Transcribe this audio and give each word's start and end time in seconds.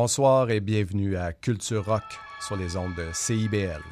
Bonsoir 0.00 0.48
et 0.50 0.60
bienvenue 0.60 1.16
à 1.16 1.32
Culture 1.32 1.84
Rock 1.84 2.04
sur 2.40 2.54
les 2.54 2.76
ondes 2.76 2.94
de 2.94 3.08
CIBL. 3.12 3.82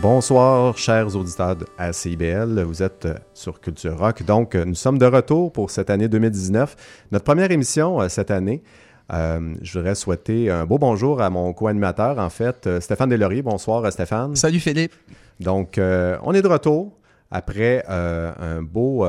Bonsoir, 0.00 0.78
chers 0.78 1.16
auditeurs 1.16 1.56
à 1.76 1.92
CIBL. 1.92 2.62
Vous 2.62 2.84
êtes 2.84 3.06
euh, 3.06 3.14
sur 3.34 3.60
Culture 3.60 3.98
Rock. 3.98 4.22
Donc, 4.22 4.54
euh, 4.54 4.64
nous 4.64 4.76
sommes 4.76 4.96
de 4.96 5.06
retour 5.06 5.50
pour 5.50 5.72
cette 5.72 5.90
année 5.90 6.06
2019. 6.06 6.76
Notre 7.10 7.24
première 7.24 7.50
émission 7.50 8.00
euh, 8.00 8.08
cette 8.08 8.30
année. 8.30 8.62
je 9.10 9.72
voudrais 9.72 9.96
souhaiter 9.96 10.52
un 10.52 10.66
beau 10.66 10.78
bonjour 10.78 11.20
à 11.20 11.30
mon 11.30 11.52
co-animateur, 11.52 12.16
en 12.20 12.30
fait, 12.30 12.68
Stéphane 12.78 13.08
Delaurier. 13.08 13.42
Bonsoir, 13.42 13.90
Stéphane. 13.90 14.36
Salut, 14.36 14.60
Philippe. 14.60 14.94
Donc, 15.40 15.80
on 15.80 16.32
est 16.32 16.42
de 16.42 16.48
retour 16.48 16.92
après 17.32 17.84
un 17.88 18.62
beau 18.62 19.04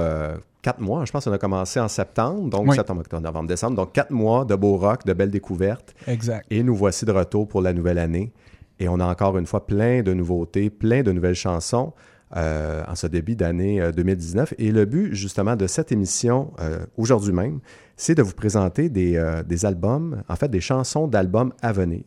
quatre 0.61 0.79
mois. 0.79 1.05
Je 1.05 1.11
pense 1.11 1.25
qu'on 1.25 1.33
a 1.33 1.37
commencé 1.37 1.79
en 1.79 1.87
septembre, 1.87 2.49
donc 2.49 2.73
septembre, 2.73 3.01
octobre, 3.01 3.21
novembre, 3.21 3.47
décembre. 3.47 3.75
Donc, 3.75 3.91
quatre 3.93 4.11
mois 4.11 4.45
de 4.45 4.55
beau 4.55 4.77
rock, 4.77 5.05
de 5.05 5.13
belles 5.13 5.31
découvertes. 5.31 5.93
Exact. 6.07 6.45
Et 6.49 6.63
nous 6.63 6.75
voici 6.75 7.05
de 7.05 7.11
retour 7.11 7.47
pour 7.47 7.61
la 7.61 7.73
nouvelle 7.73 7.99
année. 7.99 8.31
Et 8.79 8.87
on 8.87 8.99
a 8.99 9.05
encore 9.05 9.37
une 9.37 9.45
fois 9.45 9.67
plein 9.67 10.01
de 10.01 10.13
nouveautés, 10.13 10.69
plein 10.69 11.03
de 11.03 11.11
nouvelles 11.11 11.35
chansons 11.35 11.93
euh, 12.37 12.83
en 12.87 12.93
ce 12.93 13.07
début 13.07 13.35
d'année 13.35 13.81
2019. 13.91 14.51
Euh, 14.51 14.55
Et 14.59 14.71
le 14.71 14.85
but 14.85 15.15
justement 15.15 15.55
de 15.55 15.65
cette 15.65 15.91
émission 15.91 16.53
euh, 16.59 16.85
aujourd'hui 16.95 17.33
même, 17.33 17.59
c'est 17.97 18.13
de 18.13 18.21
vous 18.21 18.33
présenter 18.35 18.87
des, 18.87 19.21
des, 19.47 19.65
albums, 19.65 20.23
en 20.29 20.35
fait 20.35 20.47
des 20.47 20.61
chansons 20.61 21.07
d'albums 21.07 21.51
à 21.61 21.73
venir. 21.73 22.03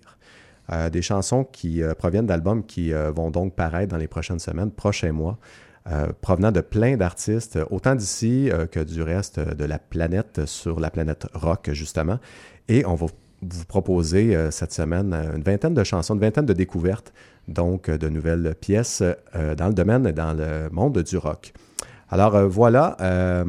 des 0.90 1.02
chansons 1.02 1.44
qui 1.44 1.82
proviennent 1.98 2.26
d'albums 2.26 2.64
qui 2.64 2.92
vont 2.92 3.30
donc 3.30 3.54
paraître 3.54 3.90
dans 3.90 3.98
les 3.98 4.08
prochaines 4.08 4.38
semaines, 4.38 4.70
prochains 4.70 5.12
mois. 5.12 5.38
provenant 6.22 6.50
de 6.50 6.62
plein 6.62 6.96
d'artistes, 6.96 7.58
autant 7.70 7.94
d'ici 7.94 8.48
que 8.70 8.80
du 8.80 9.02
reste 9.02 9.38
de 9.38 9.64
la 9.66 9.78
planète, 9.78 10.46
sur 10.46 10.80
la 10.80 10.88
planète 10.88 11.26
rock, 11.34 11.68
justement. 11.72 12.18
Et 12.68 12.86
on 12.86 12.94
va 12.94 13.08
vous 13.42 13.64
proposer 13.64 14.36
euh, 14.36 14.50
cette 14.50 14.72
semaine 14.72 15.12
euh, 15.12 15.36
une 15.36 15.42
vingtaine 15.42 15.74
de 15.74 15.84
chansons, 15.84 16.14
une 16.14 16.20
vingtaine 16.20 16.46
de 16.46 16.52
découvertes, 16.52 17.12
donc 17.48 17.88
euh, 17.88 17.98
de 17.98 18.08
nouvelles 18.08 18.54
pièces 18.60 19.02
dans 19.34 19.68
le 19.68 19.74
domaine, 19.74 20.10
dans 20.12 20.32
le 20.32 20.68
monde 20.70 20.98
du 20.98 21.16
rock. 21.16 21.52
Alors 22.12 22.36
euh, 22.36 22.46
voilà, 22.46 22.94
euh, 23.00 23.42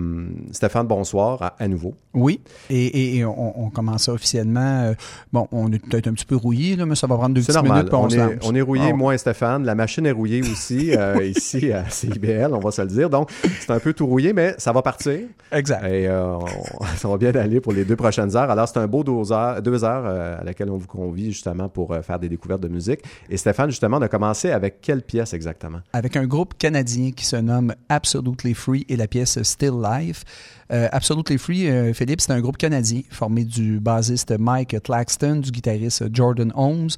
Stéphane, 0.54 0.88
bonsoir 0.88 1.54
à, 1.60 1.68
nouveau. 1.68 1.96
Oui, 2.14 2.40
et, 2.70 3.26
on, 3.26 3.70
commence 3.72 4.08
officiellement. 4.08 4.84
Euh, 4.84 4.94
bon, 5.34 5.50
on 5.52 5.70
est 5.74 5.80
peut-être 5.80 6.08
un 6.08 6.14
petit 6.14 6.26
peu 6.26 6.38
rouillé, 6.38 6.78
là, 6.78 6.86
mais 6.86 6.96
ça 6.96 7.06
va 7.06 7.18
prendre 7.18 7.36
deux 7.36 7.42
petites 7.42 7.56
normal. 7.56 7.80
minutes. 7.80 7.94
On, 7.94 8.08
est, 8.08 8.40
on 8.46 8.56
est 8.56 8.62
rouillé, 8.62 8.92
ah. 8.92 8.96
moi 8.96 9.16
et 9.16 9.18
Stéphane. 9.18 9.66
La 9.66 9.76
machine 9.76 10.06
est 10.06 10.14
rouillée 10.14 10.42
aussi 10.44 10.92
ici 11.26 11.74
à 11.74 11.90
CIBL, 11.90 12.54
on 12.54 12.60
va 12.60 12.72
se 12.72 12.82
le 12.82 12.88
dire. 12.88 13.10
Donc, 13.10 13.32
c'est 13.60 13.72
un 13.72 13.80
peu 13.80 13.92
tout 13.92 14.06
rouillé, 14.06 14.32
mais 14.32 14.56
ça 14.58 14.72
va 14.72 14.82
partir. 14.82 15.20
Exact. 15.52 15.84
Et 15.86 16.08
ça 16.96 17.08
va 17.10 17.18
bien 17.18 17.36
aller 17.36 17.60
pour 17.60 17.74
les 17.74 17.84
deux 17.84 17.98
prochaines 17.98 18.34
heures. 18.38 18.50
Alors, 18.50 18.70
c'est 18.70 18.80
un 18.80 18.88
beau 18.88 19.04
deux 19.04 19.34
heures, 19.34 19.62
deux 19.62 19.84
heures 19.84 20.06
à 20.40 20.44
laquelle 20.46 20.70
on 20.70 20.78
vous 20.78 20.88
convie 20.88 21.34
justement 21.34 21.68
pour 21.68 21.94
faire 22.02 22.18
des 22.18 22.30
découvertes 22.30 22.62
de 22.62 22.70
musique. 22.70 23.02
Et 23.30 23.36
Stéphane, 23.36 23.72
justement, 23.72 23.98
on 23.98 24.04
a 24.04 24.08
commencé 24.08 24.52
avec 24.52 24.80
quelle 24.80 25.02
pièce 25.02 25.34
exactement? 25.34 25.80
Avec 25.92 26.16
un 26.16 26.26
groupe 26.28 26.54
canadien 26.58 27.12
qui 27.12 27.26
se 27.26 27.36
nomme 27.36 27.74
Absolutely 27.90 28.53
Free 28.54 28.86
et 28.90 28.96
la 28.96 29.08
pièce 29.08 29.42
Still 29.44 29.82
Life. 29.82 30.24
Euh, 30.72 30.88
Absolutely 30.92 31.38
Free, 31.38 31.70
euh, 31.70 31.94
Philippe, 31.94 32.22
c'est 32.22 32.32
un 32.32 32.42
groupe 32.42 32.58
canadien 32.58 33.02
formé 33.10 33.44
du 33.44 33.80
bassiste 33.80 34.34
Mike 34.38 34.82
Claxton, 34.82 35.38
du 35.38 35.52
guitariste 35.52 36.06
Jordan 36.14 36.52
Holmes, 36.56 36.90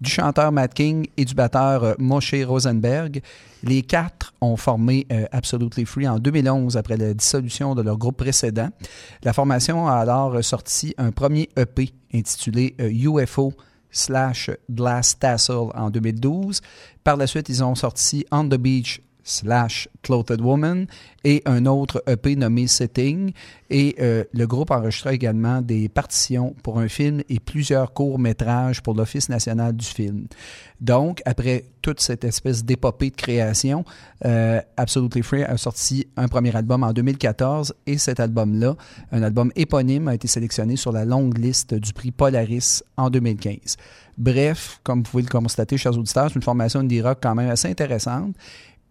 du 0.00 0.10
chanteur 0.10 0.52
Matt 0.52 0.74
King 0.74 1.06
et 1.16 1.24
du 1.24 1.34
batteur 1.34 1.84
euh, 1.84 1.94
Moshe 1.98 2.34
Rosenberg. 2.46 3.20
Les 3.62 3.82
quatre 3.82 4.34
ont 4.40 4.56
formé 4.56 5.06
Absolutely 5.32 5.86
Free 5.86 6.06
en 6.06 6.18
2011 6.18 6.76
après 6.76 6.98
la 6.98 7.14
dissolution 7.14 7.74
de 7.74 7.80
leur 7.80 7.96
groupe 7.96 8.18
précédent. 8.18 8.68
La 9.22 9.32
formation 9.32 9.88
a 9.88 9.94
alors 9.94 10.44
sorti 10.44 10.94
un 10.98 11.12
premier 11.12 11.48
EP 11.56 11.90
intitulé 12.12 12.76
UFO 12.78 13.54
slash 13.90 14.50
Glass 14.70 15.18
Tassel 15.18 15.70
en 15.74 15.88
2012. 15.88 16.60
Par 17.02 17.16
la 17.16 17.26
suite, 17.26 17.48
ils 17.48 17.64
ont 17.64 17.74
sorti 17.74 18.26
On 18.30 18.44
the 18.44 18.56
Beach 18.56 19.00
slash 19.24 19.88
Clothed 20.02 20.40
Woman 20.40 20.86
et 21.24 21.42
un 21.46 21.66
autre 21.66 22.02
EP 22.06 22.36
nommé 22.36 22.66
Setting. 22.66 23.32
Et 23.70 23.96
euh, 23.98 24.24
le 24.32 24.46
groupe 24.46 24.70
enregistra 24.70 25.12
également 25.12 25.62
des 25.62 25.88
partitions 25.88 26.54
pour 26.62 26.78
un 26.78 26.88
film 26.88 27.22
et 27.28 27.40
plusieurs 27.40 27.92
courts-métrages 27.92 28.82
pour 28.82 28.94
l'Office 28.94 29.28
national 29.28 29.74
du 29.74 29.86
film. 29.86 30.26
Donc, 30.80 31.22
après 31.24 31.64
toute 31.80 32.00
cette 32.00 32.24
espèce 32.24 32.64
d'épopée 32.64 33.10
de 33.10 33.16
création, 33.16 33.84
euh, 34.24 34.60
Absolutely 34.76 35.22
Free 35.22 35.42
a 35.42 35.56
sorti 35.56 36.06
un 36.16 36.28
premier 36.28 36.54
album 36.54 36.82
en 36.82 36.92
2014 36.92 37.74
et 37.86 37.98
cet 37.98 38.20
album-là, 38.20 38.76
un 39.10 39.22
album 39.22 39.50
éponyme, 39.56 40.08
a 40.08 40.14
été 40.14 40.28
sélectionné 40.28 40.76
sur 40.76 40.92
la 40.92 41.04
longue 41.04 41.38
liste 41.38 41.74
du 41.74 41.92
prix 41.92 42.10
Polaris 42.10 42.82
en 42.96 43.10
2015. 43.10 43.76
Bref, 44.16 44.80
comme 44.84 45.02
vous 45.02 45.10
pouvez 45.10 45.22
le 45.24 45.28
constater, 45.28 45.76
chers 45.76 45.98
auditeurs, 45.98 46.28
c'est 46.28 46.36
une 46.36 46.42
formation 46.42 46.80
indie 46.80 47.02
rock 47.02 47.18
quand 47.20 47.34
même 47.34 47.50
assez 47.50 47.68
intéressante 47.68 48.34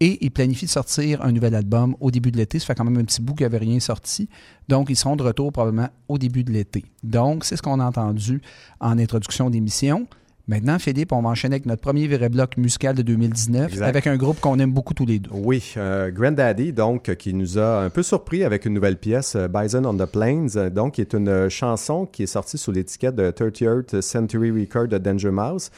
et 0.04 0.18
ils 0.20 0.30
planifient 0.30 0.66
de 0.66 0.70
sortir 0.70 1.24
un 1.24 1.32
nouvel 1.32 1.54
album 1.54 1.96
au 1.98 2.10
début 2.10 2.30
de 2.30 2.36
l'été. 2.36 2.58
Ça 2.58 2.66
fait 2.66 2.74
quand 2.74 2.84
même 2.84 2.98
un 2.98 3.04
petit 3.04 3.22
bout 3.22 3.32
qu'il 3.32 3.46
n'y 3.46 3.54
avait 3.54 3.64
rien 3.64 3.80
sorti. 3.80 4.28
Donc, 4.68 4.90
ils 4.90 4.96
seront 4.96 5.16
de 5.16 5.22
retour 5.22 5.50
probablement 5.50 5.88
au 6.08 6.18
début 6.18 6.44
de 6.44 6.52
l'été. 6.52 6.84
Donc, 7.02 7.46
c'est 7.46 7.56
ce 7.56 7.62
qu'on 7.62 7.80
a 7.80 7.86
entendu 7.86 8.42
en 8.80 8.98
introduction 8.98 9.48
d'émission. 9.48 10.06
Maintenant, 10.46 10.78
Philippe, 10.78 11.12
on 11.12 11.22
va 11.22 11.30
enchaîner 11.30 11.54
avec 11.54 11.64
notre 11.64 11.80
premier 11.80 12.06
vrai 12.06 12.28
bloc 12.28 12.58
musical 12.58 12.94
de 12.94 13.00
2019 13.00 13.80
avec 13.80 14.06
un 14.06 14.18
groupe 14.18 14.40
qu'on 14.40 14.58
aime 14.58 14.72
beaucoup 14.72 14.92
tous 14.92 15.06
les 15.06 15.18
deux. 15.18 15.30
Oui, 15.32 15.72
euh, 15.78 16.10
Granddaddy, 16.10 16.74
donc, 16.74 17.14
qui 17.16 17.32
nous 17.32 17.56
a 17.56 17.80
un 17.80 17.88
peu 17.88 18.02
surpris 18.02 18.44
avec 18.44 18.66
une 18.66 18.74
nouvelle 18.74 18.98
pièce, 18.98 19.36
euh, 19.36 19.48
Bison 19.48 19.86
on 19.86 19.96
the 19.96 20.04
Plains, 20.04 20.48
euh, 20.56 20.68
donc, 20.68 20.94
qui 20.94 21.00
est 21.00 21.14
une 21.14 21.48
chanson 21.48 22.04
qui 22.04 22.24
est 22.24 22.26
sortie 22.26 22.58
sous 22.58 22.72
l'étiquette 22.72 23.14
de 23.14 23.30
30th 23.30 24.02
Century 24.02 24.50
Record 24.50 24.88
de 24.88 24.98
Danger 24.98 25.30
Mouse. 25.30 25.70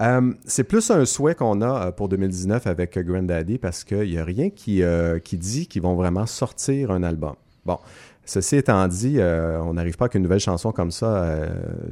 Euh, 0.00 0.32
c'est 0.44 0.64
plus 0.64 0.90
un 0.90 1.04
souhait 1.04 1.34
qu'on 1.34 1.60
a 1.62 1.86
euh, 1.86 1.90
pour 1.92 2.08
2019 2.08 2.66
avec 2.66 2.98
Granddaddy 2.98 3.58
parce 3.58 3.84
qu'il 3.84 4.10
n'y 4.10 4.18
a 4.18 4.24
rien 4.24 4.50
qui, 4.50 4.82
euh, 4.82 5.20
qui 5.20 5.38
dit 5.38 5.68
qu'ils 5.68 5.82
vont 5.82 5.94
vraiment 5.94 6.26
sortir 6.26 6.90
un 6.90 7.04
album. 7.04 7.34
Bon, 7.64 7.78
ceci 8.24 8.56
étant 8.56 8.86
dit, 8.88 9.18
on 9.20 9.72
n'arrive 9.72 9.96
pas 9.96 10.06
avec 10.06 10.16
une 10.16 10.22
nouvelle 10.22 10.40
chanson 10.40 10.70
comme 10.70 10.90
ça 10.90 11.38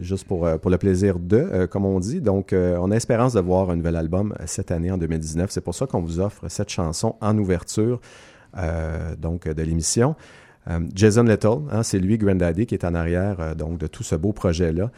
juste 0.00 0.26
pour, 0.26 0.46
pour 0.60 0.70
le 0.70 0.76
plaisir 0.76 1.18
de, 1.18 1.64
comme 1.64 1.86
on 1.86 1.98
dit. 1.98 2.20
Donc, 2.20 2.52
on 2.52 2.90
a 2.90 2.94
espérance 2.94 3.32
de 3.32 3.40
voir 3.40 3.70
un 3.70 3.76
nouvel 3.76 3.96
album 3.96 4.34
cette 4.44 4.70
année 4.70 4.90
en 4.90 4.98
2019. 4.98 5.50
C'est 5.50 5.62
pour 5.62 5.74
ça 5.74 5.86
qu'on 5.86 6.02
vous 6.02 6.20
offre 6.20 6.46
cette 6.48 6.68
chanson 6.68 7.16
en 7.22 7.38
ouverture 7.38 8.02
donc 9.18 9.48
de 9.48 9.62
l'émission. 9.62 10.14
Jason 10.94 11.22
Little, 11.22 11.60
hein, 11.70 11.82
c'est 11.82 11.98
lui, 11.98 12.18
Granddaddy, 12.18 12.66
qui 12.66 12.74
est 12.74 12.84
en 12.84 12.94
arrière 12.94 13.56
donc 13.56 13.78
de 13.78 13.86
tout 13.86 14.02
ce 14.02 14.14
beau 14.14 14.34
projet-là. 14.34 14.90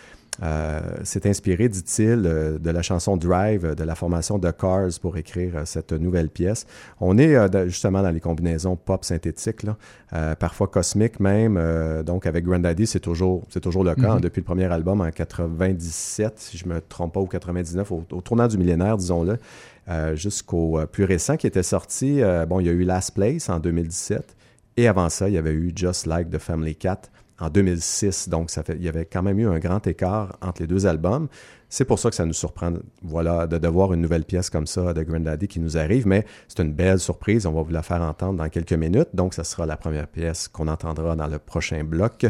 Euh, 0.43 0.81
s'est 1.05 1.29
inspiré, 1.29 1.69
dit-il, 1.69 2.25
euh, 2.27 2.59
de 2.59 2.71
la 2.71 2.83
chanson 2.83 3.17
Drive 3.17 3.77
de 3.77 3.85
la 3.85 3.95
formation 3.95 4.37
de 4.37 4.51
Cars 4.51 4.91
pour 5.01 5.17
écrire 5.17 5.59
euh, 5.59 5.65
cette 5.65 5.93
nouvelle 5.93 6.29
pièce. 6.29 6.67
On 7.01 7.19
est 7.19 7.37
justement 7.69 8.03
dans 8.03 8.11
les 8.11 8.21
combinaisons 8.21 8.75
pop 8.77 9.05
synthétiques, 9.05 9.67
parfois 10.39 10.67
cosmiques 10.69 11.21
même. 11.21 11.61
donc 12.05 12.27
avec 12.27 12.45
Grandaddy, 12.45 12.87
c'est 12.87 13.01
toujours, 13.01 13.45
c'est 13.51 13.61
toujours 13.61 13.85
le 13.85 13.95
cas. 13.95 14.17
Mm-hmm. 14.17 14.21
depuis 14.21 14.41
le 14.41 14.45
premier 14.45 14.65
album 14.65 15.01
en 15.01 15.11
97, 15.11 16.39
si 16.39 16.59
je 16.59 16.69
me 16.69 16.81
trompe 16.81 17.15
pas, 17.15 17.21
ou 17.21 17.27
99, 17.27 17.93
au, 17.93 18.21
tournant 18.21 18.47
du 18.47 18.59
millénaire, 18.59 18.97
disons-le, 18.97 19.39
jusqu'au 20.15 20.81
plus 20.91 21.05
récent 21.05 21.37
qui 21.37 21.47
était 21.47 21.63
sorti. 21.63 22.21
bon, 22.49 22.61
il 22.61 22.67
y 22.67 22.69
a 22.69 22.73
eu 22.73 22.85
Last 22.85 23.15
Place 23.15 23.49
en 23.49 23.59
2017. 23.59 24.37
Et 24.77 24.89
avant 24.89 25.09
ça, 25.09 25.29
il 25.29 25.35
y 25.35 25.39
avait 25.39 25.53
eu 25.53 25.73
Just 25.75 26.07
Like 26.07 26.31
the 26.31 26.39
Family 26.39 26.75
Cat 26.75 27.03
en 27.41 27.51
2006. 27.51 28.29
Donc, 28.29 28.51
ça 28.51 28.63
fait, 28.63 28.77
il 28.77 28.83
y 28.83 28.89
avait 28.89 29.07
quand 29.07 29.23
même 29.23 29.39
eu 29.39 29.47
un 29.49 29.59
grand 29.59 29.85
écart 29.87 30.37
entre 30.41 30.63
les 30.63 30.67
deux 30.67 30.87
albums. 30.87 31.29
C'est 31.69 31.85
pour 31.85 31.99
ça 31.99 32.09
que 32.09 32.15
ça 32.15 32.25
nous 32.25 32.33
surprend 32.33 32.73
voilà, 33.03 33.49
de, 33.49 33.69
voir 33.69 33.93
une 33.93 34.01
nouvelle 34.01 34.25
pièce 34.25 34.49
comme 34.49 34.67
ça 34.67 34.95
de 34.95 35.03
Grandaddy 35.03 35.49
qui 35.49 35.59
nous 35.59 35.77
arrive, 35.77 36.07
mais 36.07 36.25
c'est 36.47 36.63
une 36.63 36.73
belle 36.73 37.01
surprise. 37.01 37.47
On 37.47 37.53
va 37.53 37.63
vous 37.63 37.73
la 37.73 37.83
faire 37.83 38.01
entendre 38.01 38.39
dans 38.39 38.49
quelques 38.49 38.75
minutes. 38.75 39.09
Donc, 39.13 39.35
ça 39.35 39.43
sera 39.43 39.67
la 39.67 39.77
première 39.77 40.07
pièce 40.07 40.47
qu'on 40.47 40.69
entendra 40.69 41.17
dans 41.17 41.27
le 41.27 41.39
prochain 41.39 41.83
bloc. 41.83 42.27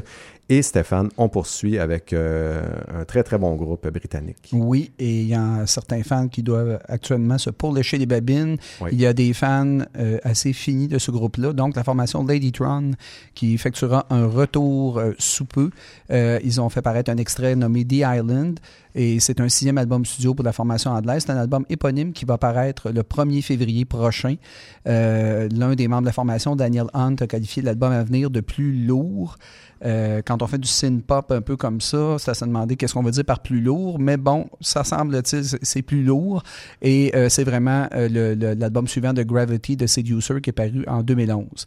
Et 0.51 0.61
Stéphane, 0.61 1.09
on 1.17 1.31
poursuit 1.31 1.79
avec 1.79 2.13
euh, 2.13 2.63
un 2.93 3.07
très 3.07 3.23
très 3.23 3.39
bon 3.39 3.55
groupe 3.55 3.89
britannique. 3.89 4.51
Oui, 4.53 4.93
et 4.99 5.23
il 5.23 5.27
y 5.27 5.35
a 5.35 5.67
certains 5.67 6.03
fans 6.03 6.29
qui 6.29 6.43
doivent 6.43 6.81
actuellement 6.87 7.39
se 7.39 7.49
pourlécher 7.49 7.97
les 7.97 8.05
babines. 8.05 8.59
Il 8.93 9.01
y 9.01 9.07
a 9.07 9.15
des 9.15 9.33
fans 9.33 9.79
euh, 9.97 10.19
assez 10.23 10.53
finis 10.53 10.87
de 10.87 10.99
ce 10.99 11.11
groupe-là. 11.11 11.55
Donc 11.55 11.77
la 11.77 11.83
formation 11.83 12.27
Ladytron 12.27 12.91
qui 13.35 13.55
effectuera 13.55 14.05
un 14.11 14.27
retour 14.27 14.99
euh, 14.99 15.13
sous 15.19 15.47
peu. 15.47 15.71
ils 16.11 16.61
ont 16.61 16.69
fait 16.69 16.83
paraître 16.83 17.11
un 17.11 17.17
extrait 17.17 17.57
nommé 17.57 17.87
The 17.87 18.05
Island. 18.05 18.61
Et 18.97 19.19
c'est 19.21 19.41
un 19.41 19.49
sixième 19.49 19.79
album 19.79 20.05
studio 20.05 20.35
pour 20.35 20.45
la 20.45 20.53
formation 20.53 20.91
anglaise. 20.93 21.25
C'est 21.27 21.33
un 21.33 21.39
album 21.39 21.65
éponyme 21.69 22.13
qui 22.13 22.27
va 22.27 22.39
paraître 22.39 22.91
le 22.91 23.03
1er 23.03 23.43
février 23.43 23.85
prochain. 23.87 24.37
L'un 24.85 25.75
des 25.75 25.89
membres 25.89 26.03
de 26.03 26.07
la 26.07 26.13
formation, 26.13 26.55
Daniel 26.55 26.87
Hunt, 26.93 27.17
a 27.21 27.27
qualifié 27.27 27.63
l'album 27.63 27.93
à 27.93 28.05
venir 28.05 28.31
de 28.31 28.41
plus 28.41 28.85
lourd. 28.85 29.37
Euh, 29.85 30.23
quand 30.25 30.43
on 30.43 30.47
fait 30.47 30.59
du 30.59 30.69
synth-pop 30.69 31.31
un 31.31 31.43
peu 31.43 31.57
comme 31.57 31.81
ça, 31.81 32.19
ça 32.19 32.35
se 32.35 32.45
demandait 32.45 32.77
qu'est-ce 32.77 32.95
qu'on 32.95 33.03
veut 33.03 33.11
dire 33.11 33.25
par 33.25 33.41
plus 33.41 33.61
lourd, 33.61 33.99
mais 33.99 34.17
bon, 34.17 34.47
ça 34.61 34.83
semble-t-il, 34.83 35.45
c'est 35.63 35.83
plus 35.83 36.03
lourd. 36.03 36.43
Et 36.81 37.13
euh, 37.15 37.29
c'est 37.29 37.45
vraiment 37.45 37.87
euh, 37.95 38.55
l'album 38.59 38.89
suivant 38.89 39.13
de 39.13 39.23
Gravity 39.23 39.77
de 39.77 39.87
Seducer 39.87 40.41
qui 40.41 40.51
est 40.51 40.55
paru 40.55 40.85
en 40.87 41.03
2011. 41.03 41.67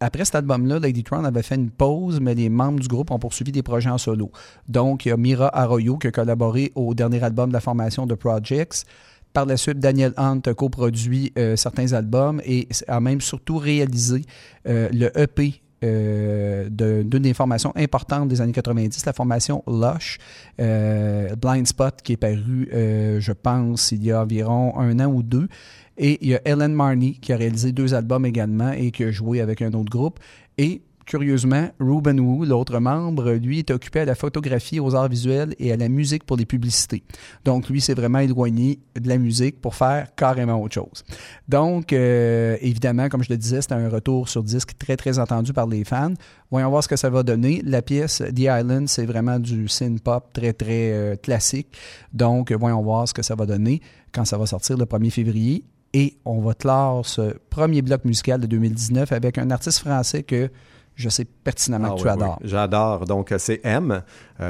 après 0.00 0.24
cet 0.24 0.34
album-là, 0.34 0.78
Lady 0.78 1.04
Tron 1.04 1.24
avait 1.24 1.42
fait 1.42 1.56
une 1.56 1.70
pause, 1.70 2.20
mais 2.20 2.34
les 2.34 2.48
membres 2.48 2.80
du 2.80 2.88
groupe 2.88 3.10
ont 3.10 3.18
poursuivi 3.18 3.52
des 3.52 3.62
projets 3.62 3.90
en 3.90 3.98
solo. 3.98 4.30
Donc, 4.68 5.04
il 5.04 5.10
y 5.10 5.12
a 5.12 5.16
Mira 5.18 5.54
Arroyo 5.54 5.98
qui 5.98 6.06
a 6.06 6.12
collaboré 6.12 6.72
au 6.74 6.94
dernier 6.94 7.22
album 7.22 7.50
de 7.50 7.54
la 7.54 7.60
formation 7.60 8.06
de 8.06 8.14
Projects. 8.14 8.84
Par 9.34 9.44
la 9.44 9.58
suite, 9.58 9.78
Daniel 9.78 10.14
Hunt 10.16 10.40
a 10.46 10.54
coproduit 10.54 11.32
certains 11.54 11.92
albums 11.92 12.40
et 12.44 12.66
a 12.88 12.98
même 13.00 13.20
surtout 13.20 13.58
réalisé 13.58 14.22
le 14.64 15.10
EP 15.16 15.60
euh, 15.82 16.68
d'une 16.68 17.22
des 17.22 17.34
formations 17.34 17.72
importantes 17.76 18.28
des 18.28 18.40
années 18.40 18.52
90, 18.52 19.06
la 19.06 19.12
formation 19.12 19.62
Lush, 19.66 20.18
Blind 20.58 21.66
Spot, 21.66 21.94
qui 22.02 22.12
est 22.12 22.16
paru, 22.16 22.68
je 22.72 23.32
pense, 23.32 23.92
il 23.92 24.04
y 24.04 24.12
a 24.12 24.22
environ 24.22 24.78
un 24.78 25.00
an 25.00 25.12
ou 25.12 25.22
deux. 25.22 25.48
Et 25.96 26.18
il 26.22 26.30
y 26.30 26.34
a 26.34 26.40
Ellen 26.46 26.72
Marney, 26.72 27.12
qui 27.20 27.32
a 27.32 27.36
réalisé 27.36 27.72
deux 27.72 27.92
albums 27.94 28.24
également 28.24 28.72
et 28.72 28.90
qui 28.90 29.04
a 29.04 29.10
joué 29.10 29.40
avec 29.40 29.60
un 29.60 29.72
autre 29.72 29.90
groupe. 29.90 30.18
Et 30.56 30.82
Curieusement, 31.10 31.70
Ruben 31.80 32.20
Wu, 32.20 32.46
l'autre 32.46 32.78
membre, 32.78 33.32
lui 33.32 33.58
est 33.58 33.72
occupé 33.72 33.98
à 33.98 34.04
la 34.04 34.14
photographie, 34.14 34.78
aux 34.78 34.94
arts 34.94 35.08
visuels 35.08 35.56
et 35.58 35.72
à 35.72 35.76
la 35.76 35.88
musique 35.88 36.22
pour 36.22 36.36
les 36.36 36.46
publicités. 36.46 37.02
Donc, 37.44 37.68
lui 37.68 37.80
s'est 37.80 37.94
vraiment 37.94 38.20
éloigné 38.20 38.78
de 38.94 39.08
la 39.08 39.18
musique 39.18 39.60
pour 39.60 39.74
faire 39.74 40.14
carrément 40.14 40.62
autre 40.62 40.74
chose. 40.74 41.02
Donc, 41.48 41.92
euh, 41.92 42.56
évidemment, 42.60 43.08
comme 43.08 43.24
je 43.24 43.28
le 43.28 43.38
disais, 43.38 43.60
c'est 43.60 43.72
un 43.72 43.88
retour 43.88 44.28
sur 44.28 44.44
disque 44.44 44.78
très, 44.78 44.96
très 44.96 45.18
entendu 45.18 45.52
par 45.52 45.66
les 45.66 45.82
fans. 45.82 46.14
Voyons 46.52 46.70
voir 46.70 46.84
ce 46.84 46.88
que 46.88 46.94
ça 46.94 47.10
va 47.10 47.24
donner. 47.24 47.60
La 47.64 47.82
pièce 47.82 48.22
The 48.32 48.42
Island, 48.42 48.86
c'est 48.86 49.04
vraiment 49.04 49.40
du 49.40 49.66
synth-pop 49.66 50.32
très, 50.32 50.52
très 50.52 50.92
euh, 50.92 51.16
classique. 51.16 51.76
Donc, 52.12 52.52
voyons 52.52 52.82
voir 52.82 53.08
ce 53.08 53.14
que 53.14 53.22
ça 53.22 53.34
va 53.34 53.46
donner 53.46 53.80
quand 54.12 54.24
ça 54.24 54.38
va 54.38 54.46
sortir 54.46 54.76
le 54.76 54.84
1er 54.84 55.10
février. 55.10 55.64
Et 55.92 56.18
on 56.24 56.40
va 56.40 56.54
clore 56.54 57.04
ce 57.04 57.34
premier 57.50 57.82
bloc 57.82 58.04
musical 58.04 58.40
de 58.40 58.46
2019 58.46 59.10
avec 59.10 59.38
un 59.38 59.50
artiste 59.50 59.80
français 59.80 60.22
que 60.22 60.48
je 61.00 61.08
sais 61.08 61.24
pertinemment 61.24 61.88
ah 61.92 61.96
que 61.96 62.02
tu 62.02 62.08
adores. 62.08 62.38
J'adore. 62.42 63.06
Donc, 63.06 63.34
c'est 63.38 63.60
M, 63.64 64.02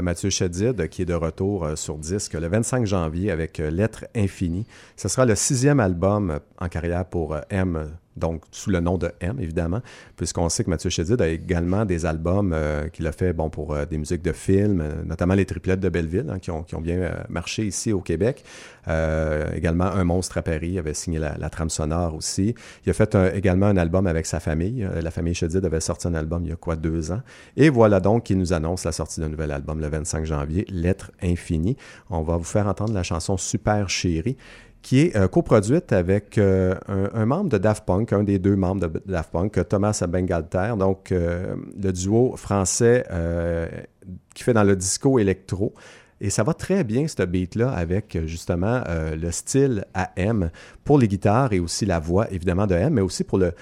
Mathieu 0.03 0.31
Chedid, 0.31 0.89
qui 0.89 1.03
est 1.03 1.07
de 1.07 1.15
retour 1.15 1.65
euh, 1.65 1.77
sur 1.77 1.99
disque 1.99 2.35
le 2.35 2.47
25 2.47 2.87
janvier 2.87 3.31
avec 3.31 3.59
euh, 3.59 3.71
Lettre 3.71 4.07
infinie. 4.15 4.67
Ce 4.97 5.09
sera 5.09 5.27
le 5.27 5.35
sixième 5.35 5.81
album 5.81 6.39
en 6.59 6.69
carrière 6.69 7.05
pour 7.05 7.37
M 7.51 7.91
donc 8.17 8.43
sous 8.53 8.71
le 8.71 8.81
nom 8.81 8.99
de 8.99 9.11
M, 9.21 9.39
évidemment, 9.41 9.81
puisqu'on 10.17 10.49
sait 10.49 10.63
que 10.63 10.71
Mathieu 10.71 10.91
Chédid 10.91 11.21
a 11.21 11.29
également 11.29 11.85
des 11.85 12.07
albums 12.07 12.53
euh, 12.53 12.89
qu'il 12.89 13.07
a 13.07 13.13
fait 13.13 13.33
bon, 13.33 13.51
pour 13.51 13.73
euh, 13.73 13.87
des 13.87 13.99
musiques 13.99 14.23
de 14.23 14.33
films, 14.33 14.81
euh, 14.81 15.03
notamment 15.05 15.35
les 15.35 15.47
triplettes 15.47 15.81
de 15.81 15.89
Belleville, 15.89 16.31
hein, 16.31 16.39
qui, 16.39 16.51
ont, 16.51 16.65
bien 16.81 17.13
marché 17.29 17.67
ici 17.67 17.93
au 17.93 18.01
Québec. 18.01 18.45
également, 18.87 19.85
Un 19.85 20.05
monstre 20.05 20.39
à 20.39 20.43
Paris, 20.43 20.79
avait 20.79 20.95
signé 20.95 21.19
la, 21.19 21.51
trame 21.51 21.71
sonore 21.71 22.15
aussi. 22.15 22.55
Il 22.85 22.91
a 22.91 22.93
fait 22.93 23.17
également 23.35 23.67
un 23.67 23.77
album 23.77 24.07
avec 24.07 24.27
sa 24.27 24.41
famille. 24.41 24.87
la 25.01 25.11
famille 25.11 25.35
Chédid 25.35 25.65
avait 25.65 25.81
sorti 25.81 26.07
un 26.07 26.15
album 26.15 26.45
il 26.45 26.51
y 26.51 26.53
a 26.53 26.57
quoi, 26.57 26.77
deux 26.77 27.11
ans. 27.13 27.23
Et 27.57 27.71
voilà 27.71 28.01
donc 28.01 28.25
qu'il 28.25 28.39
nous 28.39 28.53
annonce 28.53 28.85
la 28.85 28.93
sortie 28.93 29.21
d'un 29.21 29.29
nouvel 29.29 29.51
album 29.51 29.80
le 29.81 29.89
25 29.89 30.25
janvier, 30.25 30.67
Lettre 30.69 31.11
infinie. 31.23 31.77
On 32.11 32.23
va 32.23 32.37
vous 32.37 32.45
faire 32.45 32.67
entendre 32.67 32.93
la 32.93 33.03
chanson 33.03 33.37
Super 33.37 33.89
chérie 33.89 34.37
qui 34.83 35.01
est 35.01 35.17
euh, 35.17 35.29
coproduite 35.29 35.93
avec 35.93 36.39
euh, 36.39 36.75
un, 36.89 37.27
membre 37.27 37.51
de 37.51 37.59
Daft 37.59 37.85
Punk, 37.85 38.13
un 38.13 38.23
des 38.23 38.39
deux 38.39 38.57
membres 38.57 38.89
de 38.89 39.03
Daft 39.07 39.31
Punk, 39.31 39.69
Thomas 39.69 40.03
Bengalter, 40.09 40.75
donc 40.79 41.13
euh, 41.13 41.55
le 41.81 41.93
duo 41.93 42.35
français 42.37 43.05
qui 44.35 44.43
fait 44.43 44.53
dans 44.55 44.65
le 44.65 44.77
disco 44.77 45.19
électro. 45.19 45.75
Et 46.23 46.29
ça 46.29 46.43
va 46.43 46.53
très 46.53 46.85
bien, 46.85 47.09
ce 47.09 47.23
beat-là, 47.23 47.71
avec 47.71 48.19
justement 48.27 48.83
le 48.87 49.31
style 49.31 49.87
à 49.95 50.11
M 50.17 50.51
pour 50.85 50.99
les 50.99 51.09
guitares 51.09 51.55
et 51.55 51.61
aussi 51.61 51.87
la 51.87 51.99
voix, 51.99 52.31
évidemment, 52.31 52.67
de 52.67 52.75
M, 52.75 52.93
mais 52.93 53.01
aussi 53.01 53.25
pour 53.25 53.39
le, 53.39 53.55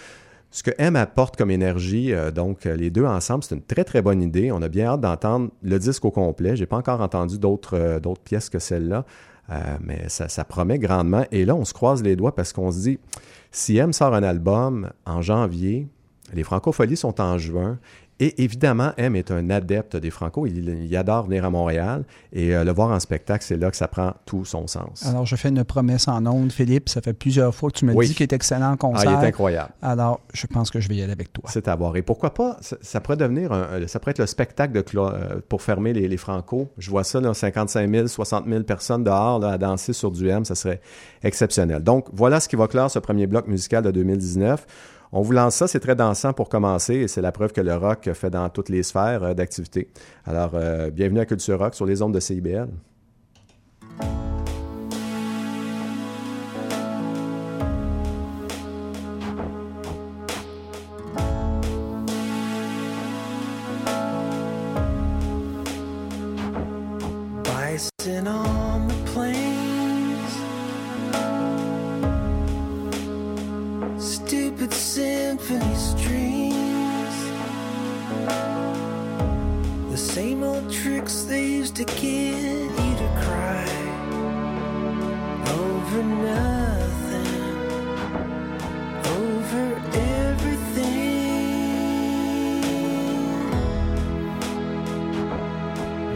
ce 0.50 0.62
que 0.62 0.70
M 0.78 0.96
apporte 0.96 1.36
comme 1.36 1.50
énergie. 1.50 2.12
donc, 2.34 2.64
les 2.64 2.90
deux 2.90 3.04
ensemble, 3.04 3.44
c'est 3.44 3.54
une 3.54 3.62
très, 3.62 3.84
très 3.84 4.00
bonne 4.00 4.22
idée. 4.22 4.50
On 4.50 4.62
a 4.62 4.68
bien 4.68 4.86
hâte 4.86 5.02
d'entendre 5.02 5.50
le 5.62 5.78
disque 5.78 6.04
au 6.04 6.10
complet. 6.10 6.56
Je 6.56 6.62
n'ai 6.62 6.66
pas 6.66 6.78
encore 6.78 7.00
entendu 7.02 7.38
d'autres 7.38 8.22
pièces 8.24 8.48
que 8.48 8.58
celle-là. 8.58 9.04
Euh, 9.50 9.56
mais 9.80 10.08
ça, 10.08 10.44
promet 10.44 10.78
grandement. 10.78 11.24
Et 11.32 11.44
là, 11.44 11.54
on 11.54 11.64
se 11.64 11.72
croise 11.72 12.02
les 12.02 12.16
doigts 12.16 12.34
parce 12.34 12.52
qu'on 12.52 12.70
se 12.70 12.80
dit, 12.80 12.98
si 13.50 13.78
M 13.78 13.92
sort 13.92 14.14
un 14.14 14.22
album 14.22 14.90
en 15.06 15.22
janvier, 15.22 15.88
les 16.34 16.42
francopholies 16.42 16.96
sont 16.96 17.20
en 17.20 17.38
juin, 17.38 17.78
et 18.20 18.42
évidemment, 18.42 18.92
M 18.96 19.14
est 19.14 19.30
un 19.30 19.48
adepte 19.50 19.96
des 19.96 20.10
Franco. 20.10 20.46
Il, 20.46 20.96
adore 20.96 21.26
venir 21.26 21.44
à 21.44 21.50
Montréal 21.50 22.02
et 22.32 22.54
euh, 22.54 22.64
le 22.64 22.72
voir 22.72 22.90
en 22.90 22.98
spectacle, 22.98 23.44
c'est 23.44 23.56
là 23.56 23.70
que 23.70 23.76
ça 23.76 23.86
prend 23.86 24.14
tout 24.26 24.44
son 24.44 24.66
sens. 24.66 25.06
Alors, 25.06 25.24
je 25.24 25.36
fais 25.36 25.50
une 25.50 25.62
promesse 25.62 26.08
en 26.08 26.26
ondes, 26.26 26.50
Philippe. 26.50 26.88
Ça 26.88 27.00
fait 27.00 27.12
plusieurs 27.12 27.54
fois 27.54 27.70
que 27.70 27.78
tu 27.78 27.84
me 27.84 27.94
dis 28.04 28.14
qu'il 28.14 28.24
est 28.24 28.32
excellent 28.32 28.72
en 28.72 28.76
concert. 28.76 29.08
Ah, 29.08 29.20
il 29.20 29.24
est 29.24 29.28
incroyable. 29.28 29.70
Alors, 29.82 30.20
je 30.32 30.46
pense 30.48 30.70
que 30.70 30.80
je 30.80 30.88
vais 30.88 30.96
y 30.96 31.02
aller 31.02 31.12
avec 31.12 31.32
toi. 31.32 31.44
C'est 31.48 31.68
à 31.68 31.76
voir. 31.76 31.96
Et 31.96 32.02
pourquoi 32.02 32.34
pas, 32.34 32.56
ça, 32.60 33.00
pourrait 33.00 33.16
devenir, 33.16 33.50
ça 33.86 34.00
pourrait 34.00 34.10
être 34.10 34.18
le 34.18 34.26
spectacle 34.26 34.72
de 34.72 34.84
euh, 34.96 35.40
pour 35.48 35.62
fermer 35.62 35.92
les, 35.92 36.16
Franco. 36.16 36.68
Je 36.78 36.90
vois 36.90 37.04
ça, 37.04 37.20
là, 37.20 37.32
55 37.32 37.88
000, 37.88 38.06
60 38.08 38.46
000 38.48 38.62
personnes 38.64 39.04
dehors 39.04 39.44
à 39.44 39.58
danser 39.58 39.92
sur 39.92 40.10
du 40.10 40.28
M. 40.28 40.44
Ça 40.44 40.56
serait 40.56 40.80
exceptionnel. 41.22 41.84
Donc, 41.84 42.06
voilà 42.12 42.40
ce 42.40 42.48
qui 42.48 42.56
va 42.56 42.66
clore 42.66 42.90
ce 42.90 42.98
premier 42.98 43.28
bloc 43.28 43.46
musical 43.46 43.84
de 43.84 43.92
2019. 43.92 44.66
On 45.10 45.22
vous 45.22 45.32
lance 45.32 45.54
ça, 45.54 45.66
c'est 45.66 45.80
très 45.80 45.96
dansant 45.96 46.32
pour 46.32 46.48
commencer 46.48 46.94
et 46.94 47.08
c'est 47.08 47.22
la 47.22 47.32
preuve 47.32 47.52
que 47.52 47.62
le 47.62 47.74
rock 47.74 48.10
fait 48.12 48.30
dans 48.30 48.48
toutes 48.50 48.68
les 48.68 48.82
sphères 48.82 49.22
euh, 49.22 49.34
d'activité. 49.34 49.88
Alors, 50.26 50.50
euh, 50.54 50.90
bienvenue 50.90 51.20
à 51.20 51.26
Culture 51.26 51.58
Rock 51.58 51.74
sur 51.74 51.86
les 51.86 52.02
ondes 52.02 52.14
de 52.14 52.20
CIBL. 52.20 52.68
symphony's 75.28 75.92
dreams. 76.06 77.16
The 79.90 79.98
same 79.98 80.42
old 80.42 80.72
tricks 80.72 81.24
they 81.24 81.44
used 81.44 81.76
to 81.76 81.84
get 81.84 82.00
you 82.02 82.94
to 83.02 83.08
cry 83.24 83.68
over 85.64 86.02
nothing, 86.30 87.34
over 89.18 89.64
everything. 90.24 90.98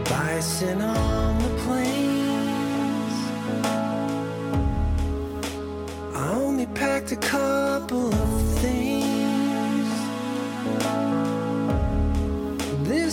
Bison 0.09 0.81
on 0.81 1.37
the 1.43 1.51
plains. 1.63 3.15
I 6.15 6.17
only 6.33 6.65
packed 6.65 7.11
a 7.11 7.17
couple 7.17 8.07
of 8.11 8.32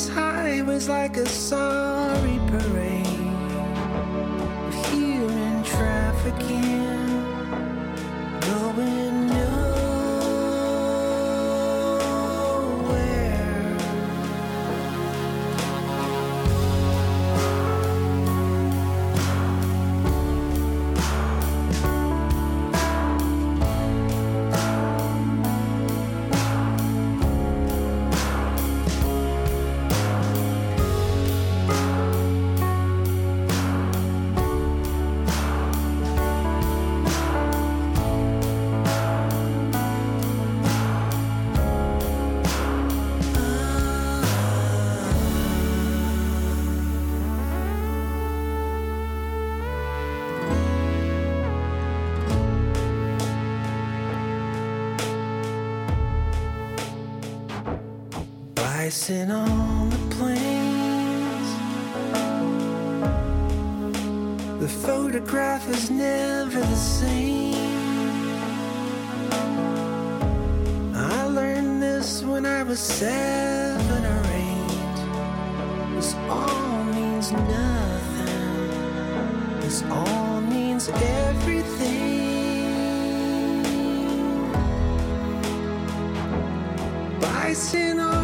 this 0.01 0.09
highway's 0.09 0.89
like 0.89 1.19
a 1.19 1.27
sorry 1.27 2.41
parade 2.47 3.07
of 4.67 4.87
human 4.87 5.63
trafficking. 5.63 7.10
Icing 58.91 59.31
on 59.31 59.89
the 59.89 60.03
plains. 60.17 61.49
The 64.59 64.69
photograph 64.69 65.69
is 65.69 65.91
never 65.93 66.59
the 66.59 66.75
same. 66.75 67.55
I 70.93 71.25
learned 71.29 71.81
this 71.81 72.25
when 72.25 72.45
I 72.45 72.65
was 72.65 72.81
seven 72.81 74.05
or 74.05 74.23
eight. 74.35 74.99
This 75.95 76.17
all 76.29 76.83
means 76.93 77.31
nothing. 77.31 78.71
This 79.61 79.85
all 79.85 80.41
means 80.41 80.89
everything. 80.89 82.01
Bison 87.21 88.01
on 88.01 88.20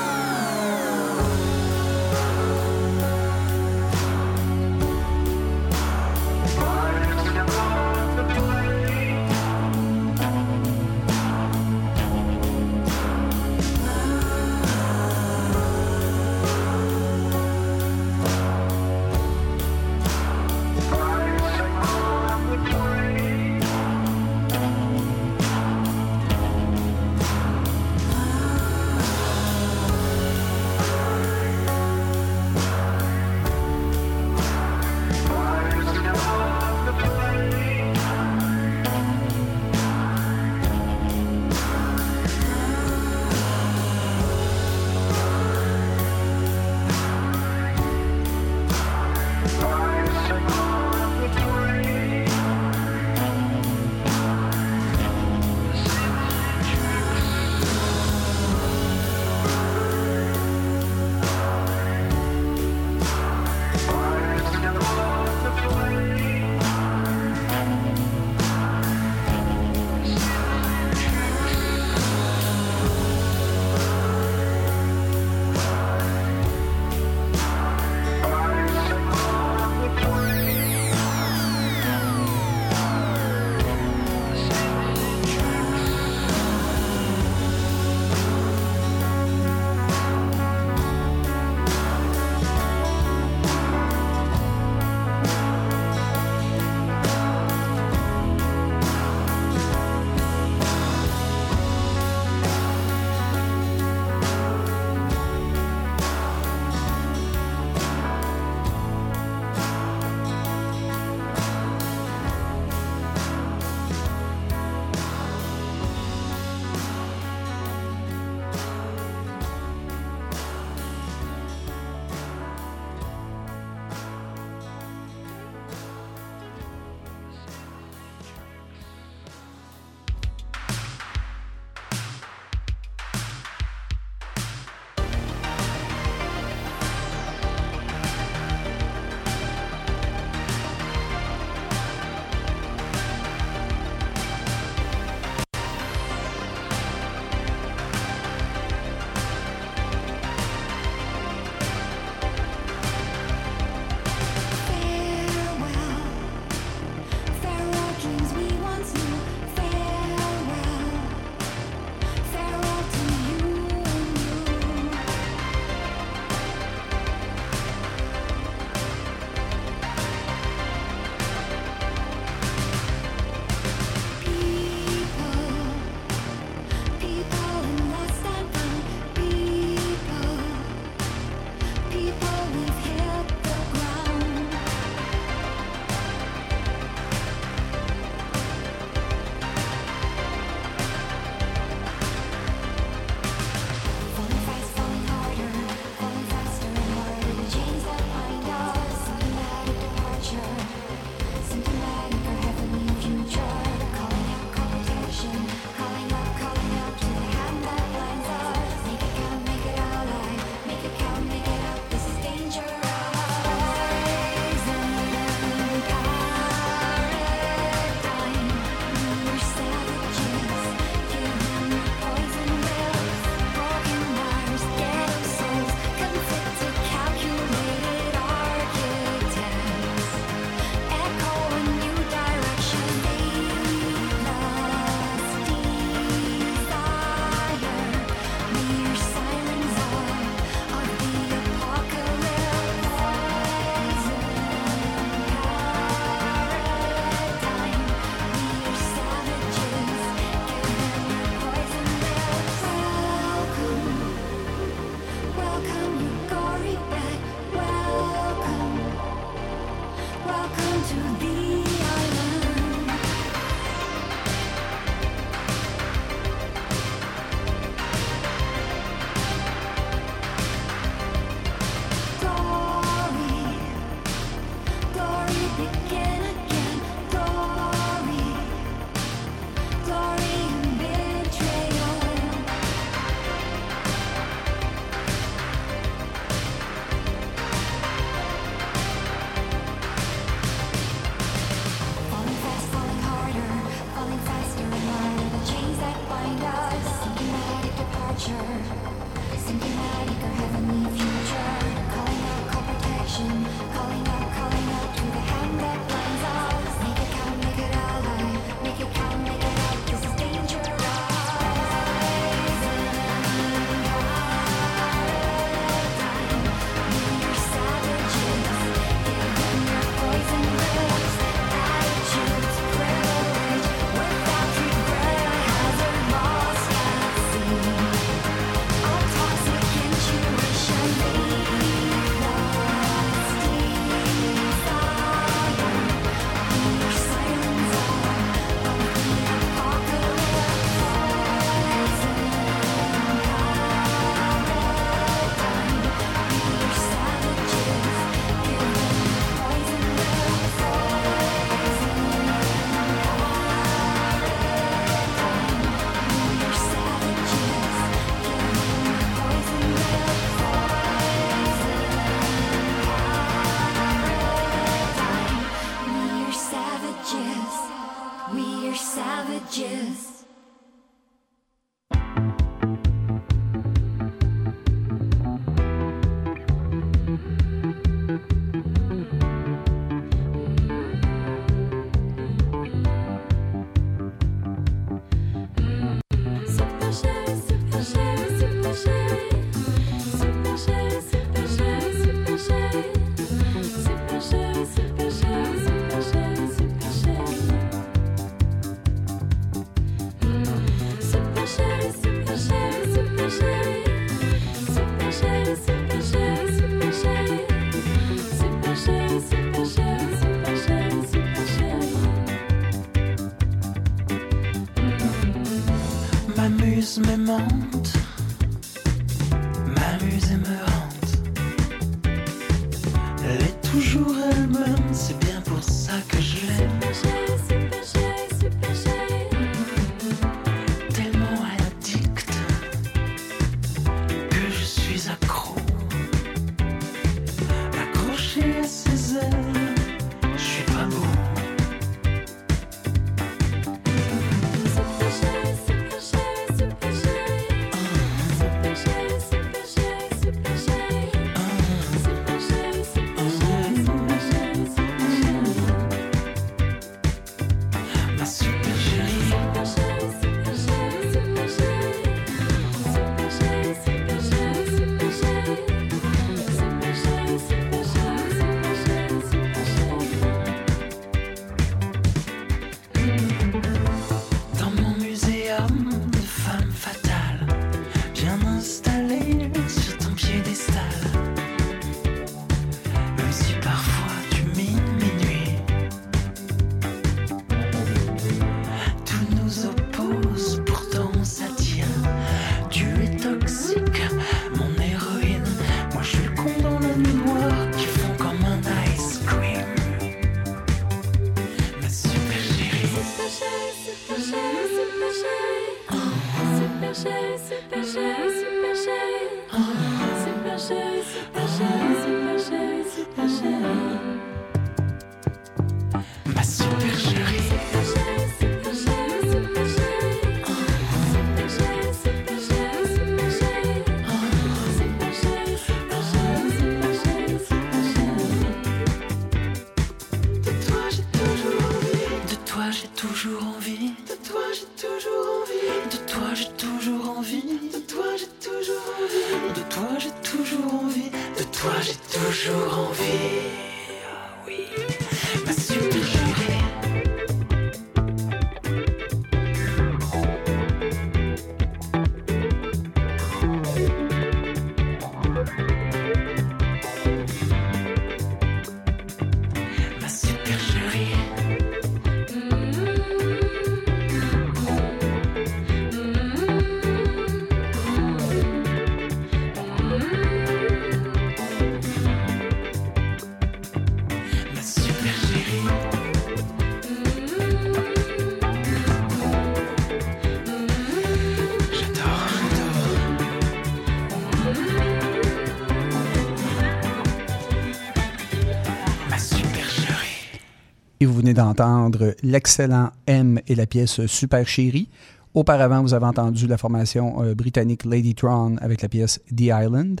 Et 591.00 591.06
vous 591.06 591.14
venez 591.14 591.34
d'entendre 591.34 592.14
l'excellent 592.22 592.90
M 593.06 593.40
et 593.46 593.54
la 593.54 593.66
pièce 593.66 594.04
Super 594.06 594.46
Chérie. 594.48 594.88
Auparavant, 595.34 595.82
vous 595.82 595.94
avez 595.94 596.06
entendu 596.06 596.46
la 596.48 596.56
formation 596.58 597.22
euh, 597.22 597.34
britannique 597.34 597.84
Ladytron 597.84 598.56
avec 598.60 598.82
la 598.82 598.88
pièce 598.88 599.20
The 599.34 599.42
Island. 599.42 600.00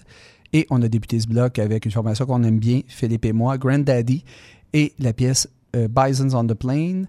Et 0.52 0.66
on 0.70 0.82
a 0.82 0.88
débuté 0.88 1.20
ce 1.20 1.28
bloc 1.28 1.58
avec 1.58 1.84
une 1.84 1.92
formation 1.92 2.26
qu'on 2.26 2.42
aime 2.42 2.58
bien, 2.58 2.80
Philippe 2.88 3.26
et 3.26 3.32
moi, 3.32 3.58
Granddaddy, 3.58 4.24
et 4.72 4.92
la 4.98 5.12
pièce 5.12 5.48
euh, 5.76 5.86
Bisons 5.88 6.34
on 6.36 6.44
the 6.44 6.54
Plain. 6.54 7.04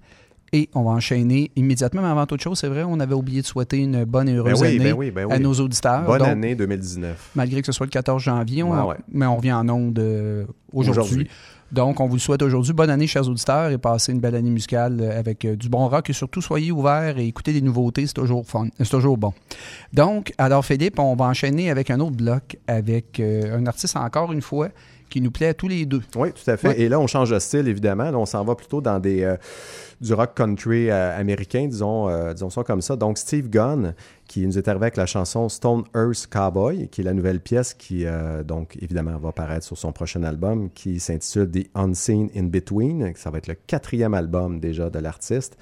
Et 0.51 0.67
on 0.73 0.83
va 0.83 0.91
enchaîner 0.91 1.51
immédiatement. 1.55 2.01
Mais 2.01 2.07
avant 2.07 2.25
toute 2.25 2.41
chose, 2.41 2.57
c'est 2.59 2.67
vrai, 2.67 2.83
on 2.83 2.99
avait 2.99 3.13
oublié 3.13 3.41
de 3.41 3.45
souhaiter 3.45 3.77
une 3.77 4.03
bonne 4.03 4.27
et 4.27 4.33
heureuse 4.33 4.59
Ben 4.59 4.61
oui, 4.61 4.67
année 4.75 4.79
ben 4.91 4.93
oui, 4.97 5.11
ben 5.11 5.25
oui. 5.25 5.33
à 5.33 5.37
nos 5.39 5.53
auditeurs. 5.53 6.05
Bonne 6.05 6.19
Donc, 6.19 6.27
année 6.27 6.55
2019. 6.55 7.31
malgré 7.35 7.61
que 7.61 7.67
ce 7.67 7.71
soit 7.71 7.85
le 7.85 7.91
14 7.91 8.21
janvier, 8.21 8.63
on- 8.63 8.71
Ouais, 8.71 8.89
ouais. 8.89 8.95
mais 9.11 9.27
on 9.27 9.37
revient 9.37 9.53
en 9.53 9.69
onde 9.69 9.97
euh, 9.99 10.45
aujourd'hui. 10.73 11.01
Aujourd'hui. 11.03 11.27
Donc, 11.71 11.99
on 11.99 12.07
vous 12.07 12.17
souhaite 12.17 12.41
aujourd'hui. 12.41 12.73
Bonne 12.73 12.89
année, 12.89 13.05
chers 13.05 13.27
auditeurs, 13.27 13.69
et 13.69 13.77
passez 13.77 14.11
une 14.11 14.19
belle 14.19 14.35
année 14.35 14.49
musicale 14.49 14.97
euh, 15.01 15.19
avec 15.19 15.45
euh, 15.45 15.55
du 15.55 15.69
bon 15.69 15.87
rock 15.87 16.09
et 16.09 16.13
surtout 16.13 16.41
soyez 16.41 16.71
ouverts 16.71 17.17
et 17.19 17.27
écoutez 17.27 17.53
des 17.53 17.61
nouveautés, 17.61 18.07
c'est 18.07 18.13
toujours 18.13 18.45
fun, 18.45 18.67
c'est 18.77 18.89
toujours 18.89 19.17
bon. 19.17 19.33
Donc, 19.93 20.33
alors 20.37 20.65
Philippe, 20.65 20.99
on 20.99 21.15
va 21.15 21.25
enchaîner 21.25 21.69
avec 21.69 21.91
un 21.91 21.99
autre 21.99 22.15
bloc 22.15 22.57
avec 22.67 23.19
euh, 23.19 23.57
un 23.57 23.65
artiste 23.67 23.95
encore 23.97 24.31
une 24.31 24.41
fois 24.41 24.69
qui 25.09 25.21
nous 25.21 25.31
plaît 25.31 25.47
à 25.47 25.53
tous 25.53 25.67
les 25.67 25.85
deux. 25.85 26.01
Oui, 26.15 26.31
tout 26.31 26.49
à 26.49 26.57
fait. 26.57 26.69
Ouais. 26.69 26.79
Et 26.81 26.89
là, 26.89 26.99
on 26.99 27.07
change 27.07 27.31
de 27.31 27.39
style, 27.39 27.67
évidemment. 27.67 28.11
Là, 28.11 28.17
on 28.17 28.25
s'en 28.25 28.43
va 28.43 28.55
plutôt 28.55 28.81
dans 28.81 28.99
des, 28.99 29.23
euh, 29.23 29.35
du 29.99 30.13
rock 30.13 30.35
country 30.35 30.89
euh, 30.89 31.17
américain, 31.19 31.67
disons, 31.67 32.07
euh, 32.09 32.33
disons 32.33 32.49
ça 32.49 32.63
comme 32.63 32.81
ça. 32.81 32.95
Donc, 32.95 33.17
Steve 33.17 33.49
Gunn, 33.49 33.93
qui 34.27 34.45
nous 34.45 34.57
est 34.57 34.67
arrivé 34.67 34.85
avec 34.85 34.97
la 34.97 35.05
chanson 35.05 35.49
Stone 35.49 35.83
Earth 35.95 36.27
Cowboy, 36.27 36.87
qui 36.89 37.01
est 37.01 37.03
la 37.03 37.13
nouvelle 37.13 37.39
pièce 37.39 37.73
qui, 37.73 38.05
donc, 38.45 38.77
évidemment, 38.81 39.17
va 39.17 39.31
paraître 39.31 39.65
sur 39.65 39.77
son 39.77 39.91
prochain 39.91 40.23
album, 40.23 40.69
qui 40.69 40.99
s'intitule 40.99 41.49
The 41.49 41.67
Unseen 41.75 42.29
in 42.35 42.43
Between. 42.43 43.11
Ça 43.15 43.31
va 43.31 43.39
être 43.39 43.47
le 43.47 43.55
quatrième 43.55 44.13
album 44.13 44.59
déjà 44.59 44.89
de 44.91 44.99
l'artiste. 44.99 45.57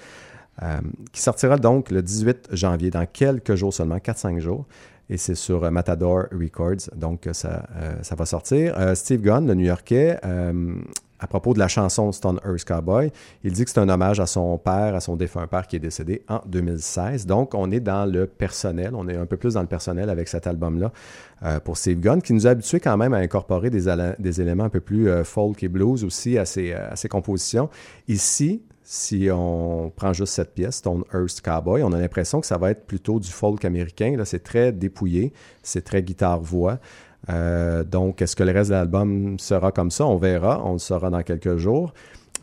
qui 1.13 1.21
sortira 1.21 1.57
donc 1.57 1.91
le 1.91 2.01
18 2.01 2.49
janvier, 2.51 2.89
dans 2.89 3.05
quelques 3.05 3.55
jours 3.55 3.73
seulement, 3.73 3.97
4-5 3.97 4.39
jours. 4.39 4.65
Et 5.09 5.17
c'est 5.17 5.35
sur 5.35 5.63
euh, 5.63 5.71
Matador 5.71 6.25
Records, 6.31 6.89
donc 6.95 7.27
euh, 7.27 7.33
ça, 7.33 7.67
euh, 7.77 7.95
ça 8.01 8.15
va 8.15 8.25
sortir. 8.25 8.75
Steve 8.95 9.21
Gunn, 9.21 9.47
le 9.47 9.53
New-Yorkais, 9.53 10.19
à 11.19 11.25
propos 11.25 11.55
de 11.55 11.59
la 11.59 11.67
chanson 11.67 12.11
Stone 12.11 12.39
Earth 12.45 12.63
Cowboy, 12.63 13.11
il 13.43 13.51
dit 13.51 13.65
que 13.65 13.71
c'est 13.71 13.79
un 13.79 13.89
hommage 13.89 14.19
à 14.19 14.27
son 14.27 14.55
père, 14.59 14.93
à 14.93 14.99
son 14.99 15.15
défunt 15.15 15.47
père 15.47 15.65
qui 15.65 15.75
est 15.75 15.79
décédé 15.79 16.21
en 16.29 16.41
2016. 16.45 17.25
Donc, 17.25 17.55
on 17.55 17.71
est 17.71 17.79
dans 17.79 18.05
le 18.05 18.27
personnel, 18.27 18.91
on 18.93 19.07
est 19.07 19.15
un 19.15 19.25
peu 19.25 19.35
plus 19.35 19.55
dans 19.55 19.61
le 19.61 19.67
personnel 19.67 20.11
avec 20.11 20.27
cet 20.27 20.45
album-là 20.45 20.91
pour 21.63 21.77
Steve 21.77 21.99
Gunn, 21.99 22.21
qui 22.21 22.33
nous 22.33 22.45
a 22.45 22.51
habitués 22.51 22.79
quand 22.79 22.97
même 22.97 23.15
à 23.15 23.17
incorporer 23.17 23.71
des, 23.71 24.41
éléments 24.41 24.65
un 24.65 24.69
peu 24.69 24.79
plus 24.79 25.09
folk 25.23 25.63
et 25.63 25.69
blues 25.69 26.03
aussi 26.03 26.37
à 26.37 26.45
ses, 26.45 26.73
à 26.73 26.95
ses 26.95 27.07
compositions. 27.07 27.69
Ici, 28.07 28.61
si 28.89 29.27
on 29.29 29.91
prend 29.93 30.13
juste 30.13 30.31
cette 30.31 30.53
pièce, 30.53 30.75
Stone 30.77 31.03
Earth 31.13 31.41
Cowboy, 31.41 31.83
on 31.83 31.91
a 31.91 31.99
l'impression 31.99 32.39
que 32.39 32.47
ça 32.47 32.57
va 32.57 32.71
être 32.71 32.87
plutôt 32.87 33.19
du 33.19 33.29
folk 33.29 33.65
américain. 33.65 34.15
Là, 34.15 34.23
c'est 34.23 34.39
très 34.39 34.71
dépouillé, 34.71 35.33
c'est 35.61 35.83
très 35.83 36.01
guitare-voix. 36.01 36.79
Euh, 37.29 37.83
donc, 37.83 38.21
est-ce 38.21 38.33
que 38.33 38.43
le 38.43 38.53
reste 38.53 38.69
de 38.69 38.75
l'album 38.75 39.37
sera 39.39 39.73
comme 39.73 39.91
ça? 39.91 40.05
On 40.05 40.15
verra. 40.15 40.61
On 40.63 40.71
le 40.71 40.79
saura 40.79 41.09
dans 41.09 41.21
quelques 41.21 41.57
jours. 41.57 41.93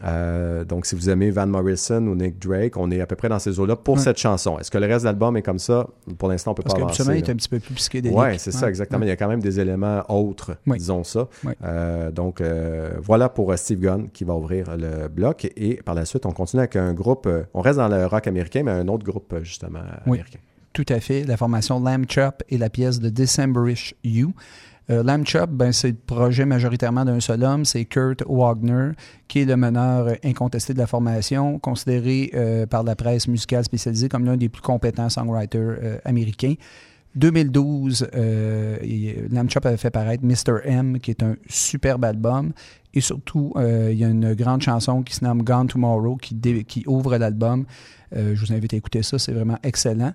Euh, 0.02 0.64
donc, 0.64 0.86
si 0.86 0.94
vous 0.94 1.08
aimez 1.08 1.30
Van 1.30 1.46
Morrison 1.46 2.04
ou 2.06 2.14
Nick 2.14 2.38
Drake, 2.40 2.76
on 2.76 2.90
est 2.90 3.00
à 3.00 3.06
peu 3.06 3.16
près 3.16 3.28
dans 3.28 3.38
ces 3.38 3.58
eaux-là 3.60 3.76
pour 3.76 3.94
Ouais. 3.94 4.00
cette 4.00 4.18
chanson. 4.18 4.58
Est-ce 4.58 4.70
que 4.70 4.78
le 4.78 4.86
reste 4.86 5.00
de 5.02 5.06
l'album 5.08 5.36
est 5.36 5.42
comme 5.42 5.58
ça? 5.58 5.86
Pour 6.18 6.28
l'instant, 6.28 6.50
on 6.50 6.54
peut 6.54 6.62
Parce 6.62 6.74
pas 6.74 6.80
que 6.80 6.84
avancer. 6.84 7.02
il 7.04 7.08
là. 7.08 7.16
est 7.16 7.30
un 7.30 7.36
petit 7.36 7.48
peu 7.48 7.60
plus 7.60 7.74
psychédélique. 7.74 8.18
Oui, 8.18 8.38
c'est 8.38 8.50
ça, 8.50 8.62
Ouais. 8.64 8.68
exactement. 8.70 9.02
Il 9.04 9.08
y 9.08 9.12
a 9.12 9.16
quand 9.16 9.28
même 9.28 9.40
des 9.40 9.60
éléments 9.60 10.02
autres, 10.08 10.56
Oui. 10.66 10.78
disons 10.78 11.04
ça. 11.04 11.28
Oui. 11.44 11.52
Euh, 11.64 12.10
donc, 12.10 12.40
euh, 12.40 12.94
voilà 13.02 13.28
pour 13.28 13.56
Steve 13.56 13.80
Gunn 13.80 14.08
qui 14.12 14.24
va 14.24 14.34
ouvrir 14.34 14.76
le 14.76 15.08
bloc. 15.08 15.50
Et 15.56 15.76
par 15.84 15.94
la 15.94 16.04
suite, 16.04 16.26
on 16.26 16.32
continue 16.32 16.60
avec 16.60 16.76
un 16.76 16.92
groupe, 16.92 17.28
on 17.54 17.60
reste 17.60 17.78
dans 17.78 17.88
le 17.88 18.06
rock 18.06 18.26
américain, 18.26 18.62
mais 18.64 18.72
un 18.72 18.88
autre 18.88 19.04
groupe, 19.04 19.34
justement, 19.42 19.80
Oui. 20.06 20.18
américain. 20.18 20.38
Tout 20.72 20.86
à 20.88 20.98
fait. 20.98 21.22
La 21.22 21.36
formation 21.36 21.78
Lamb 21.78 22.04
Chop 22.08 22.42
et 22.48 22.58
la 22.58 22.68
pièce 22.68 22.98
de 22.98 23.08
Decemberish 23.08 23.94
You. 24.02 24.32
Euh, 24.90 25.02
Lamb 25.02 25.24
Chop, 25.26 25.50
ben, 25.50 25.72
c'est 25.72 25.88
le 25.88 25.94
projet 25.94 26.44
majoritairement 26.44 27.04
d'un 27.04 27.20
seul 27.20 27.42
homme, 27.42 27.64
c'est 27.64 27.84
Kurt 27.86 28.22
Wagner, 28.28 28.90
qui 29.28 29.40
est 29.40 29.44
le 29.44 29.56
meneur 29.56 30.14
incontesté 30.22 30.74
de 30.74 30.78
la 30.78 30.86
formation, 30.86 31.58
considéré 31.58 32.30
euh, 32.34 32.66
par 32.66 32.82
la 32.82 32.94
presse 32.94 33.26
musicale 33.26 33.64
spécialisée 33.64 34.08
comme 34.08 34.24
l'un 34.24 34.36
des 34.36 34.48
plus 34.48 34.62
compétents 34.62 35.08
songwriters 35.08 35.76
euh, 35.82 35.98
américains. 36.04 36.54
2012, 37.14 38.08
euh, 38.14 38.76
et 38.82 39.24
Lamb 39.30 39.48
Chop 39.48 39.64
avait 39.66 39.76
fait 39.76 39.90
paraître 39.90 40.24
Mr. 40.24 40.58
M, 40.64 40.98
qui 40.98 41.12
est 41.12 41.22
un 41.22 41.36
superbe 41.48 42.04
album. 42.04 42.52
Et 42.92 43.00
surtout, 43.00 43.52
il 43.56 43.96
y 43.96 44.04
a 44.04 44.08
une 44.08 44.34
grande 44.34 44.62
chanson 44.62 45.02
qui 45.02 45.14
se 45.14 45.24
nomme 45.24 45.42
Gone 45.42 45.66
Tomorrow, 45.66 46.16
qui, 46.16 46.84
ouvre 46.86 47.16
l'album. 47.16 47.66
Je 48.12 48.34
vous 48.34 48.52
invite 48.52 48.74
à 48.74 48.76
écouter 48.76 49.02
ça, 49.02 49.18
c'est 49.18 49.32
vraiment 49.32 49.58
excellent. 49.64 50.12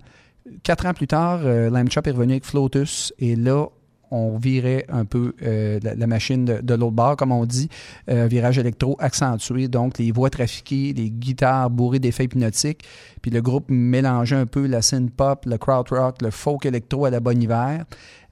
Quatre 0.62 0.86
ans 0.86 0.94
plus 0.94 1.06
tard, 1.06 1.40
Lamb 1.42 1.90
Chop 1.90 2.06
est 2.06 2.10
revenu 2.10 2.32
avec 2.32 2.46
Flotus, 2.46 3.12
et 3.18 3.36
là, 3.36 3.66
on 4.10 4.36
virait 4.38 4.86
un 4.88 5.04
peu 5.04 5.34
euh, 5.42 5.78
la, 5.82 6.06
machine 6.06 6.44
de, 6.44 6.60
de 6.60 6.74
l'autre 6.74 6.92
bord, 6.92 7.16
comme 7.16 7.32
on 7.32 7.44
dit, 7.44 7.68
euh, 8.08 8.26
virage 8.26 8.58
électro 8.58 8.96
accentué, 8.98 9.68
donc 9.68 9.98
les 9.98 10.12
voix 10.12 10.30
trafiquées, 10.30 10.92
les 10.96 11.10
guitares 11.10 11.70
bourrées 11.70 11.98
d'effets 11.98 12.24
hypnotiques, 12.24 12.84
puis 13.22 13.30
le 13.30 13.40
groupe 13.40 13.66
mélangeait 13.68 14.36
un 14.36 14.46
peu 14.46 14.66
la 14.66 14.82
synth 14.82 15.10
pop, 15.10 15.44
le 15.46 15.58
crowd 15.58 15.88
rock, 15.90 16.22
le 16.22 16.30
folk 16.30 16.66
électro 16.66 17.04
à 17.04 17.10
la 17.10 17.20
bonne 17.20 17.42
hiver. 17.42 17.84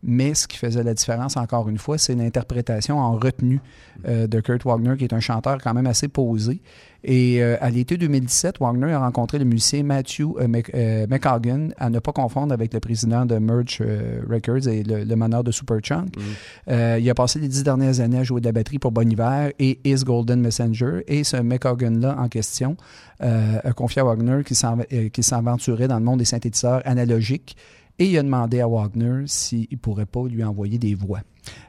Mais 0.03 0.35
ce 0.35 0.47
qui 0.47 0.59
faisait 0.59 0.83
la 0.83 0.95
différence, 0.95 1.37
encore 1.37 1.69
une 1.69 1.79
fois, 1.79 1.99
c'est 1.99 2.15
l'interprétation 2.15 2.99
en 2.99 3.17
retenue 3.17 3.61
euh, 4.07 4.27
de 4.27 4.41
Kurt 4.41 4.65
Wagner, 4.65 4.97
qui 4.97 5.05
est 5.05 5.13
un 5.13 5.21
chanteur 5.21 5.59
quand 5.63 5.75
même 5.75 5.87
assez 5.87 6.09
posé. 6.09 6.61
Et 7.05 7.43
euh, 7.43 7.57
à 7.61 7.71
l'été 7.71 7.97
2017, 7.97 8.59
Wagner 8.59 8.93
a 8.93 8.99
rencontré 8.99 9.39
le 9.39 9.45
musicien 9.45 9.85
Matthew 9.85 10.23
euh, 10.41 10.49
euh, 10.75 11.07
McHagan, 11.09 11.69
à 11.79 11.91
ne 11.91 12.01
pas 12.01 12.13
confondre 12.13 12.53
avec 12.53 12.75
le 12.75 12.81
président 12.81 13.25
de 13.25 13.37
Merge 13.37 13.83
Records 14.29 14.67
et 14.69 14.83
le, 14.83 15.05
le 15.05 15.17
meneur 15.17 15.45
de 15.45 15.53
Superchunk. 15.53 16.09
Euh, 16.69 16.99
il 17.01 17.09
a 17.09 17.15
passé 17.15 17.39
les 17.39 17.49
dix 17.49 17.63
dernières 17.63 18.01
années 18.01 18.19
à 18.19 18.25
jouer 18.25 18.41
de 18.41 18.47
la 18.47 18.53
batterie 18.53 18.81
pour 18.81 18.91
Bon 18.91 19.09
Iver 19.09 19.55
et 19.61 19.79
Is 19.85 20.03
Golden 20.05 20.41
Messenger. 20.41 21.05
Et 21.07 21.23
ce 21.23 21.37
McHagan-là 21.37 22.17
en 22.19 22.29
question 22.29 22.77
a 23.21 23.73
confié 23.73 24.01
à 24.01 24.05
Wagner 24.05 24.43
qu'il 24.45 25.25
s'aventurait 25.25 25.89
dans 25.89 25.99
le 25.99 26.05
monde 26.05 26.19
des 26.19 26.25
synthétiseurs 26.25 26.83
analogiques. 26.85 27.57
Et 27.99 28.07
il 28.07 28.19
a 28.19 28.23
demandé 28.23 28.61
à 28.61 28.69
Wagner 28.69 29.25
s'il 29.27 29.67
ne 29.73 29.77
pourrait 29.77 30.07
pas 30.07 30.27
lui 30.27 30.45
envoyer 30.45 30.79
des 30.79 30.95
voix. 30.95 31.21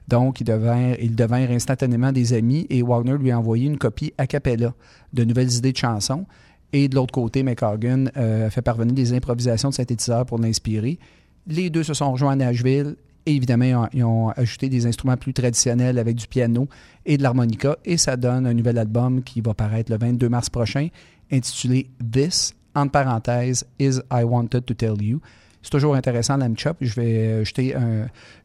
Donc, 0.08 0.42
ils 0.42 0.46
devinrent, 0.46 1.52
instantanément 1.52 2.12
des 2.12 2.34
amis 2.34 2.68
et 2.70 2.84
Wagner 2.84 3.18
lui 3.18 3.32
a 3.32 3.40
envoyé 3.40 3.66
une 3.66 3.78
copie 3.78 4.14
a 4.18 4.28
cappella 4.28 4.74
de 5.14 5.24
nouvelles 5.24 5.54
idées 5.54 5.72
de 5.72 5.78
chansons. 5.78 6.26
Et 6.72 6.88
de 6.88 6.96
l'autre 6.96 7.12
côté, 7.12 7.42
McHagan 7.42 8.06
euh, 8.16 8.48
a 8.48 8.50
fait 8.50 8.62
parvenir 8.62 8.94
des 8.94 9.14
improvisations 9.14 9.70
de 9.70 9.74
synthétiseurs 9.74 10.26
pour 10.26 10.38
l'inspirer. 10.38 11.00
Les 11.48 11.72
deux 11.72 11.84
se 11.84 11.96
sont 11.96 12.12
rejoints 12.12 12.34
à 12.34 12.36
Nashville. 12.36 12.96
Et 13.26 13.36
évidemment, 13.36 13.66
ils 13.66 13.76
ont, 13.76 13.88
ils 13.94 14.04
ont 14.04 14.30
ajouté 14.30 14.70
des 14.70 14.86
instruments 14.86 15.18
plus 15.18 15.34
traditionnels 15.34 15.98
avec 15.98 16.16
du 16.16 16.28
piano 16.28 16.68
et 17.06 17.18
de 17.18 17.24
l'harmonica. 17.24 17.78
Et 17.86 17.98
ça 17.98 18.18
donne 18.18 18.46
un 18.46 18.54
nouvel 18.54 18.78
album 18.78 19.24
qui 19.24 19.42
va 19.42 19.54
paraître 19.54 19.92
le 19.92 19.98
22 19.98 20.30
mars 20.30 20.50
prochain, 20.50 20.90
intitulé 21.32 21.90
This, 22.12 22.54
entre 22.76 22.92
parenthèses, 22.92 23.66
Is 23.80 24.00
I 24.12 24.24
Wanted 24.24 24.66
to 24.66 24.74
Tell 24.74 25.02
You. 25.02 25.20
C'est 25.62 25.72
toujours 25.72 25.96
intéressant, 25.96 26.38
l'Am 26.38 26.58
Chop. 26.58 26.78
Je 26.82 26.94
vais, 27.00 27.18
euh, 27.18 27.44
jeter 27.44 27.76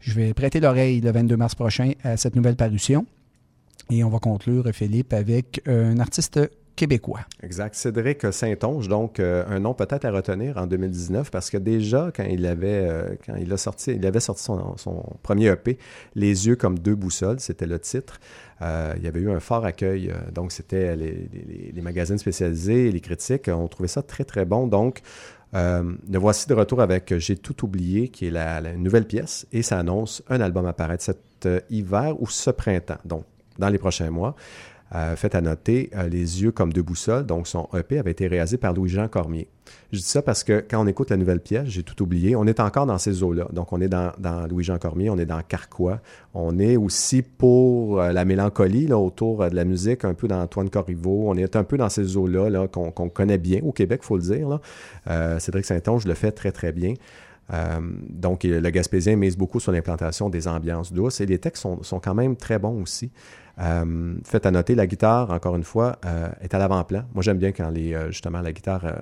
je 0.00 0.14
vais 0.14 0.34
prêter 0.34 0.60
l'oreille 0.60 1.00
le 1.00 1.12
22 1.12 1.36
mars 1.36 1.54
prochain 1.54 1.92
à 2.02 2.16
cette 2.16 2.36
nouvelle 2.36 2.56
parution. 2.56 3.06
Et 3.90 4.02
on 4.02 4.08
va 4.08 4.18
conclure, 4.18 4.64
Philippe, 4.72 5.12
avec 5.12 5.62
un 5.66 5.98
artiste 5.98 6.40
québécois. 6.74 7.20
Exact. 7.42 7.74
Cédric 7.74 8.32
Saint-Onge, 8.32 8.88
donc 8.88 9.20
euh, 9.20 9.44
un 9.48 9.60
nom 9.60 9.74
peut-être 9.74 10.04
à 10.04 10.10
retenir 10.10 10.56
en 10.56 10.66
2019 10.66 11.30
parce 11.30 11.50
que 11.50 11.56
déjà, 11.56 12.10
quand 12.14 12.24
il 12.24 12.46
avait, 12.46 12.88
euh, 12.88 13.14
quand 13.24 13.36
il 13.36 13.56
sorti, 13.58 13.92
il 13.92 14.04
avait 14.06 14.20
sorti 14.20 14.42
son, 14.42 15.04
premier 15.22 15.46
EP, 15.48 15.78
Les 16.14 16.46
yeux 16.46 16.56
comme 16.56 16.78
deux 16.78 16.94
boussoles, 16.94 17.40
c'était 17.40 17.66
le 17.66 17.78
titre. 17.78 18.18
Il 18.96 19.04
y 19.04 19.08
avait 19.08 19.20
eu 19.20 19.30
un 19.30 19.40
fort 19.40 19.66
accueil. 19.66 20.10
donc, 20.32 20.50
c'était 20.50 20.96
les, 20.96 21.82
magazines 21.82 22.16
spécialisés 22.16 22.90
les 22.90 23.00
critiques 23.00 23.48
ont 23.48 23.68
trouvé 23.68 23.88
ça 23.88 24.00
très, 24.00 24.24
très 24.24 24.46
bon. 24.46 24.66
Donc, 24.66 25.02
euh, 25.54 25.94
voici 26.08 26.48
de 26.48 26.54
retour 26.54 26.80
avec 26.80 27.16
J'ai 27.18 27.36
tout 27.36 27.64
oublié, 27.64 28.08
qui 28.08 28.26
est 28.26 28.30
la, 28.30 28.60
la 28.60 28.74
nouvelle 28.74 29.06
pièce, 29.06 29.46
et 29.52 29.62
ça 29.62 29.78
annonce 29.78 30.22
un 30.28 30.40
album 30.40 30.66
à 30.66 30.72
paraître 30.72 31.04
cet 31.04 31.46
euh, 31.46 31.60
hiver 31.70 32.20
ou 32.20 32.26
ce 32.28 32.50
printemps, 32.50 32.98
donc 33.04 33.24
dans 33.58 33.68
les 33.68 33.78
prochains 33.78 34.10
mois. 34.10 34.34
Euh, 34.94 35.16
fait 35.16 35.34
à 35.34 35.40
noter, 35.40 35.90
euh, 35.96 36.08
Les 36.08 36.42
yeux 36.42 36.52
comme 36.52 36.72
deux 36.72 36.82
boussoles, 36.82 37.26
donc 37.26 37.48
son 37.48 37.68
EP 37.74 37.98
avait 37.98 38.12
été 38.12 38.28
réalisé 38.28 38.56
par 38.58 38.74
Louis-Jean 38.74 39.08
Cormier. 39.08 39.48
Je 39.92 39.98
dis 39.98 40.04
ça 40.04 40.22
parce 40.22 40.44
que 40.44 40.64
quand 40.68 40.82
on 40.82 40.86
écoute 40.86 41.10
la 41.10 41.16
nouvelle 41.16 41.40
pièce, 41.40 41.66
j'ai 41.68 41.82
tout 41.82 42.00
oublié, 42.02 42.36
on 42.36 42.46
est 42.46 42.60
encore 42.60 42.86
dans 42.86 42.98
ces 42.98 43.22
eaux-là. 43.22 43.48
Donc 43.52 43.72
on 43.72 43.80
est 43.80 43.88
dans, 43.88 44.12
Louis-Jean 44.48 44.78
Cormier, 44.78 45.10
on 45.10 45.18
est 45.18 45.26
dans 45.26 45.40
Carquois, 45.42 46.00
on 46.32 46.58
est 46.58 46.76
aussi 46.76 47.22
pour 47.22 48.00
euh, 48.00 48.12
la 48.12 48.24
mélancolie 48.24 48.86
là, 48.86 48.98
autour 48.98 49.42
euh, 49.42 49.48
de 49.48 49.56
la 49.56 49.64
musique, 49.64 50.04
un 50.04 50.14
peu 50.14 50.28
dans 50.28 50.40
Antoine 50.40 50.70
Corriveau, 50.70 51.24
on 51.26 51.36
est 51.36 51.56
un 51.56 51.64
peu 51.64 51.76
dans 51.76 51.88
ces 51.88 52.16
eaux-là 52.16 52.50
là, 52.50 52.68
qu'on 52.68 53.08
connaît 53.08 53.38
bien 53.38 53.60
au 53.62 53.72
Québec, 53.72 54.00
il 54.02 54.06
faut 54.06 54.16
le 54.16 54.22
dire. 54.22 54.60
Cédric 55.38 55.64
Saint-Onge 55.64 56.06
le 56.06 56.14
fait 56.14 56.32
très 56.32 56.52
très 56.52 56.72
bien. 56.72 56.94
Donc, 58.08 58.44
le 58.44 58.70
Gaspésien 58.70 59.16
mise 59.16 59.36
beaucoup 59.36 59.60
sur 59.60 59.70
l'implantation 59.70 60.30
des 60.30 60.48
ambiances 60.48 60.92
douces 60.92 61.20
et 61.20 61.26
les 61.26 61.38
textes 61.38 61.62
sont, 61.62 61.82
sont 61.82 62.00
quand 62.00 62.14
même 62.14 62.36
très 62.36 62.58
bons 62.58 62.82
aussi. 62.82 63.10
Euh, 63.60 64.14
faites 64.24 64.46
à 64.46 64.50
noter, 64.50 64.74
la 64.74 64.86
guitare, 64.86 65.30
encore 65.30 65.54
une 65.54 65.64
fois, 65.64 65.96
euh, 66.04 66.28
est 66.40 66.52
à 66.54 66.58
l'avant-plan. 66.58 67.04
Moi, 67.14 67.22
j'aime 67.22 67.38
bien 67.38 67.52
quand 67.52 67.70
les, 67.70 67.94
euh, 67.94 68.10
justement 68.10 68.40
la 68.40 68.52
guitare 68.52 68.84
euh, 68.84 68.92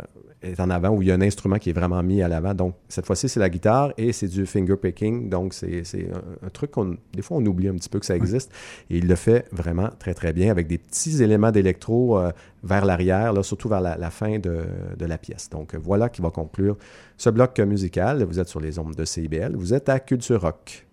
est 0.42 0.60
en 0.60 0.68
avant, 0.68 0.90
où 0.90 1.00
il 1.00 1.08
y 1.08 1.10
a 1.10 1.14
un 1.14 1.22
instrument 1.22 1.56
qui 1.56 1.70
est 1.70 1.72
vraiment 1.72 2.02
mis 2.02 2.20
à 2.22 2.28
l'avant. 2.28 2.52
Donc, 2.52 2.74
cette 2.88 3.06
fois-ci, 3.06 3.30
c'est 3.30 3.40
la 3.40 3.48
guitare 3.48 3.94
et 3.96 4.12
c'est 4.12 4.28
du 4.28 4.44
finger 4.44 4.76
picking. 4.76 5.30
Donc, 5.30 5.54
c'est 5.54 5.82
un, 6.12 6.46
un 6.46 6.50
truc 6.50 6.72
qu'on, 6.72 6.96
des 7.14 7.22
fois, 7.22 7.38
on 7.38 7.46
oublie 7.46 7.68
un 7.68 7.74
petit 7.74 7.88
peu 7.88 7.98
que 7.98 8.04
ça 8.04 8.14
existe. 8.14 8.52
Et 8.90 8.98
il 8.98 9.08
le 9.08 9.14
fait 9.14 9.46
vraiment 9.52 9.88
très, 9.98 10.12
très 10.12 10.34
bien 10.34 10.50
avec 10.50 10.66
des 10.66 10.78
petits 10.78 11.22
éléments 11.22 11.50
d'électro 11.50 12.20
vers 12.62 12.84
l'arrière, 12.84 13.32
là, 13.32 13.42
surtout 13.42 13.68
vers 13.68 13.80
la, 13.80 13.96
la 13.96 14.10
fin 14.10 14.38
de, 14.38 14.64
de 14.98 15.06
la 15.06 15.16
pièce. 15.16 15.48
Donc, 15.48 15.74
voilà 15.76 16.08
qui 16.08 16.20
va 16.20 16.30
conclure 16.30 16.76
ce 17.16 17.30
bloc 17.30 17.58
musical. 17.60 18.22
Vous 18.24 18.38
êtes 18.38 18.48
sur 18.48 18.60
les 18.60 18.78
ondes 18.78 18.96
de 18.96 19.04
CIBL. 19.04 19.56
Vous 19.56 19.72
êtes 19.72 19.88
à 19.88 19.98
Culture 19.98 20.42
Rock. 20.42 20.86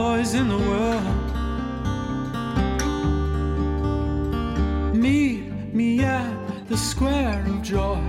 Cowboys 0.00 0.34
in 0.34 0.48
the 0.48 0.56
world. 0.56 1.26
Meet 4.94 5.74
me 5.74 6.00
at 6.00 6.68
the 6.68 6.76
square 6.76 7.44
of 7.46 7.62
joy, 7.62 8.00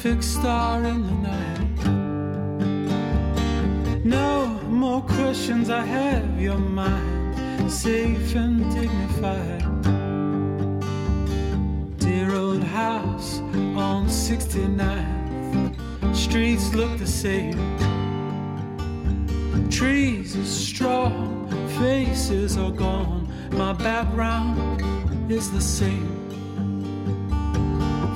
fixed 0.00 0.34
star 0.34 0.84
in 0.84 1.02
the 1.06 1.12
night. 1.30 1.84
No 4.04 4.46
more 4.68 5.02
questions, 5.02 5.70
I 5.70 5.84
have 5.84 6.40
your 6.40 6.58
mind 6.58 7.70
safe 7.70 8.34
and 8.34 8.58
dignified. 8.74 9.64
Dear 11.98 12.34
old 12.34 12.64
house 12.64 13.40
on 13.76 14.08
69th, 14.08 15.76
streets 16.14 16.74
look 16.74 16.98
the 16.98 17.06
same. 17.06 17.85
Trees 19.76 20.34
are 20.34 20.44
strong, 20.46 21.50
faces 21.78 22.56
are 22.56 22.70
gone, 22.70 23.30
my 23.50 23.74
background 23.74 24.80
is 25.30 25.50
the 25.50 25.60
same. 25.60 26.30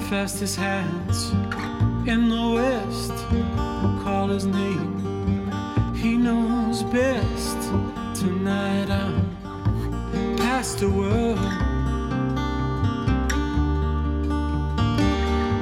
Fastest 0.09 0.57
hands 0.57 1.33
in 2.09 2.31
the 2.31 2.53
west, 2.55 3.13
call 4.03 4.29
his 4.29 4.47
name. 4.47 5.53
He 5.95 6.17
knows 6.17 6.83
best. 6.85 7.59
Tonight 8.19 8.89
I'm 8.89 10.37
past 10.39 10.79
the 10.79 10.89
world. 10.89 11.39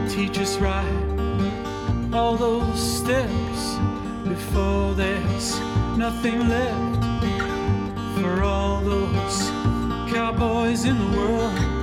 Teach 0.09 0.39
us 0.39 0.59
right 0.59 2.15
all 2.15 2.37
those 2.37 2.99
steps 3.01 3.79
before 4.25 4.95
there's 4.95 5.68
nothing 5.99 6.49
left 6.49 7.05
for 8.21 8.45
all 8.45 8.81
those 8.83 9.51
cowboys 10.13 10.85
in 10.85 10.97
the 10.97 11.17
world. 11.17 11.78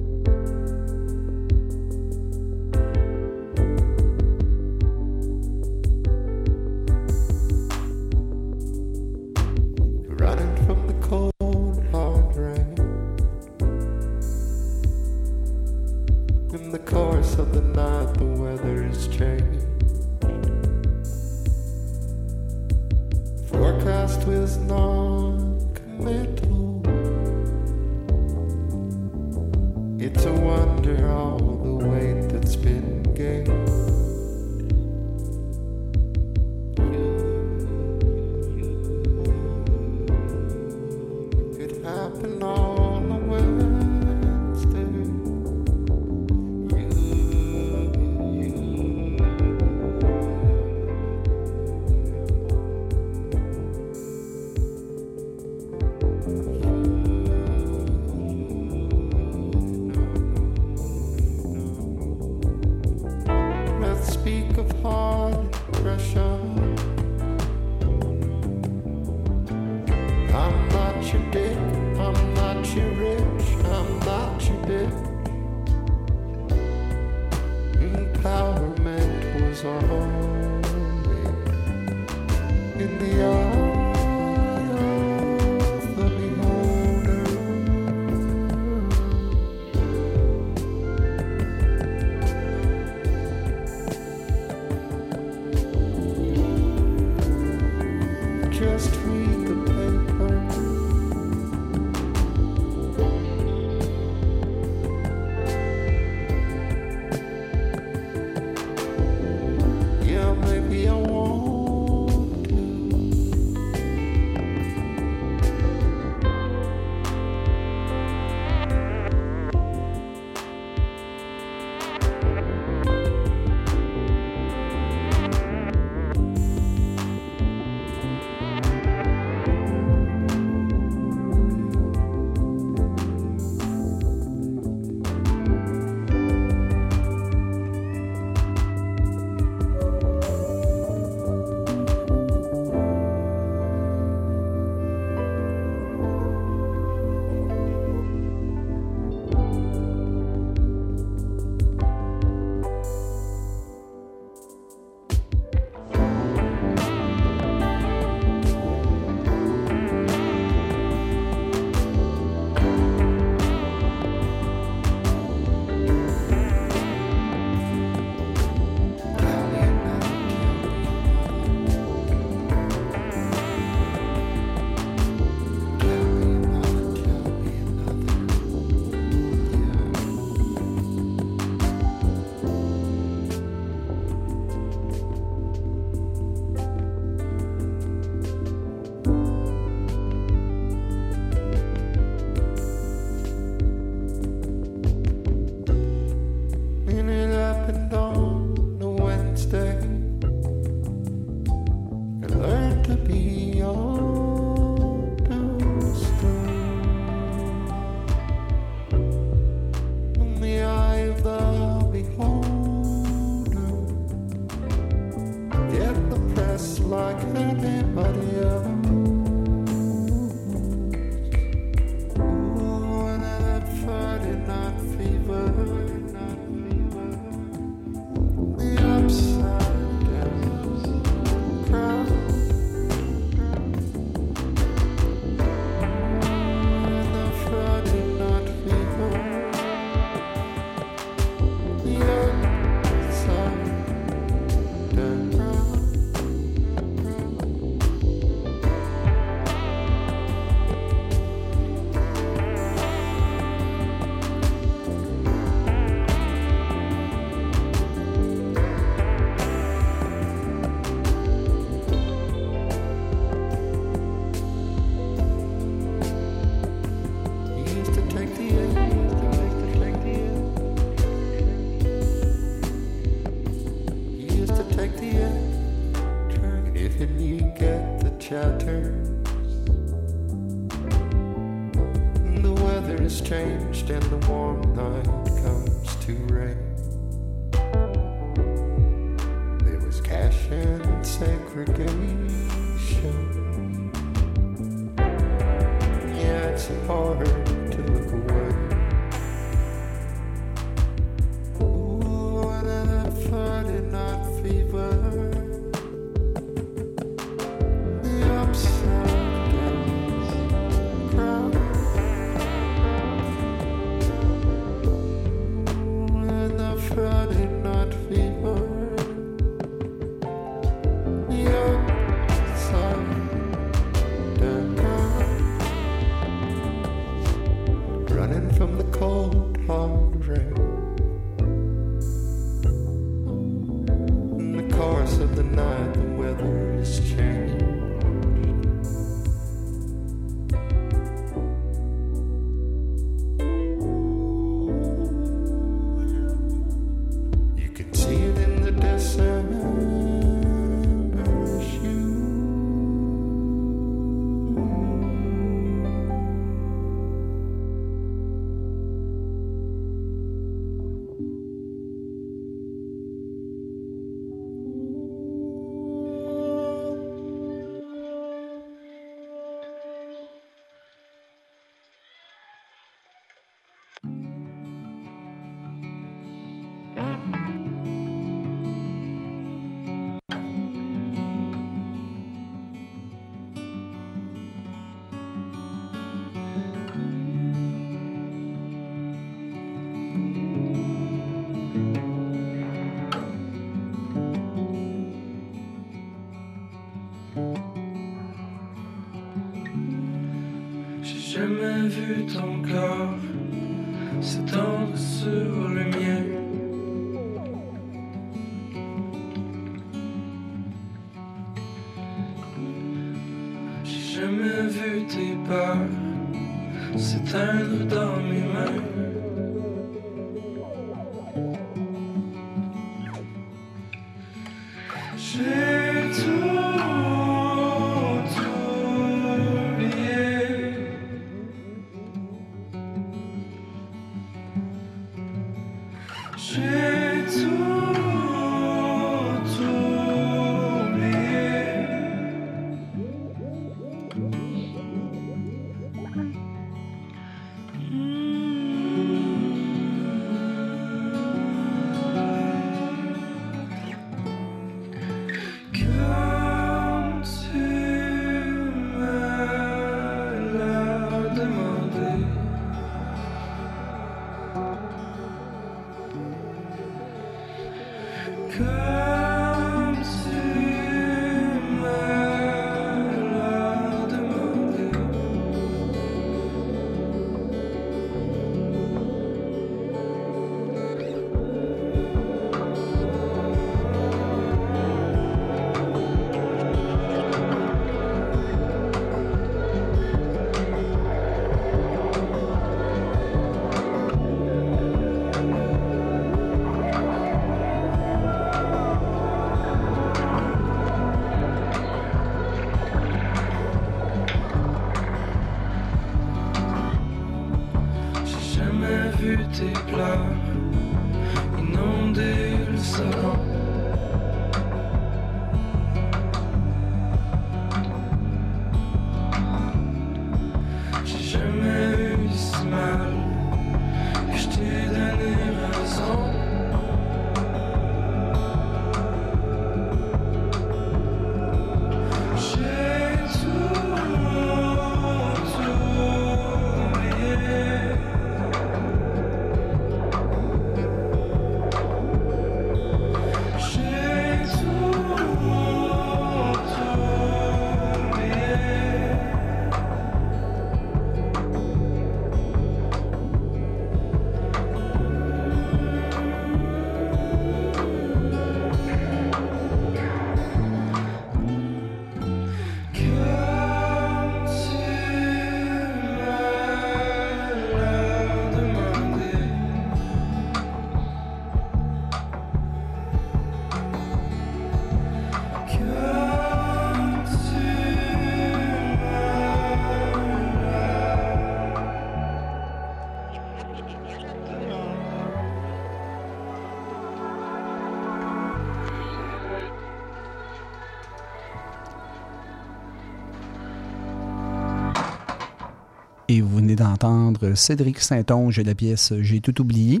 D'entendre 596.98 597.54
Cédric 597.54 598.00
Saint-Onge 598.00 598.58
et 598.58 598.64
la 598.64 598.74
pièce 598.74 599.12
J'ai 599.20 599.40
tout 599.40 599.60
oublié. 599.60 600.00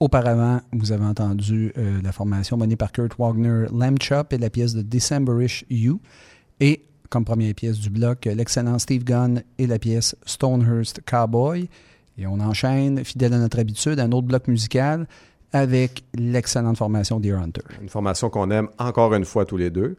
Auparavant, 0.00 0.60
vous 0.72 0.90
avez 0.90 1.04
entendu 1.04 1.72
euh, 1.78 2.00
la 2.02 2.10
formation 2.10 2.56
menée 2.56 2.74
par 2.74 2.90
Kurt 2.90 3.16
Wagner, 3.18 3.66
Lamb 3.72 3.96
Chop 4.02 4.32
et 4.32 4.38
la 4.38 4.50
pièce 4.50 4.74
de 4.74 4.82
Decemberish 4.82 5.64
You. 5.70 6.00
Et 6.58 6.84
comme 7.08 7.24
première 7.24 7.54
pièce 7.54 7.78
du 7.78 7.90
bloc, 7.90 8.24
l'excellent 8.24 8.78
Steve 8.80 9.04
Gunn 9.04 9.42
et 9.58 9.68
la 9.68 9.78
pièce 9.78 10.16
Stonehurst 10.26 11.02
Cowboy. 11.06 11.68
Et 12.18 12.26
on 12.26 12.40
enchaîne, 12.40 13.04
fidèle 13.04 13.34
à 13.34 13.38
notre 13.38 13.60
habitude, 13.60 14.00
un 14.00 14.10
autre 14.10 14.26
bloc 14.26 14.48
musical 14.48 15.06
avec 15.52 16.02
l'excellente 16.14 16.76
formation 16.76 17.20
Deer 17.20 17.34
Hunter. 17.34 17.62
Une 17.80 17.88
formation 17.88 18.28
qu'on 18.28 18.50
aime 18.50 18.68
encore 18.78 19.14
une 19.14 19.24
fois 19.24 19.44
tous 19.44 19.56
les 19.56 19.70
deux. 19.70 19.96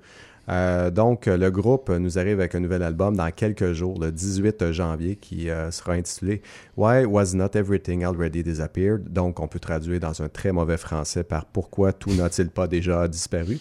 Euh, 0.50 0.92
donc, 0.92 1.26
le 1.26 1.50
groupe 1.50 1.90
nous 1.90 2.20
arrive 2.20 2.40
avec 2.40 2.56
un 2.56 2.60
nouvel 2.60 2.84
album 2.84 3.16
dans 3.16 3.32
quelques 3.32 3.74
jours, 3.74 4.00
le 4.00 4.12
18 4.12 4.72
janvier, 4.72 5.16
qui 5.16 5.50
euh, 5.50 5.72
sera 5.72 5.94
intitulé 5.94 6.42
Why 6.78 7.06
Was 7.06 7.34
Not 7.34 7.50
Everything 7.56 8.04
Already 8.04 8.44
Disappeared? 8.44 9.12
Donc, 9.12 9.40
on 9.40 9.48
peut 9.48 9.60
traduire 9.60 10.00
dans 10.00 10.22
un 10.22 10.30
très 10.30 10.52
mauvais 10.52 10.78
français 10.78 11.24
par 11.24 11.46
Pourquoi 11.46 11.94
tout 11.94 12.14
n'a-t-il 12.14 12.50
pas 12.50 12.68
déjà 12.68 13.08
disparu? 13.08 13.60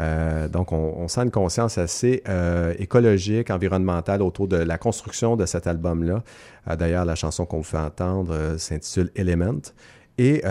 Euh, 0.00 0.48
donc, 0.48 0.72
on, 0.72 0.94
on, 0.98 1.08
sent 1.08 1.22
une 1.22 1.30
conscience 1.30 1.78
assez 1.78 2.22
écologique, 2.78 3.50
environnementale 3.50 4.22
autour 4.22 4.46
de 4.48 4.56
la 4.56 4.78
construction 4.78 5.36
de 5.36 5.46
cet 5.46 5.66
album-là. 5.66 6.22
D'ailleurs, 6.76 7.04
la 7.04 7.14
chanson 7.14 7.46
qu'on 7.46 7.58
vous 7.58 7.62
fait 7.64 7.78
entendre 7.78 8.56
s'intitule 8.58 9.10
Element. 9.16 9.72
Et 10.18 10.42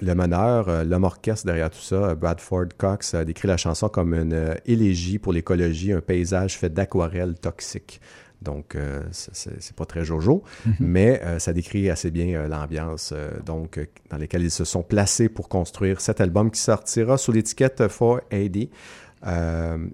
le 0.00 0.14
meneur, 0.14 0.84
l'homme 0.84 1.04
orchestre 1.04 1.46
derrière 1.46 1.70
tout 1.70 1.80
ça, 1.80 2.14
Bradford 2.14 2.68
Cox, 2.76 3.14
a 3.14 3.24
décrit 3.24 3.48
la 3.48 3.56
chanson 3.56 3.88
comme 3.88 4.14
une 4.14 4.56
élégie 4.66 5.18
pour 5.18 5.32
l'écologie, 5.32 5.92
un 5.92 6.00
paysage 6.00 6.58
fait 6.58 6.72
d'aquarelles 6.72 7.34
toxiques. 7.34 8.00
Donc, 8.42 8.74
euh, 8.76 9.02
c'est 9.10 9.74
pas 9.74 9.86
très 9.86 10.04
jojo, 10.04 10.42
mm 10.44 10.70
-hmm. 10.70 10.74
mais 10.80 11.20
euh, 11.24 11.38
ça 11.38 11.52
décrit 11.52 11.90
assez 11.90 12.10
bien 12.10 12.28
euh, 12.28 12.48
l'ambiance 12.48 13.14
donc 13.44 13.80
dans 14.10 14.18
laquelle 14.18 14.42
ils 14.42 14.50
se 14.50 14.64
sont 14.64 14.82
placés 14.82 15.28
pour 15.28 15.48
construire 15.48 16.00
cet 16.00 16.20
album 16.20 16.50
qui 16.50 16.60
sortira 16.60 17.16
sous 17.16 17.32
l'étiquette 17.32 17.80
4AD. 17.80 18.68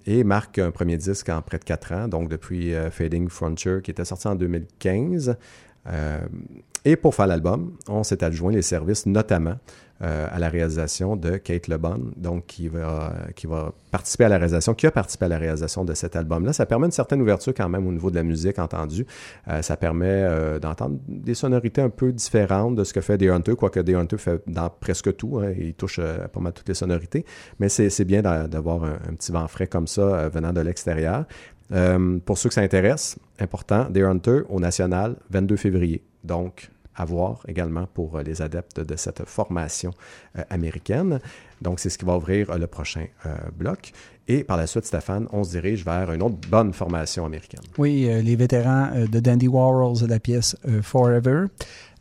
et 0.06 0.24
marque 0.24 0.58
un 0.58 0.72
premier 0.72 0.96
disque 0.96 1.28
en 1.28 1.40
près 1.40 1.58
de 1.58 1.64
4 1.64 1.92
ans, 1.92 2.08
donc 2.08 2.28
depuis 2.28 2.74
Fading 2.90 3.28
Frontier 3.28 3.76
qui 3.82 3.90
était 3.92 4.04
sorti 4.04 4.26
en 4.28 4.34
2015. 4.34 5.36
et 6.84 6.96
pour 6.96 7.14
faire 7.14 7.28
l'album, 7.28 7.72
on 7.88 8.02
s'est 8.02 8.22
adjoint 8.24 8.52
les 8.52 8.62
services 8.62 9.06
notamment 9.06 9.56
euh, 10.02 10.26
à 10.32 10.40
la 10.40 10.48
réalisation 10.48 11.14
de 11.14 11.36
Kate 11.36 11.68
LeBon, 11.68 12.10
donc 12.16 12.46
qui 12.46 12.66
va, 12.66 13.12
qui 13.36 13.46
va 13.46 13.72
participer 13.92 14.24
à 14.24 14.28
la 14.28 14.36
réalisation, 14.36 14.74
qui 14.74 14.88
a 14.88 14.90
participé 14.90 15.26
à 15.26 15.28
la 15.28 15.38
réalisation 15.38 15.84
de 15.84 15.94
cet 15.94 16.16
album-là. 16.16 16.52
Ça 16.52 16.66
permet 16.66 16.86
une 16.86 16.92
certaine 16.92 17.22
ouverture 17.22 17.54
quand 17.56 17.68
même 17.68 17.86
au 17.86 17.92
niveau 17.92 18.10
de 18.10 18.16
la 18.16 18.24
musique 18.24 18.58
entendue. 18.58 19.06
Euh, 19.46 19.62
ça 19.62 19.76
permet 19.76 20.06
euh, 20.08 20.58
d'entendre 20.58 20.98
des 21.06 21.34
sonorités 21.34 21.82
un 21.82 21.88
peu 21.88 22.12
différentes 22.12 22.74
de 22.74 22.82
ce 22.82 22.92
que 22.92 23.00
fait 23.00 23.16
The 23.16 23.30
Hunter, 23.30 23.54
quoique 23.54 23.78
The 23.78 23.90
Hunter 23.90 24.18
fait 24.18 24.42
dans 24.48 24.70
presque 24.70 25.14
tout. 25.16 25.38
Hein, 25.38 25.52
il 25.56 25.74
touche 25.74 26.00
pas 26.00 26.40
mal 26.40 26.52
toutes 26.52 26.68
les 26.68 26.74
sonorités, 26.74 27.24
mais 27.60 27.68
c'est 27.68 28.04
bien 28.04 28.22
d'avoir 28.22 28.82
un, 28.82 28.98
un, 29.08 29.14
petit 29.14 29.30
vent 29.30 29.46
frais 29.46 29.68
comme 29.68 29.86
ça 29.86 30.28
venant 30.30 30.52
de 30.52 30.62
l'extérieur. 30.62 31.26
pour 32.24 32.38
ceux 32.38 32.48
que 32.48 32.54
ça 32.54 32.62
intéresse, 32.62 33.18
important, 33.38 33.84
The 33.84 33.98
Hunter 33.98 34.40
au 34.48 34.58
National, 34.58 35.14
22 35.30 35.56
février. 35.56 36.02
Donc, 36.24 36.70
à 36.96 37.04
voir 37.04 37.40
également 37.48 37.86
pour 37.92 38.16
euh, 38.16 38.22
les 38.22 38.42
adeptes 38.42 38.80
de 38.80 38.96
cette 38.96 39.24
formation 39.24 39.92
euh, 40.38 40.42
américaine. 40.50 41.20
Donc, 41.60 41.80
c'est 41.80 41.90
ce 41.90 41.98
qui 41.98 42.04
va 42.04 42.16
ouvrir 42.16 42.50
euh, 42.50 42.58
le 42.58 42.66
prochain 42.66 43.06
bloc. 43.56 43.92
Et 44.28 44.44
par 44.44 44.56
la 44.56 44.66
suite, 44.66 44.84
Stéphane, 44.84 45.26
on 45.32 45.42
se 45.42 45.50
dirige 45.50 45.84
vers 45.84 46.12
une 46.12 46.22
autre 46.22 46.36
bonne 46.48 46.72
formation 46.72 47.26
américaine. 47.26 47.62
Oui, 47.78 48.08
les 48.22 48.36
vétérans 48.36 48.90
de 49.10 49.20
Dandy 49.20 49.48
Warhols 49.48 50.06
la 50.06 50.20
pièce 50.20 50.56
Forever. 50.82 51.46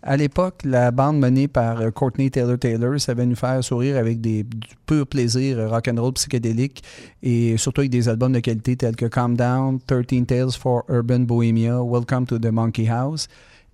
À 0.04 0.18
l'époque, 0.18 0.62
la 0.64 0.92
bande 0.92 1.20
menée 1.20 1.48
par 1.48 1.82
Courtney 1.94 2.30
Taylor 2.30 2.60
Taylor 2.60 3.00
savait 3.00 3.26
nous 3.26 3.36
faire 3.36 3.64
sourire 3.64 3.98
avec 3.98 4.22
des, 4.22 4.44
du 4.44 4.76
pur 4.86 5.08
plaisir 5.08 5.68
rock'n'roll 5.70 6.14
psychédélique 6.14 6.84
et 7.24 7.58
surtout 7.58 7.82
avec 7.82 7.92
des 7.92 8.08
albums 8.08 8.34
de 8.34 8.40
qualité 8.40 8.76
tels 8.78 8.96
que 8.96 9.06
Calm 9.08 9.36
Down, 9.36 9.80
13 9.88 10.26
Tales 10.28 10.52
for 10.52 10.84
Urban 10.90 11.22
Bohemia, 11.22 11.84
Welcome 11.84 12.28
to 12.28 12.38
the 12.38 12.52
Monkey 12.52 12.88
House. 12.88 13.28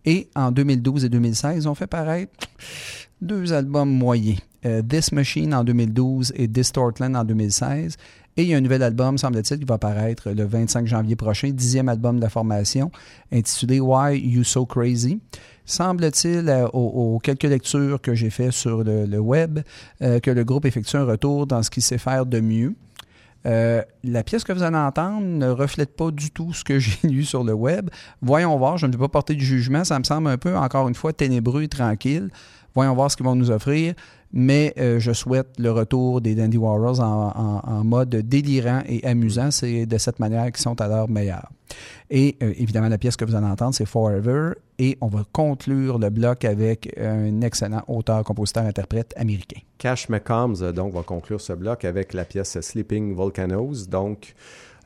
Et 0.07 0.29
en 0.35 0.51
2012 0.51 1.03
et 1.03 1.09
2016, 1.09 1.57
ils 1.57 1.67
ont 1.67 1.75
fait 1.75 1.85
paraître 1.85 2.31
deux 3.21 3.51
albums 3.51 3.89
moyens. 3.89 4.39
Euh, 4.65 4.81
This 4.81 5.11
Machine 5.11 5.53
en 5.53 5.65
2012 5.65 6.31
et 6.37 6.47
Distortland 6.47 7.13
en 7.13 7.25
2016. 7.25 7.97
Et 8.37 8.43
il 8.43 8.47
y 8.47 8.53
a 8.53 8.57
un 8.57 8.61
nouvel 8.61 8.83
album, 8.83 9.17
semble-t-il, 9.17 9.59
qui 9.59 9.65
va 9.65 9.77
paraître 9.77 10.31
le 10.31 10.45
25 10.45 10.87
janvier 10.87 11.17
prochain, 11.17 11.49
dixième 11.49 11.89
album 11.89 12.17
de 12.17 12.21
la 12.21 12.29
formation, 12.29 12.89
intitulé 13.33 13.81
Why 13.81 14.17
You 14.17 14.45
So 14.45 14.65
Crazy. 14.65 15.19
Semble-t-il, 15.65 16.47
euh, 16.47 16.67
aux, 16.69 17.19
quelques 17.19 17.43
lectures 17.43 17.99
que 17.99 18.15
j'ai 18.15 18.29
faites 18.29 18.51
sur 18.51 18.85
le, 18.85 19.05
le 19.05 19.19
web, 19.19 19.59
euh, 20.01 20.21
que 20.21 20.31
le 20.31 20.45
groupe 20.45 20.65
effectue 20.65 20.95
un 20.95 21.03
retour 21.03 21.47
dans 21.47 21.61
ce 21.63 21.69
qu'il 21.69 21.83
sait 21.83 21.97
faire 21.97 22.25
de 22.25 22.39
mieux. 22.39 22.75
Euh, 23.45 23.81
la 24.03 24.23
pièce 24.23 24.43
que 24.43 24.51
vous 24.51 24.63
allez 24.63 24.77
entendre 24.77 25.25
ne 25.25 25.49
reflète 25.49 25.95
pas 25.95 26.11
du 26.11 26.31
tout 26.31 26.53
ce 26.53 26.63
que 26.63 26.79
j'ai 26.79 27.07
lu 27.07 27.23
sur 27.23 27.43
le 27.43 27.53
web. 27.53 27.89
Voyons 28.21 28.57
voir, 28.57 28.77
je 28.77 28.87
ne 28.87 28.91
vais 28.91 28.97
pas 28.97 29.07
porter 29.07 29.35
du 29.35 29.45
jugement, 29.45 29.83
ça 29.83 29.97
me 29.99 30.03
semble 30.03 30.29
un 30.29 30.37
peu, 30.37 30.55
encore 30.55 30.87
une 30.87 30.95
fois, 30.95 31.13
ténébreux 31.13 31.63
et 31.63 31.67
tranquille. 31.67 32.29
Voyons 32.75 32.93
voir 32.93 33.09
ce 33.09 33.17
qu'ils 33.17 33.25
vont 33.25 33.35
nous 33.35 33.49
offrir. 33.49 33.95
Mais 34.33 34.73
euh, 34.77 34.99
je 34.99 35.13
souhaite 35.13 35.47
le 35.57 35.71
retour 35.71 36.21
des 36.21 36.35
Dandy 36.35 36.57
Warriors 36.57 36.99
en, 36.99 37.83
mode 37.83 38.09
délirant 38.09 38.81
et 38.87 39.05
amusant. 39.05 39.51
C'est 39.51 39.85
de 39.85 39.97
cette 39.97 40.19
manière 40.19 40.45
qu'ils 40.47 40.61
sont 40.61 40.79
à 40.81 40.87
leur 40.87 41.09
meilleur. 41.09 41.49
Et 42.09 42.37
euh, 42.41 42.53
évidemment, 42.57 42.89
la 42.89 42.97
pièce 42.97 43.15
que 43.15 43.25
vous 43.25 43.35
allez 43.35 43.45
entendre, 43.45 43.73
c'est 43.73 43.85
Forever. 43.85 44.51
Et 44.79 44.97
on 45.01 45.07
va 45.07 45.23
conclure 45.31 45.97
le 45.97 46.09
bloc 46.09 46.45
avec 46.45 46.93
un 46.99 47.41
excellent 47.41 47.83
auteur, 47.87 48.23
compositeur, 48.23 48.63
interprète 48.63 49.13
américain. 49.17 49.59
Cash 49.77 50.09
McCombs, 50.09 50.71
donc, 50.73 50.93
va 50.93 51.03
conclure 51.03 51.41
ce 51.41 51.53
bloc 51.53 51.83
avec 51.85 52.13
la 52.13 52.25
pièce 52.25 52.59
Sleeping 52.59 53.15
Volcanoes. 53.15 53.87
Donc, 53.89 54.35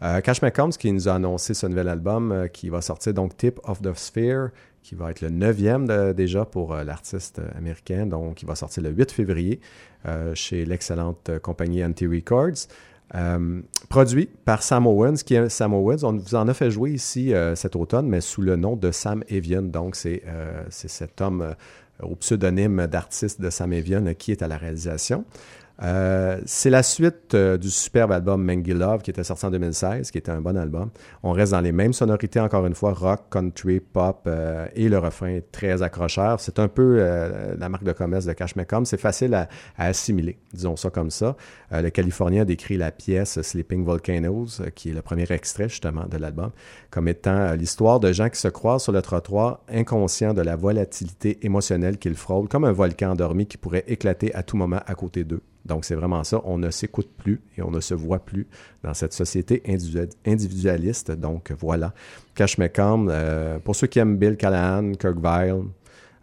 euh, 0.03 0.19
Cash 0.21 0.41
McCombs 0.41 0.71
qui 0.71 0.91
nous 0.91 1.07
a 1.07 1.13
annoncé 1.13 1.53
ce 1.53 1.67
nouvel 1.67 1.87
album 1.87 2.31
euh, 2.31 2.47
qui 2.47 2.69
va 2.69 2.81
sortir, 2.81 3.13
donc 3.13 3.37
Tip 3.37 3.59
of 3.65 3.81
the 3.81 3.93
Sphere, 3.95 4.49
qui 4.84 4.95
va 4.95 5.11
être 5.11 5.21
le 5.21 5.29
neuvième 5.29 6.13
déjà 6.13 6.45
pour 6.45 6.73
euh, 6.73 6.84
l'artiste 6.84 7.41
américain, 7.55 8.05
donc 8.05 8.36
qui 8.36 8.45
va 8.45 8.55
sortir 8.55 8.84
le 8.84 8.89
8 8.89 9.11
février 9.11 9.59
euh, 10.05 10.34
chez 10.36 10.65
l'excellente 10.65 11.32
compagnie 11.41 11.84
Anti 11.84 12.07
Records. 12.07 12.67
Euh, 13.15 13.61
produit 13.89 14.29
par 14.45 14.63
Sam 14.63 14.88
Owens, 14.88 15.17
qui 15.25 15.36
est 15.36 15.49
Sam 15.49 15.73
Owens. 15.73 16.03
On 16.03 16.13
vous 16.13 16.36
en 16.36 16.47
a 16.47 16.53
fait 16.53 16.71
jouer 16.71 16.91
ici 16.91 17.34
euh, 17.34 17.55
cet 17.55 17.75
automne, 17.75 18.07
mais 18.07 18.21
sous 18.21 18.41
le 18.41 18.55
nom 18.55 18.75
de 18.75 18.91
Sam 18.91 19.23
Evian. 19.27 19.63
Donc, 19.63 19.95
c'est 19.95 20.23
euh, 20.27 20.63
cet 20.69 21.19
homme 21.19 21.55
au 22.01 22.15
pseudonyme 22.15 22.88
d'artiste 22.88 23.41
de 23.41 23.49
Sam 23.49 23.73
Evian 23.73 24.13
qui 24.17 24.32
est 24.32 24.41
à 24.41 24.47
la 24.47 24.57
réalisation. 24.57 25.25
Euh, 25.84 26.39
c'est 26.45 26.69
la 26.69 26.84
suite 26.84 27.34
euh, 27.34 27.57
du 27.57 27.69
superbe 27.69 28.11
album 28.11 28.43
Mengi 28.43 28.73
Love 28.73 29.01
qui 29.01 29.09
était 29.09 29.23
sorti 29.23 29.45
en 29.45 29.51
2016, 29.51 30.11
qui 30.11 30.17
était 30.17 30.32
un 30.32 30.41
bon 30.41 30.55
album. 30.55 30.91
On 31.23 31.32
reste 31.32 31.53
dans 31.53 31.61
les 31.61 31.71
mêmes 31.71 31.93
sonorités, 31.93 32.39
encore 32.39 32.65
une 32.67 32.75
fois, 32.75 32.93
rock, 32.93 33.21
country, 33.32 33.79
pop, 33.79 34.23
euh, 34.27 34.67
et 34.75 34.89
le 34.89 34.99
refrain 34.99 35.29
est 35.29 35.51
très 35.51 35.82
accrocheur. 35.82 36.39
C'est 36.39 36.59
un 36.59 36.67
peu 36.67 37.01
la 37.57 37.69
marque 37.69 37.84
de 37.84 37.93
commerce 37.93 38.25
de 38.25 38.34
Cash 38.34 38.55
McComb. 38.55 38.86
C'est 38.86 38.99
facile 38.99 39.34
à, 39.34 39.47
à, 39.77 39.88
assimiler, 39.88 40.38
disons 40.53 40.75
ça 40.75 40.89
comme 40.89 41.09
ça. 41.09 41.36
le 41.71 41.89
Californien 41.89 42.45
décrit 42.45 42.77
la 42.77 42.91
pièce 42.91 43.41
Sleeping 43.41 43.84
Volcanoes, 43.84 44.47
qui 44.75 44.89
est 44.89 44.93
le 44.93 45.01
premier 45.01 45.32
extrait 45.32 45.69
justement 45.69 46.05
de 46.05 46.17
l'album, 46.17 46.51
comme 46.89 47.07
étant 47.07 47.53
l'histoire 47.53 47.99
de 47.99 48.11
gens 48.11 48.29
qui 48.29 48.39
se 48.39 48.47
croisent 48.47 48.84
sur 48.84 48.91
le 48.91 49.01
trottoir, 49.01 49.61
inconscients 49.69 50.34
de 50.34 50.41
la 50.41 50.55
volatilité 50.55 51.39
émotionnelle 51.45 51.97
qu'ils 51.97 52.15
frôlent, 52.15 52.47
comme 52.47 52.65
un 52.65 52.71
volcan 52.71 53.11
endormi 53.11 53.45
qui 53.45 53.57
pourrait 53.57 53.86
éclater 53.88 54.34
à 54.36 54.43
tout 54.43 54.57
moment 54.57 54.82
à 54.86 54.95
côté 54.95 55.23
d'eux. 55.23 55.41
Donc, 55.66 55.86
c'est 55.86 55.95
vraiment 55.95 56.24
ça. 56.24 56.41
On 56.45 56.57
ne 56.57 56.70
s'écoute 56.72 57.09
plus 57.18 57.41
et 57.57 57.62
on 57.62 57.72
ne 57.72 57.80
se 57.80 57.93
voit 57.93 58.20
plus 58.20 58.47
dans 58.84 58.93
cette 58.93 59.14
société 59.14 59.62
individualiste. 60.26 61.12
Donc, 61.12 61.51
voilà. 61.59 61.93
Cash 62.36 62.57
McComb, 62.57 63.07
euh, 63.09 63.59
pour 63.59 63.76
ceux 63.76 63.88
qui 63.88 63.99
aiment 63.99 64.18
Bill 64.18 64.38
Callahan, 64.38 64.93
Kirk 64.93 65.18
Vile, 65.22 65.64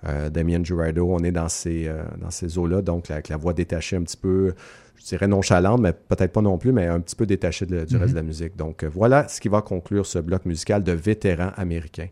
euh, 0.07 0.31
Damien 0.31 0.63
Girardo, 0.63 1.09
on 1.11 1.19
est 1.21 1.33
dans 1.33 1.49
ces, 1.49 1.87
euh, 1.87 2.03
dans 2.21 2.31
ces 2.31 2.59
eaux-là. 2.59 2.83
Donc, 2.83 3.11
avec 3.11 3.29
la 3.29 3.37
voix 3.37 3.53
détachée 3.53 3.97
un 3.97 4.03
petit 4.03 4.17
peu, 4.17 4.55
je 4.97 5.05
dirais 5.05 5.29
nonchalante, 5.29 5.81
mais 5.81 5.93
peut-être 5.93 6.33
pas 6.33 6.43
non 6.43 6.59
plus, 6.59 6.73
mais 6.73 6.87
un 6.87 7.01
petit 7.01 7.17
peu 7.17 7.27
détachée 7.27 7.67
de, 7.67 7.85
du 7.85 7.95
mm 7.95 7.99
-hmm. 7.99 8.01
reste 8.01 8.13
de 8.13 8.19
la 8.19 8.25
musique. 8.25 8.57
Donc, 8.57 8.85
voilà 8.85 9.29
ce 9.29 9.41
qui 9.41 9.49
va 9.49 9.63
conclure 9.63 10.07
ce 10.07 10.19
bloc 10.19 10.45
musical 10.47 10.83
de 10.83 10.93
vétérans 10.93 11.53
américains 11.57 12.09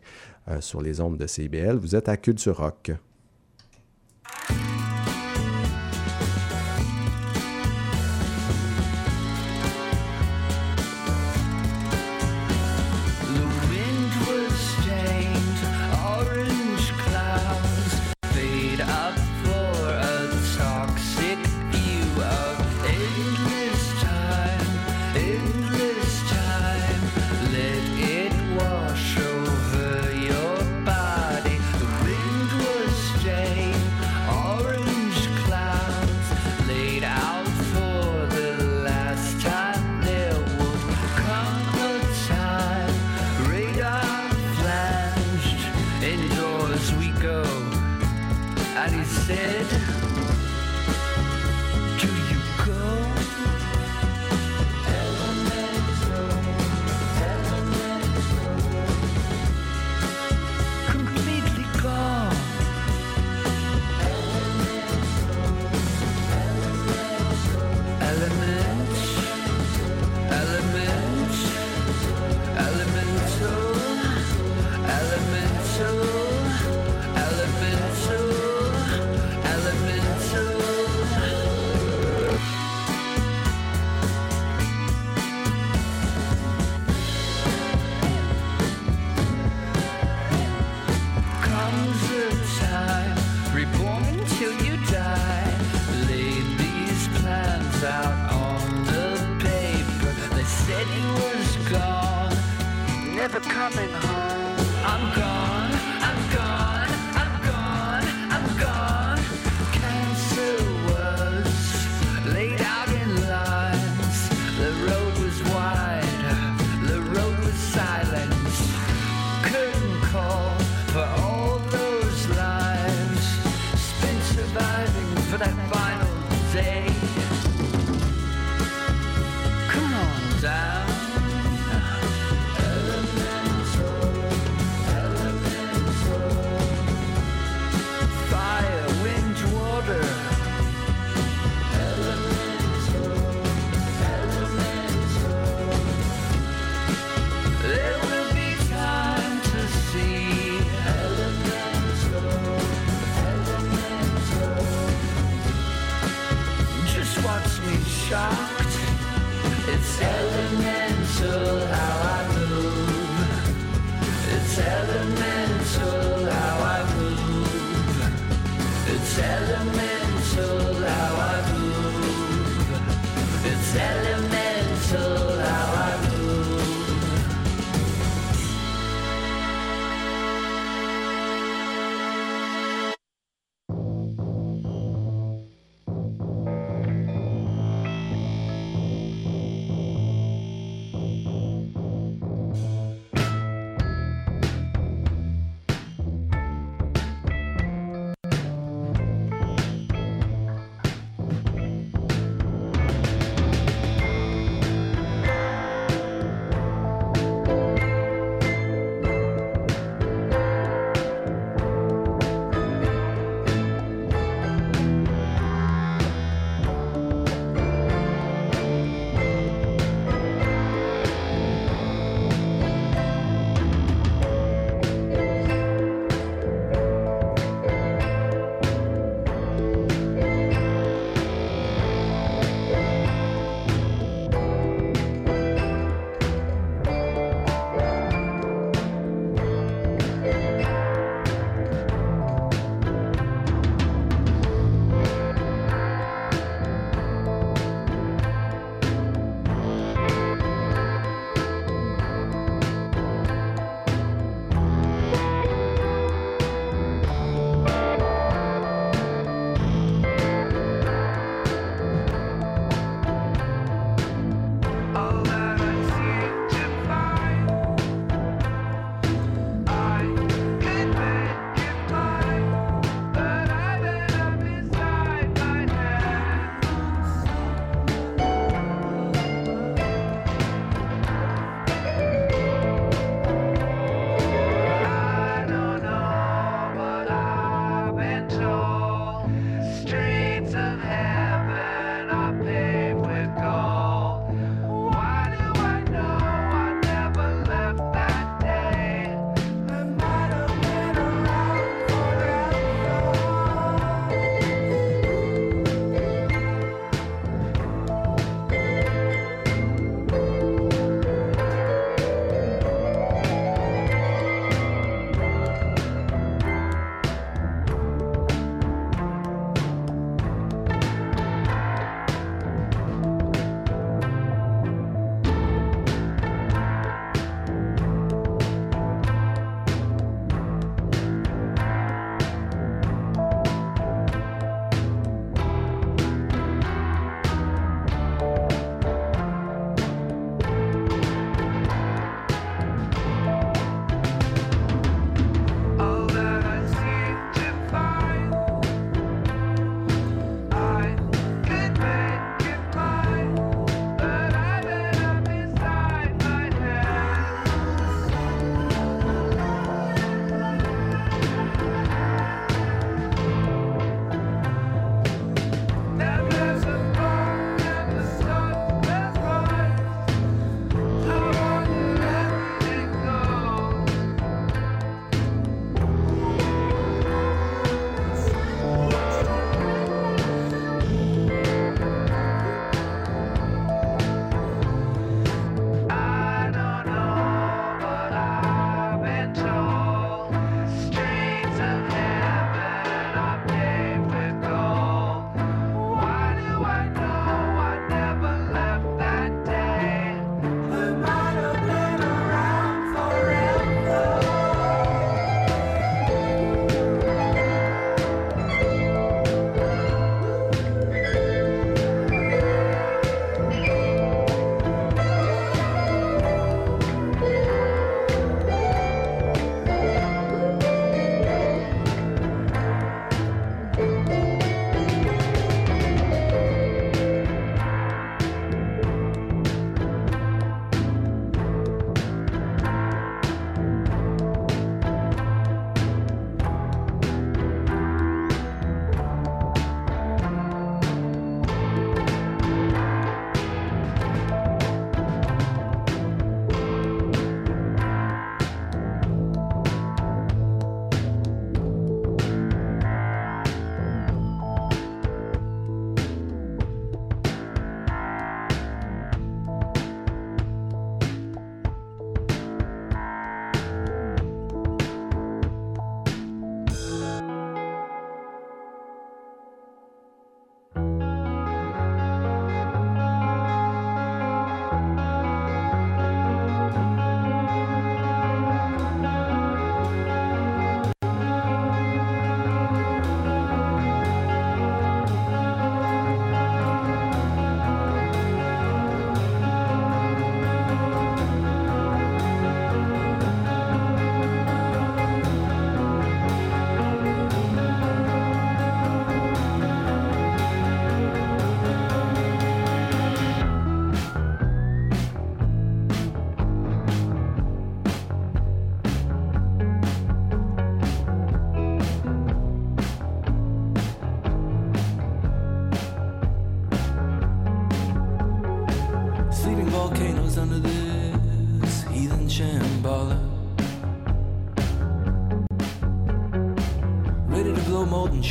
sur 0.61 0.81
les 0.81 1.01
ondes 1.01 1.19
de 1.19 1.27
CBL. 1.27 1.77
Vous 1.77 1.97
êtes 1.97 2.09
à 2.09 2.17
Culture 2.17 2.57
Rock. 2.59 2.93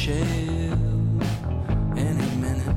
Shell 0.05 0.77
any 1.97 2.29
minute. 2.43 2.75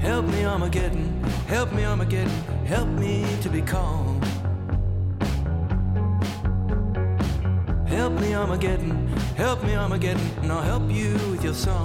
Help 0.00 0.26
me, 0.26 0.44
Armageddon. 0.44 1.22
Help 1.46 1.72
me, 1.72 1.84
Armageddon. 1.84 2.36
Help 2.66 2.88
me 2.88 3.24
to 3.42 3.48
be 3.48 3.62
calm. 3.62 4.20
Help 7.86 8.12
me, 8.14 8.34
Armageddon. 8.34 9.06
Help 9.36 9.62
me, 9.62 9.76
Armageddon. 9.76 10.28
And 10.42 10.50
I'll 10.50 10.68
help 10.72 10.90
you 10.90 11.12
with 11.30 11.44
your 11.44 11.54
song. 11.54 11.81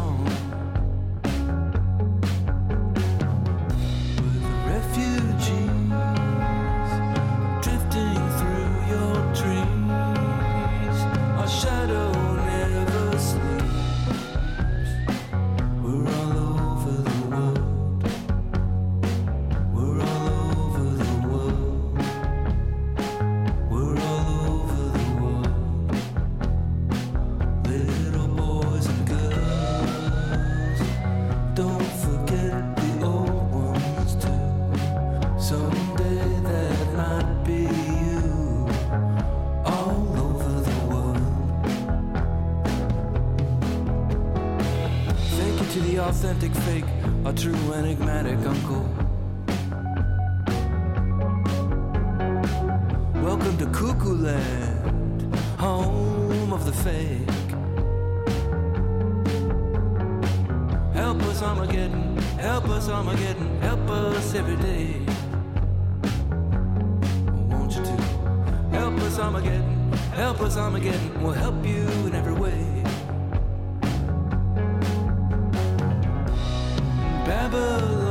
We'll 71.15 71.33
help 71.33 71.65
you 71.65 71.87
in 72.07 72.15
every 72.15 72.33
way. 72.33 72.83
Babylon, 77.25 78.06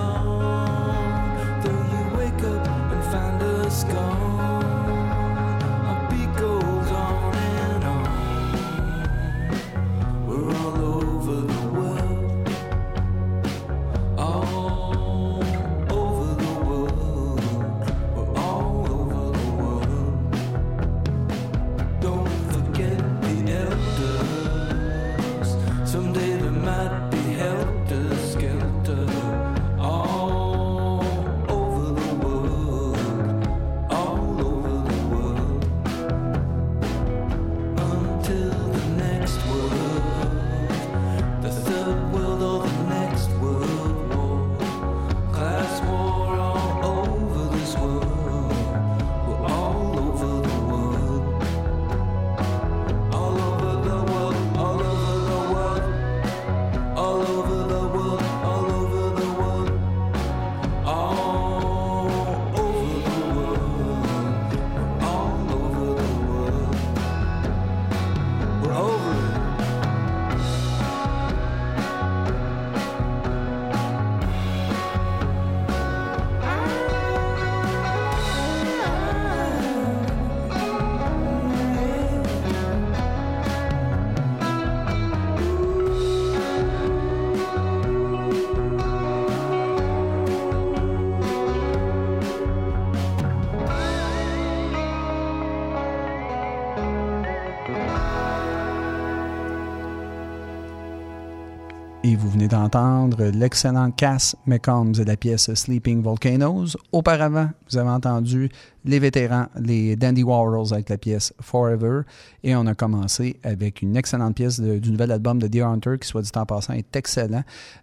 l'excellent 103.14 103.90
Cass 103.90 104.36
McCombs 104.46 104.92
de 104.92 105.04
la 105.04 105.16
pièce 105.16 105.52
Sleeping 105.54 106.02
Volcanoes. 106.02 106.76
Auparavant, 106.92 107.50
vous 107.70 107.76
avez 107.78 107.90
entendu 107.90 108.48
les 108.84 108.98
vétérans, 108.98 109.46
les 109.60 109.96
Dandy 109.96 110.22
Warhols 110.22 110.72
avec 110.72 110.88
la 110.88 110.98
pièce 110.98 111.32
Forever. 111.40 112.02
Et 112.42 112.54
on 112.56 112.66
a 112.66 112.74
commencé 112.74 113.38
avec 113.42 113.82
une 113.82 113.96
excellente 113.96 114.36
pièce 114.36 114.60
du 114.60 114.90
nouvel 114.90 115.12
album 115.12 115.38
de 115.38 115.48
Deer 115.48 115.66
Hunter, 115.66 115.96
qui, 116.00 116.08
soit 116.08 116.22
dit 116.22 116.30
en 116.36 116.46
passant, 116.46 116.74
est 116.74 116.94
excellent. 116.96 117.42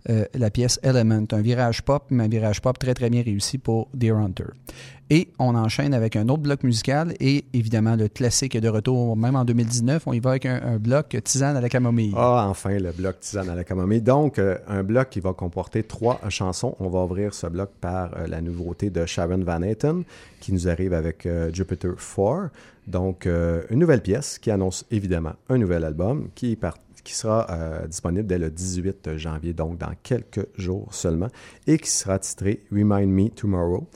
Euh, 0.09 0.25
la 0.33 0.49
pièce 0.49 0.79
Element, 0.83 1.25
un 1.31 1.41
virage 1.41 1.81
pop, 1.81 2.05
mais 2.09 2.23
un 2.23 2.29
virage 2.29 2.61
pop 2.61 2.77
très 2.77 2.93
très 2.93 3.09
bien 3.09 3.23
réussi 3.23 3.57
pour 3.57 3.89
Deer 3.93 4.15
Hunter. 4.15 4.45
Et 5.09 5.29
on 5.37 5.55
enchaîne 5.55 5.93
avec 5.93 6.15
un 6.15 6.29
autre 6.29 6.41
bloc 6.41 6.63
musical 6.63 7.13
et 7.19 7.45
évidemment 7.53 7.95
le 7.95 8.07
classique 8.07 8.57
de 8.57 8.69
retour, 8.69 9.17
même 9.17 9.35
en 9.35 9.45
2019. 9.45 10.03
On 10.07 10.13
y 10.13 10.19
va 10.19 10.31
avec 10.31 10.45
un, 10.45 10.77
bloc 10.77 11.17
Tisane 11.23 11.57
à 11.57 11.61
la 11.61 11.69
camomille. 11.69 12.13
Ah, 12.15 12.47
enfin, 12.49 12.77
le 12.77 12.91
bloc 12.91 13.19
tisane 13.19 13.49
à 13.49 13.55
la 13.55 13.63
camomille. 13.63 14.01
Donc, 14.01 14.39
euh, 14.39 14.57
un 14.67 14.83
bloc 14.83 15.09
qui 15.09 15.19
va 15.19 15.33
comporter 15.33 15.83
trois 15.83 16.19
chansons. 16.29 16.75
On 16.79 16.89
va 16.89 17.03
ouvrir 17.03 17.33
ce 17.33 17.47
bloc 17.47 17.71
par 17.81 18.15
euh, 18.15 18.27
la 18.27 18.41
nouveauté 18.41 18.89
de 18.89 19.05
Sharon 19.05 19.43
Van 19.43 19.61
Etten, 19.61 20.03
qui 20.39 20.53
nous 20.53 20.67
arrive 20.67 20.93
avec 20.93 21.25
euh, 21.25 21.51
Jupiter 21.53 21.95
4. 21.95 22.49
Donc, 22.87 23.25
une 23.25 23.79
nouvelle 23.79 24.01
pièce 24.01 24.37
qui 24.37 24.51
annonce 24.51 24.85
évidemment 24.91 25.33
un 25.47 25.57
nouvel 25.57 25.85
album 25.85 26.27
qui, 26.35 26.57
sera 27.05 27.47
disponible 27.87 28.27
dès 28.27 28.37
le 28.37 28.49
18 28.49 29.15
janvier, 29.15 29.53
donc 29.53 29.77
dans 29.77 29.93
quelques 30.03 30.47
jours 30.57 30.87
seulement, 30.91 31.29
et 31.65 31.77
qui 31.77 31.89
sera 31.89 32.19
titré 32.19 32.61
Remind 32.73 33.07
Me 33.07 33.29
Tomorrow. 33.29 33.87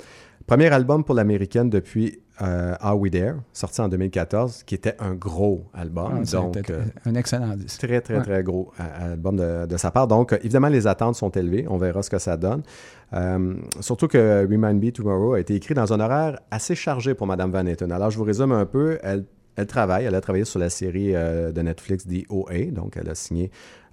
Premier 0.47 0.67
album 0.67 1.03
pour 1.03 1.13
l'américaine 1.13 1.69
depuis 1.69 2.21
euh, 2.41 2.73
Are 2.79 2.97
We 2.97 3.11
There, 3.11 3.33
sorti 3.51 3.81
en 3.81 3.89
2014, 3.89 4.63
qui 4.63 4.75
était 4.75 4.95
un 4.99 5.13
gros 5.13 5.65
album. 5.73 6.21
Ah, 6.23 6.31
donc, 6.31 6.69
euh, 6.69 6.83
un 7.05 7.15
excellent 7.15 7.53
disque. 7.57 7.81
Très, 7.85 7.99
très, 7.99 8.15
Ouais. 8.15 8.21
très 8.23 8.43
gros 8.43 8.71
euh, 8.79 9.11
album 9.11 9.35
de, 9.35 9.65
de 9.65 9.75
sa 9.77 9.91
part. 9.91 10.07
Donc, 10.07 10.31
euh, 10.31 10.37
évidemment, 10.39 10.69
les 10.69 10.87
attentes 10.87 11.15
sont 11.15 11.31
élevées. 11.31 11.65
On 11.69 11.77
verra 11.77 12.01
ce 12.01 12.09
que 12.09 12.17
ça 12.19 12.37
donne. 12.37 12.63
Euh, 13.11 13.55
surtout 13.81 14.07
que 14.07 14.43
Remind 14.49 14.81
Me 14.81 14.91
Tomorrow 14.91 15.33
a 15.33 15.41
été 15.41 15.53
écrit 15.53 15.73
dans 15.73 15.91
un 15.91 15.99
horaire 15.99 16.39
assez 16.49 16.75
chargé 16.75 17.13
pour 17.13 17.27
Madame 17.27 17.51
Van 17.51 17.65
Etten. 17.65 17.91
Alors, 17.91 18.09
je 18.09 18.17
vous 18.17 18.23
résume 18.23 18.53
un 18.53 18.65
peu. 18.65 18.99
Elle, 19.03 19.25
elle 19.57 19.67
travaille. 19.67 20.05
Elle 20.05 20.15
a 20.15 20.21
travaillé 20.21 20.45
sur 20.45 20.59
la 20.59 20.69
série 20.69 21.13
euh, 21.13 21.51
de 21.51 21.61
Netflix 21.61 22.07
DOA. 22.07 22.71
Donc, 22.71 22.95
elle 22.95 23.09
a 23.09 23.15
signé 23.15 23.51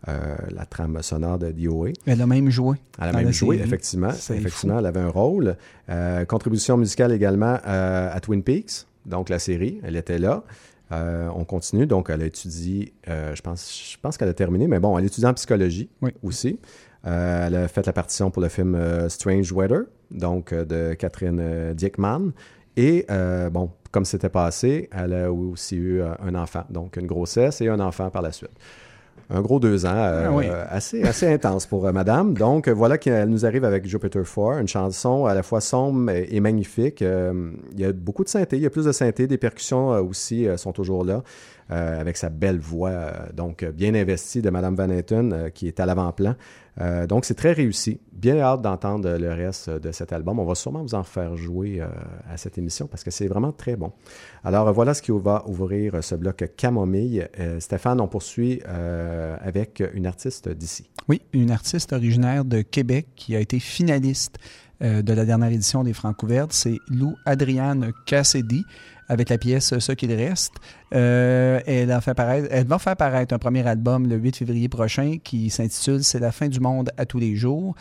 euh, 0.09 0.37
la 0.51 0.67
trame 0.67 1.01
sonore 1.03 1.39
de 1.39 1.51
DOA. 1.51 1.91
Elle 2.07 2.21
a 2.21 2.27
même 2.27 2.51
joué. 2.51 2.77
Elle 3.01 3.09
a 3.09 3.13
même 3.13 3.33
joué, 3.33 3.57
série. 3.57 3.67
effectivement. 3.69 4.11
Effectivement, 4.11 4.79
elle 4.79 4.87
avait 4.87 5.01
un 5.01 5.09
rôle. 5.09 5.57
Euh, 5.89 6.25
contribution 6.25 6.77
musicale 6.77 7.13
également 7.13 7.59
euh, 7.67 8.11
à 8.13 8.21
Twin 8.21 8.43
Peaks, 8.43 8.87
donc 9.07 9.29
la 9.29 9.39
série. 9.39 9.81
Elle 9.83 9.97
était 9.97 10.19
là. 10.19 10.45
Euh, 10.93 11.29
on 11.35 11.45
continue. 11.45 11.87
Donc, 11.87 12.11
elle 12.11 12.21
a 12.23 12.27
étudié, 12.27 12.93
je 13.07 13.41
pense, 13.41 13.91
je 13.93 13.97
pense 14.01 14.19
qu'elle 14.19 14.29
a 14.29 14.35
terminé, 14.35 14.69
mais 14.69 14.79
bon, 14.79 14.99
elle 14.99 15.07
étudie 15.07 15.27
en 15.27 15.35
psychologie 15.35 15.89
Oui. 16.03 16.11
aussi. 16.23 16.59
Elle 17.03 17.55
a 17.57 17.69
fait 17.69 17.85
la 17.87 17.93
partition 17.93 18.31
pour 18.31 18.43
le 18.43 18.49
film 18.49 18.79
Strange 19.09 19.51
Weather, 19.53 19.85
donc 20.11 20.53
de 20.55 20.95
Catherine 20.95 21.73
Diekman. 21.75 22.33
Et, 22.77 23.07
bon, 23.51 23.71
comme 23.91 24.05
c'était 24.05 24.29
passé, 24.29 24.89
elle 24.93 25.15
a 25.15 25.33
aussi 25.33 25.77
eu 25.77 26.03
un 26.03 26.35
enfant, 26.35 26.65
donc 26.71 26.97
une 26.97 27.07
grossesse 27.07 27.61
et 27.63 27.69
un 27.69 27.81
enfant 27.81 28.11
par 28.11 28.23
la 28.23 28.33
suite. 28.33 28.51
Un 29.35 29.41
gros 29.41 29.59
deux 29.59 29.85
ans, 29.85 29.97
euh, 29.97 30.26
Ah 30.28 30.32
oui. 30.32 30.47
assez, 30.70 31.03
assez 31.03 31.26
intense 31.26 31.66
pour 31.66 31.85
euh, 31.87 31.93
madame. 31.93 32.35
Donc, 32.35 32.68
euh, 32.68 32.72
voilà 32.72 32.99
qu'elle 32.99 33.28
nous 33.28 33.45
arrive 33.45 33.64
avec 33.64 33.85
Jupiter 33.85 34.22
4, 34.22 34.61
une 34.61 34.68
chanson 34.68 35.26
à 35.26 35.35
la 35.35 35.43
fois 35.43 35.61
sombre 35.61 36.12
et, 36.12 36.28
et 36.30 36.39
magnifique. 36.39 37.01
Il 37.01 37.80
y 37.80 37.85
a 37.85 37.93
beaucoup 37.93 38.22
de 38.22 38.28
synthé, 38.28 38.57
il 38.57 38.62
y 38.62 38.66
a 38.66 38.70
plus 38.70 38.85
de 38.85 38.93
synthé, 38.93 39.26
des 39.26 39.39
percussions 39.39 39.89
aussi 39.89 40.47
sont 40.57 40.72
toujours 40.72 41.05
là, 41.05 41.24
euh, 41.71 41.99
avec 41.99 42.19
sa 42.19 42.29
belle 42.29 42.59
voix, 42.59 42.91
euh, 42.91 43.11
donc 43.33 43.62
euh, 43.62 43.73
bien 43.73 43.95
investie 43.95 44.43
de 44.43 44.51
madame 44.51 44.75
Van 44.75 44.91
Etten, 44.91 45.51
qui 45.55 45.67
est 45.67 45.81
à 45.81 45.87
l'avant-plan. 45.87 46.35
Donc, 47.09 47.25
c'est 47.25 47.37
très 47.37 47.53
réussi. 47.53 48.01
Bien 48.12 48.41
hâte 48.41 48.61
d'entendre 48.61 49.17
le 49.17 49.33
reste 49.33 49.71
de 49.71 49.93
cet 49.93 50.12
album. 50.12 50.41
On 50.41 50.45
va 50.45 50.57
sûrement 50.57 50.83
vous 50.83 50.97
en 50.97 51.05
faire 51.05 51.37
jouer 51.37 51.81
à 52.29 52.37
cette 52.37 52.59
émission 52.59 52.89
parce 52.89 53.05
que 53.05 53.12
c'est 53.12 53.29
vraiment 53.29 53.53
très 53.53 53.77
bon. 53.77 53.93
Alors, 54.43 54.73
voilà 54.73 54.93
ce 54.93 55.01
qui 55.01 55.12
va 55.12 55.45
ouvrir 55.47 56.03
ce 56.03 56.17
bloc 56.17 56.45
Camomille. 56.57 57.29
Stéphane, 57.61 58.01
on 58.01 58.09
poursuit 58.09 58.61
avec 58.65 59.85
une 59.95 60.05
artiste 60.05 60.49
d'ici. 60.49 60.91
Oui, 61.09 61.23
une 61.33 61.53
artiste 61.53 61.93
originaire 61.93 62.45
de 62.45 62.62
Québec 62.62 63.07
qui 63.15 63.37
a 63.37 63.39
été 63.39 63.61
finaliste 63.61 64.39
de 64.81 65.12
la 65.12 65.25
dernière 65.25 65.53
édition 65.53 65.85
des 65.85 65.93
Francouvertes, 65.93 66.53
c'est 66.53 66.79
Lou 66.89 67.15
Adriane 67.25 67.93
Cassidy 68.05 68.65
avec 69.09 69.29
la 69.29 69.39
pièce 69.39 69.79
Ce 69.79 69.93
qu'il 69.93 70.13
reste. 70.13 70.55
Euh, 70.95 71.61
elle, 71.67 71.89
va 71.89 72.01
faire 72.01 72.97
paraître 72.97 73.35
un 73.35 73.39
premier 73.39 73.67
album 73.67 74.09
le 74.09 74.17
8 74.17 74.37
février 74.37 74.69
prochain 74.69 75.19
qui 75.23 75.51
s'intitule 75.51 76.05
C'est 76.05 76.21
la 76.21 76.33
fin 76.33 76.49
du 76.49 76.61
monde 76.61 76.91
à 76.97 77.07
tous 77.07 77.19
les 77.19 77.37
jours. 77.37 77.75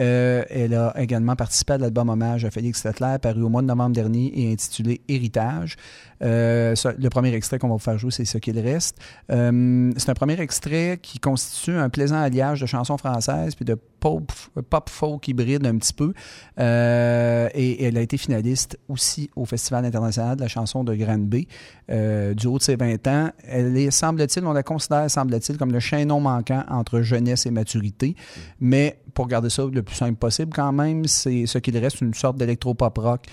Euh, 0.00 0.42
elle 0.50 0.74
a 0.74 0.92
également 1.00 1.36
participé 1.36 1.74
à 1.74 1.78
l'album 1.78 2.08
hommage 2.08 2.44
à 2.44 2.50
Félix 2.50 2.82
Tettler, 2.82 3.16
paru 3.22 3.42
au 3.42 3.48
mois 3.48 3.62
de 3.62 3.68
novembre 3.68 3.94
dernier 3.94 4.32
et 4.34 4.52
intitulé 4.52 5.00
Héritage. 5.08 5.76
Euh, 6.24 6.74
ça, 6.74 6.92
le 6.98 7.08
premier 7.10 7.34
extrait 7.34 7.58
qu'on 7.58 7.68
va 7.68 7.74
vous 7.74 7.78
faire 7.78 7.98
jouer, 7.98 8.10
c'est 8.10 8.24
Ce 8.24 8.38
qu'il 8.38 8.58
reste. 8.58 8.98
Euh, 9.30 9.92
c'est 9.96 10.08
un 10.10 10.14
premier 10.14 10.40
extrait 10.40 10.98
qui 11.00 11.18
constitue 11.18 11.76
un 11.76 11.88
plaisant 11.88 12.20
alliage 12.20 12.60
de 12.60 12.66
chansons 12.66 12.96
françaises 12.96 13.54
puis 13.54 13.64
de 13.64 13.76
pop, 14.00 14.32
pop 14.70 14.90
folk 14.90 15.28
hybride 15.28 15.66
un 15.66 15.76
petit 15.76 15.92
peu. 15.92 16.12
Euh, 16.58 17.48
et 17.54 17.84
elle 17.84 17.98
a 17.98 18.00
été 18.00 18.16
finaliste 18.16 18.78
aussi 18.88 19.30
au 19.36 19.44
Festival 19.44 19.84
international 19.84 20.36
de 20.36 20.42
la 20.42 20.48
chanson 20.48 20.84
de 20.84 20.94
Granby 20.94 21.46
euh, 21.90 22.34
du 22.34 22.46
haut 22.46 22.58
de 22.58 22.62
ses 22.62 22.76
20 22.76 23.06
ans. 23.08 23.30
Elle 23.46 23.76
est, 23.76 23.90
semble-t-il, 23.90 24.44
on 24.46 24.52
la 24.52 24.62
considère, 24.62 25.10
semble-t-il, 25.10 25.58
comme 25.58 25.72
le 25.72 25.80
chaînon 25.80 26.20
manquant 26.20 26.64
entre 26.68 27.02
jeunesse 27.02 27.46
et 27.46 27.50
maturité. 27.50 28.16
Mais 28.60 28.98
pour 29.12 29.28
garder 29.28 29.50
ça 29.50 29.64
le 29.72 29.82
plus 29.82 29.94
simple 29.94 30.16
possible, 30.16 30.52
quand 30.54 30.72
même, 30.72 31.06
c'est 31.06 31.46
ce 31.46 31.58
qu'il 31.58 31.76
reste 31.78 32.00
une 32.00 32.14
sorte 32.14 32.36
d'électro-pop 32.36 32.98
rock 32.98 33.26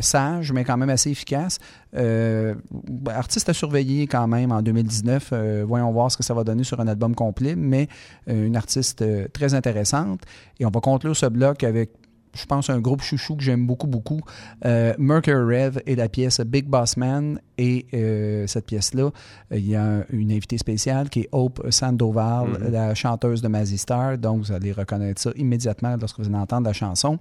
sage, 0.00 0.52
mais 0.52 0.64
quand 0.64 0.76
même 0.76 0.90
assez 0.90 1.10
efficace. 1.10 1.58
Euh, 1.96 2.27
artiste 3.08 3.48
à 3.48 3.54
surveiller 3.54 4.06
quand 4.06 4.26
même 4.26 4.52
en 4.52 4.62
2019. 4.62 5.30
Euh, 5.32 5.64
voyons 5.66 5.90
voir 5.92 6.10
ce 6.10 6.16
que 6.16 6.22
ça 6.22 6.34
va 6.34 6.44
donner 6.44 6.64
sur 6.64 6.80
un 6.80 6.88
album 6.88 7.14
complet, 7.14 7.54
mais 7.56 7.88
euh, 8.28 8.46
une 8.46 8.56
artiste 8.56 9.02
euh, 9.02 9.28
très 9.32 9.54
intéressante. 9.54 10.20
Et 10.58 10.66
on 10.66 10.70
va 10.70 10.80
conclure 10.80 11.16
ce 11.16 11.26
bloc 11.26 11.64
avec 11.64 11.90
je 12.38 12.46
pense, 12.46 12.70
un 12.70 12.80
groupe 12.80 13.02
chouchou 13.02 13.36
que 13.36 13.42
j'aime 13.42 13.66
beaucoup, 13.66 13.86
beaucoup. 13.86 14.20
Euh, 14.64 14.94
Mercury 14.98 15.64
Rev 15.64 15.78
et 15.86 15.96
la 15.96 16.08
pièce 16.08 16.40
Big 16.40 16.66
Boss 16.66 16.96
Man. 16.96 17.40
Et 17.58 17.86
euh, 17.92 18.46
cette 18.46 18.66
pièce-là, 18.66 19.04
euh, 19.04 19.10
il 19.58 19.68
y 19.68 19.74
a 19.74 19.82
un- 19.84 20.04
une 20.10 20.30
invitée 20.30 20.58
spéciale 20.58 21.08
qui 21.10 21.20
est 21.20 21.28
Hope 21.32 21.60
Sandoval, 21.70 22.48
Mhm. 22.48 22.70
la 22.72 22.94
chanteuse 22.94 23.42
de 23.42 23.48
Mazzy 23.48 23.78
Star. 23.78 24.16
Donc, 24.16 24.42
vous 24.44 24.52
allez 24.52 24.72
reconnaître 24.72 25.20
ça 25.20 25.30
immédiatement 25.36 25.96
lorsque 26.00 26.18
vous 26.20 26.26
allez 26.26 26.36
entendre 26.36 26.66
la 26.66 26.72
chanson. 26.72 27.18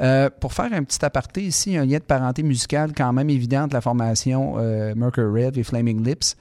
Euh, 0.00 0.30
pour 0.40 0.52
faire 0.52 0.72
un 0.72 0.82
petit 0.84 1.04
aparté 1.04 1.42
ici, 1.42 1.76
un 1.76 1.84
lien 1.84 1.98
de 1.98 2.04
parenté 2.04 2.42
musicale 2.42 2.92
quand 2.96 3.12
même 3.12 3.30
évident 3.30 3.62
entre 3.64 3.74
la 3.74 3.80
formation 3.80 4.54
Mercury 4.94 5.44
Rev 5.46 5.58
et 5.58 5.62
Flaming 5.62 6.04
Lips. 6.04 6.36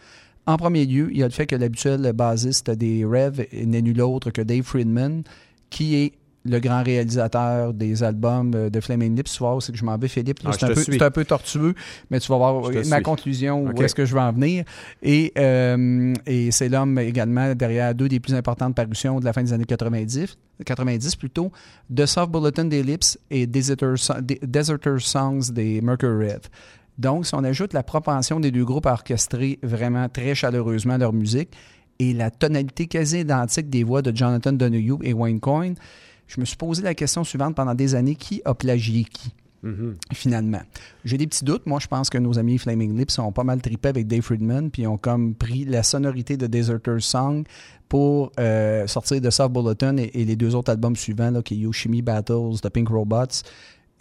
En 0.45 0.57
premier 0.57 0.85
lieu, 0.85 1.07
il 1.11 1.17
y 1.19 1.23
a 1.23 1.27
le 1.27 1.31
fait 1.31 1.45
que 1.47 1.55
l'habituel 1.55 2.11
bassiste 2.13 2.69
des 2.69 3.05
Rev 3.05 3.45
n'est 3.65 3.81
nul 3.81 4.01
autre 4.01 4.29
que 4.29 4.41
Dave 4.41 4.63
Friedman, 4.63 5.23
qui 5.69 5.95
est 5.95 6.11
le 6.45 6.59
grand 6.59 6.83
réalisateur 6.83 7.73
des 7.73 8.03
albums 8.03 8.51
euh, 8.53 8.69
de 8.69 8.79
Flaming 8.81 9.15
Lips. 9.15 9.31
Tu 9.31 9.39
vois, 9.39 9.57
c'est 9.61 9.71
que 9.71 9.77
je 9.77 9.85
m'en 9.85 9.97
vais, 9.97 10.07
Philippe. 10.07 10.39
Ah, 10.45 10.51
c'est, 10.51 10.65
un 10.65 10.73
peu, 10.73 10.83
suis. 10.83 10.93
c'est 10.93 11.01
un 11.01 11.11
peu 11.11 11.23
tortueux, 11.23 11.73
mais 12.09 12.19
tu 12.19 12.27
vas 12.29 12.37
voir 12.37 12.69
ma 12.69 12.83
suis. 12.83 13.01
conclusion, 13.03 13.65
Ok. 13.67 13.79
où 13.79 13.83
est-ce 13.83 13.95
que 13.95 14.05
je 14.05 14.13
vais 14.13 14.19
en 14.21 14.33
venir. 14.33 14.65
Et, 15.01 15.31
euh, 15.37 16.13
et 16.25 16.51
c'est 16.51 16.67
l'homme 16.69 16.99
également 16.99 17.55
derrière 17.55 17.95
deux 17.95 18.09
des 18.09 18.19
plus 18.19 18.33
importantes 18.33 18.75
parutions 18.75 19.19
de 19.19 19.25
la 19.25 19.31
fin 19.33 19.41
des 19.43 19.53
années 19.53 19.63
90, 19.65 20.37
90 20.65 21.15
plutôt, 21.15 21.51
The 21.95 22.05
Soft 22.05 22.31
Bulletin 22.31 22.65
des 22.65 22.83
Lips 22.83 23.17
et 23.31 23.47
Deserter, 23.47 23.93
So- 23.95 24.21
De- 24.21 24.39
Deserter 24.45 24.99
Songs 24.99 25.51
des 25.51 25.79
Mercury 25.81 26.27
Rev. 26.31 26.39
Donc, 26.97 27.25
si 27.25 27.33
on 27.35 27.43
ajoute 27.43 27.73
la 27.73 27.83
propension 27.83 28.39
des 28.39 28.51
deux 28.51 28.65
groupes 28.65 28.85
à 28.85 28.91
orchestrer 28.91 29.57
vraiment 29.63 30.07
très 30.09 30.35
chaleureusement 30.35 30.97
leur 30.97 31.11
musique 31.13 31.49
et 31.99 32.13
la 32.13 32.29
tonalité 32.29 32.85
quasi 32.87 33.21
identique 33.21 33.69
des 33.69 33.83
voix 33.83 34.01
de 34.01 34.15
Jonathan 34.15 34.51
Donahue 34.51 34.97
et 35.01 35.13
Wayne 35.13 35.39
Coyne, 35.39 35.75
je 36.33 36.39
me 36.39 36.45
suis 36.45 36.57
posé 36.57 36.81
la 36.81 36.93
question 36.95 37.23
suivante 37.23 37.55
pendant 37.55 37.75
des 37.75 37.95
années 37.95 38.15
qui 38.15 38.41
a 38.45 38.53
plagié 38.53 39.03
qui 39.05 39.31
Mhm. 39.61 39.95
finalement? 40.13 40.61
J'ai 41.05 41.17
des 41.17 41.25
petits 41.25 41.45
doutes. 41.45 41.65
Moi, 41.65 41.79
je 41.79 41.87
pense 41.87 42.09
que 42.09 42.17
nos 42.17 42.37
amis 42.37 42.57
Flaming 42.57 42.97
Lips 42.97 43.17
ont 43.19 43.31
pas 43.31 43.45
mal 43.45 43.61
trippé 43.61 43.87
avec 43.89 44.07
Dave 44.07 44.19
Friedman, 44.21 44.69
puis 44.69 44.85
ont 44.87 44.97
comme 44.97 45.35
pris 45.35 45.63
la 45.63 45.83
sonorité 45.83 46.35
de 46.35 46.47
Deserter's 46.47 47.05
Song 47.05 47.45
pour 47.87 48.31
euh, 48.39 48.87
sortir 48.87 49.21
de 49.21 49.29
Soft 49.29 49.53
Bulletin 49.53 49.95
et, 49.97 50.11
et 50.15 50.25
les 50.25 50.35
deux 50.35 50.53
autres 50.55 50.69
albums 50.71 50.97
suivants, 50.97 51.31
là, 51.31 51.41
qui 51.41 51.53
est 51.53 51.57
Yoshimi 51.59 52.01
Battles, 52.01 52.59
The 52.61 52.67
Pink 52.69 52.89
Robots, 52.89 53.43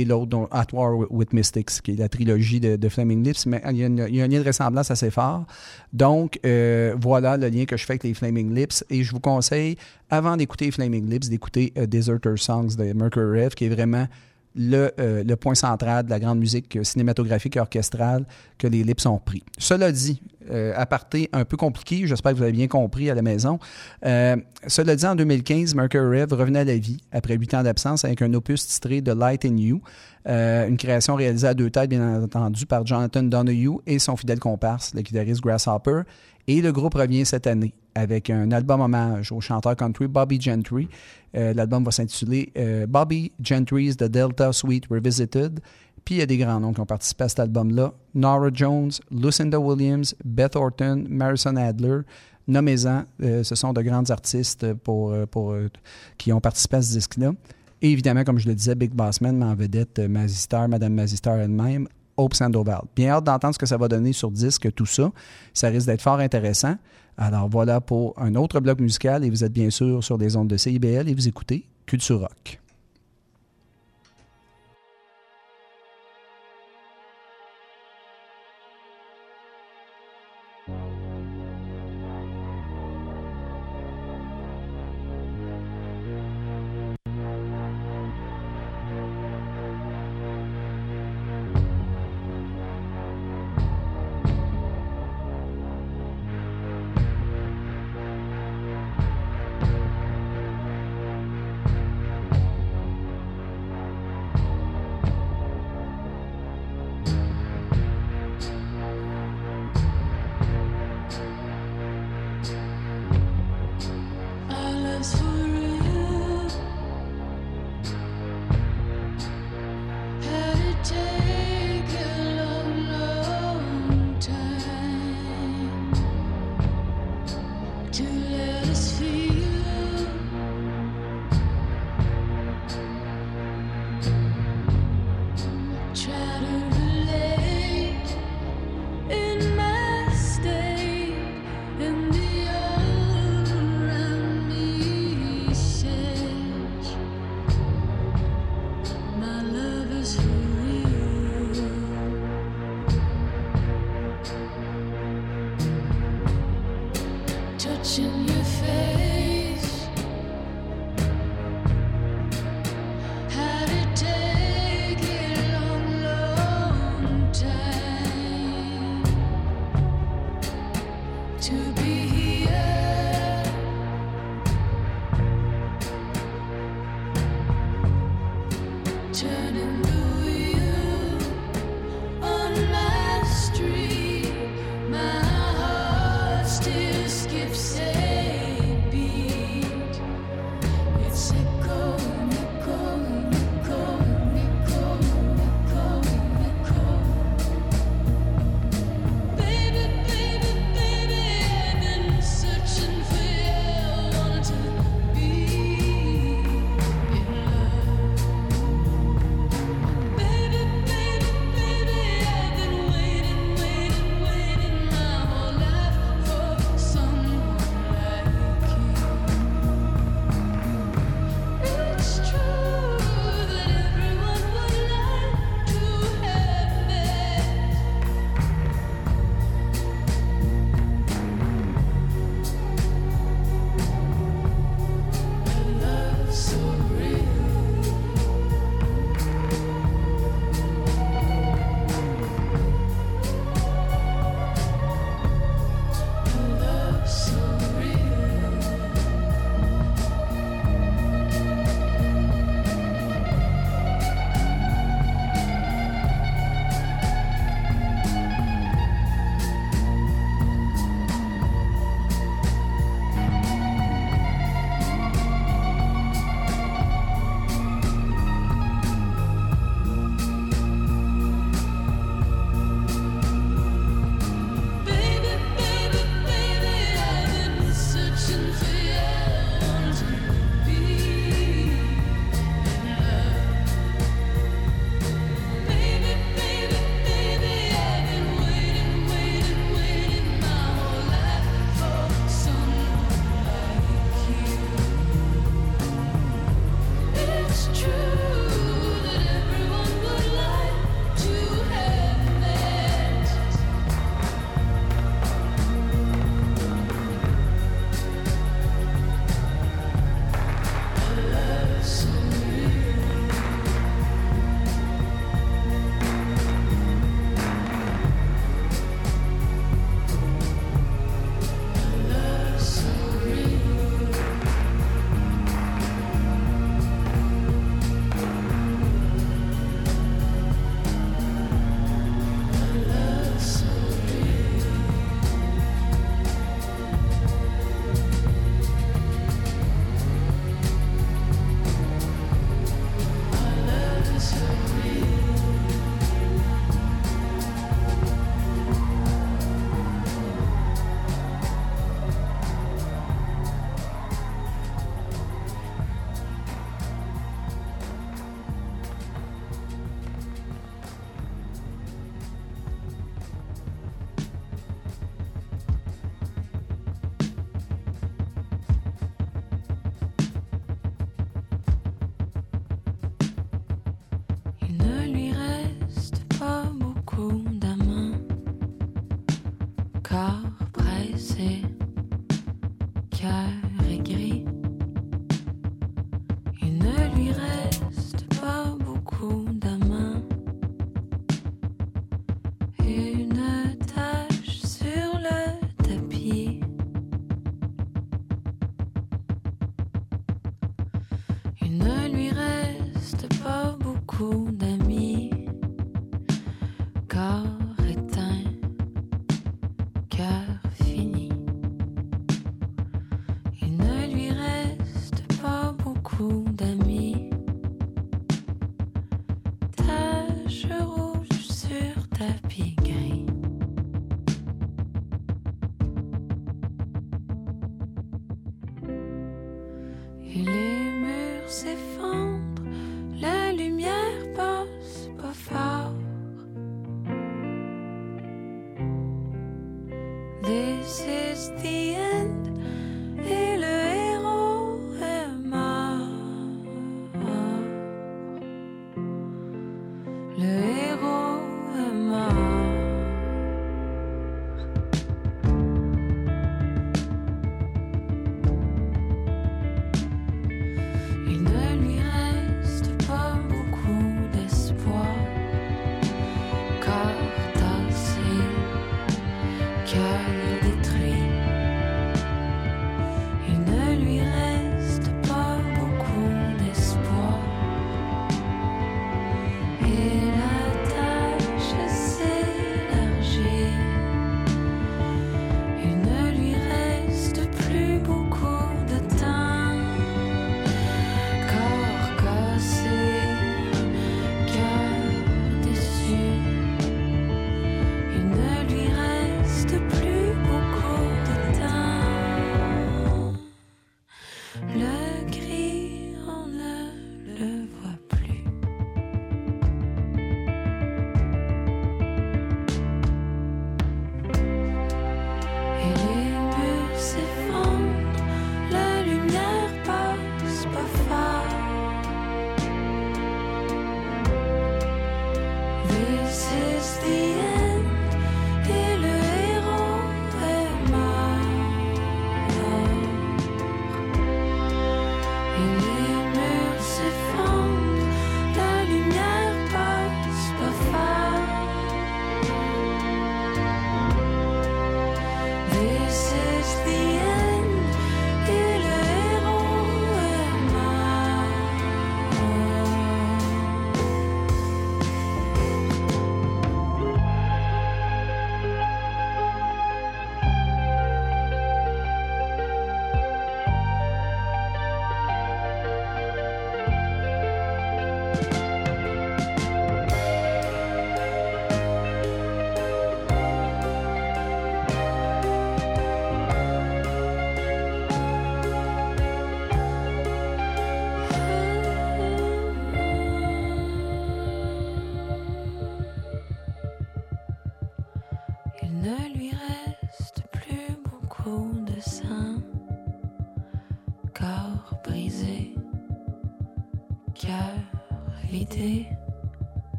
et 0.00 0.04
l'autre, 0.04 0.48
At 0.50 0.66
War 0.72 1.06
with 1.10 1.32
Mystics, 1.32 1.80
qui 1.82 1.92
est 1.92 1.96
la 1.96 2.08
trilogie 2.08 2.60
de, 2.60 2.88
Flaming 2.88 3.22
Lips. 3.24 3.46
Mais 3.46 3.62
il 3.70 3.76
y, 3.76 3.82
a 3.84 3.86
une- 3.86 4.06
il 4.08 4.16
y 4.16 4.20
a 4.20 4.24
un 4.24 4.28
lien 4.28 4.40
de 4.40 4.46
ressemblance 4.46 4.90
assez 4.90 5.10
fort. 5.10 5.44
Donc, 5.92 6.40
euh, 6.44 6.94
voilà 7.00 7.36
le 7.36 7.48
lien 7.48 7.64
que 7.64 7.76
je 7.76 7.84
fais 7.84 7.92
avec 7.92 8.04
les 8.04 8.14
Flaming 8.14 8.54
Lips. 8.54 8.84
Et 8.90 9.04
je 9.04 9.12
vous 9.12 9.20
conseille, 9.20 9.76
avant 10.10 10.36
d'écouter 10.36 10.70
Flaming 10.70 11.08
Lips, 11.08 11.28
d'écouter 11.28 11.72
euh, 11.78 11.86
Deserter 11.86 12.34
Songs 12.36 12.74
de 12.76 12.92
Mercury 12.92 13.42
Rev, 13.44 13.54
qui 13.54 13.66
est 13.66 13.68
vraiment 13.68 14.06
le, 14.54 14.92
euh, 14.98 15.24
le 15.24 15.36
point 15.36 15.54
central 15.54 16.04
de 16.04 16.10
la 16.10 16.20
grande 16.20 16.38
musique 16.38 16.78
cinématographique 16.82 17.56
et 17.56 17.60
orchestrale 17.60 18.24
que 18.58 18.66
les 18.66 18.84
Lips 18.84 19.06
ont 19.06 19.18
pris. 19.18 19.42
Cela 19.58 19.92
dit, 19.92 20.20
euh, 20.50 20.74
aparté 20.76 21.30
un 21.32 21.44
peu 21.44 21.56
compliqué, 21.56 22.06
j'espère 22.06 22.32
que 22.32 22.36
vous 22.36 22.42
avez 22.42 22.52
bien 22.52 22.68
compris 22.68 23.08
à 23.08 23.14
la 23.14 23.22
maison. 23.22 23.58
Euh, 24.04 24.36
cela 24.66 24.94
dit, 24.94 25.06
en 25.06 25.14
2015, 25.14 25.74
Mercury 25.74 26.20
Rev 26.20 26.34
revenait 26.34 26.60
à 26.60 26.64
la 26.64 26.76
vie 26.76 26.98
après 27.12 27.36
huit 27.36 27.54
ans 27.54 27.62
d'absence 27.62 28.04
avec 28.04 28.20
un 28.20 28.32
opus 28.34 28.66
titré 28.66 29.00
The 29.00 29.08
Light 29.08 29.44
in 29.46 29.56
You, 29.56 29.80
euh, 30.28 30.68
une 30.68 30.76
création 30.76 31.14
réalisée 31.14 31.48
à 31.48 31.54
deux 31.54 31.70
têtes, 31.70 31.88
bien 31.88 32.22
entendu, 32.22 32.66
par 32.66 32.84
Jonathan 32.86 33.22
Donahue 33.22 33.78
et 33.86 33.98
son 33.98 34.16
fidèle 34.16 34.38
comparse, 34.38 34.92
le 34.94 35.00
guitariste 35.00 35.40
Grasshopper. 35.40 36.02
Et 36.46 36.60
le 36.60 36.72
groupe 36.72 36.94
revient 36.94 37.24
cette 37.24 37.46
année 37.46 37.72
avec 37.94 38.30
un 38.30 38.50
album 38.52 38.80
hommage 38.80 39.32
au 39.32 39.40
chanteur 39.40 39.76
country 39.76 40.06
Bobby 40.06 40.40
Gentry. 40.40 40.88
Euh, 41.36 41.54
L'album 41.54 41.84
va 41.84 41.90
s'intituler 41.90 42.52
euh, 42.56 42.86
Bobby 42.86 43.32
Gentry's 43.40 43.96
The 43.96 44.04
Delta 44.04 44.52
Suite 44.52 44.86
Revisited. 44.90 45.60
Puis 46.04 46.16
il 46.16 46.18
y 46.18 46.22
a 46.22 46.26
des 46.26 46.36
grands 46.36 46.60
noms 46.60 46.72
qui 46.72 46.80
ont 46.80 46.86
participé 46.86 47.24
à 47.24 47.28
cet 47.28 47.40
album-là. 47.40 47.92
Nora 48.14 48.50
Jones, 48.52 48.90
Lucinda 49.10 49.58
Williams, 49.58 50.14
Beth 50.24 50.54
Orton, 50.56 51.04
Marison 51.08 51.56
Adler. 51.56 52.00
Nommez-en, 52.46 53.04
euh, 53.22 53.42
ce 53.42 53.54
sont 53.54 53.72
de 53.72 53.80
grandes 53.80 54.10
artistes 54.10 54.74
pour, 54.74 55.14
pour, 55.28 55.56
qui 56.18 56.32
ont 56.32 56.40
participé 56.40 56.76
à 56.76 56.82
ce 56.82 56.92
disque-là. 56.92 57.32
Et 57.80 57.90
évidemment, 57.90 58.24
comme 58.24 58.38
je 58.38 58.48
le 58.48 58.54
disais, 58.54 58.74
Big 58.74 58.92
Bossman, 58.92 59.36
mais 59.36 59.44
en 59.46 59.54
vedette 59.54 59.98
Mazzy 59.98 60.36
Star, 60.36 60.68
Madame 60.68 60.92
Mazzy 60.94 61.16
Star 61.16 61.38
elle-même, 61.38 61.88
Hope 62.16 62.34
Sandoval. 62.34 62.82
Bien 62.94 63.10
hâte 63.10 63.24
d'entendre 63.24 63.54
ce 63.54 63.58
que 63.58 63.66
ça 63.66 63.76
va 63.76 63.88
donner 63.88 64.12
sur 64.12 64.30
disque, 64.30 64.72
tout 64.74 64.86
ça. 64.86 65.10
Ça 65.52 65.68
risque 65.68 65.86
d'être 65.86 66.02
fort 66.02 66.18
intéressant. 66.18 66.76
Alors 67.16 67.48
voilà 67.48 67.80
pour 67.80 68.14
un 68.20 68.34
autre 68.34 68.60
bloc 68.60 68.80
musical 68.80 69.24
et 69.24 69.30
vous 69.30 69.44
êtes 69.44 69.52
bien 69.52 69.70
sûr 69.70 70.02
sur 70.02 70.18
des 70.18 70.36
ondes 70.36 70.48
de 70.48 70.56
CIBL 70.56 71.08
et 71.08 71.14
vous 71.14 71.28
écoutez 71.28 71.64
Culture 71.86 72.20
Rock. 72.20 72.60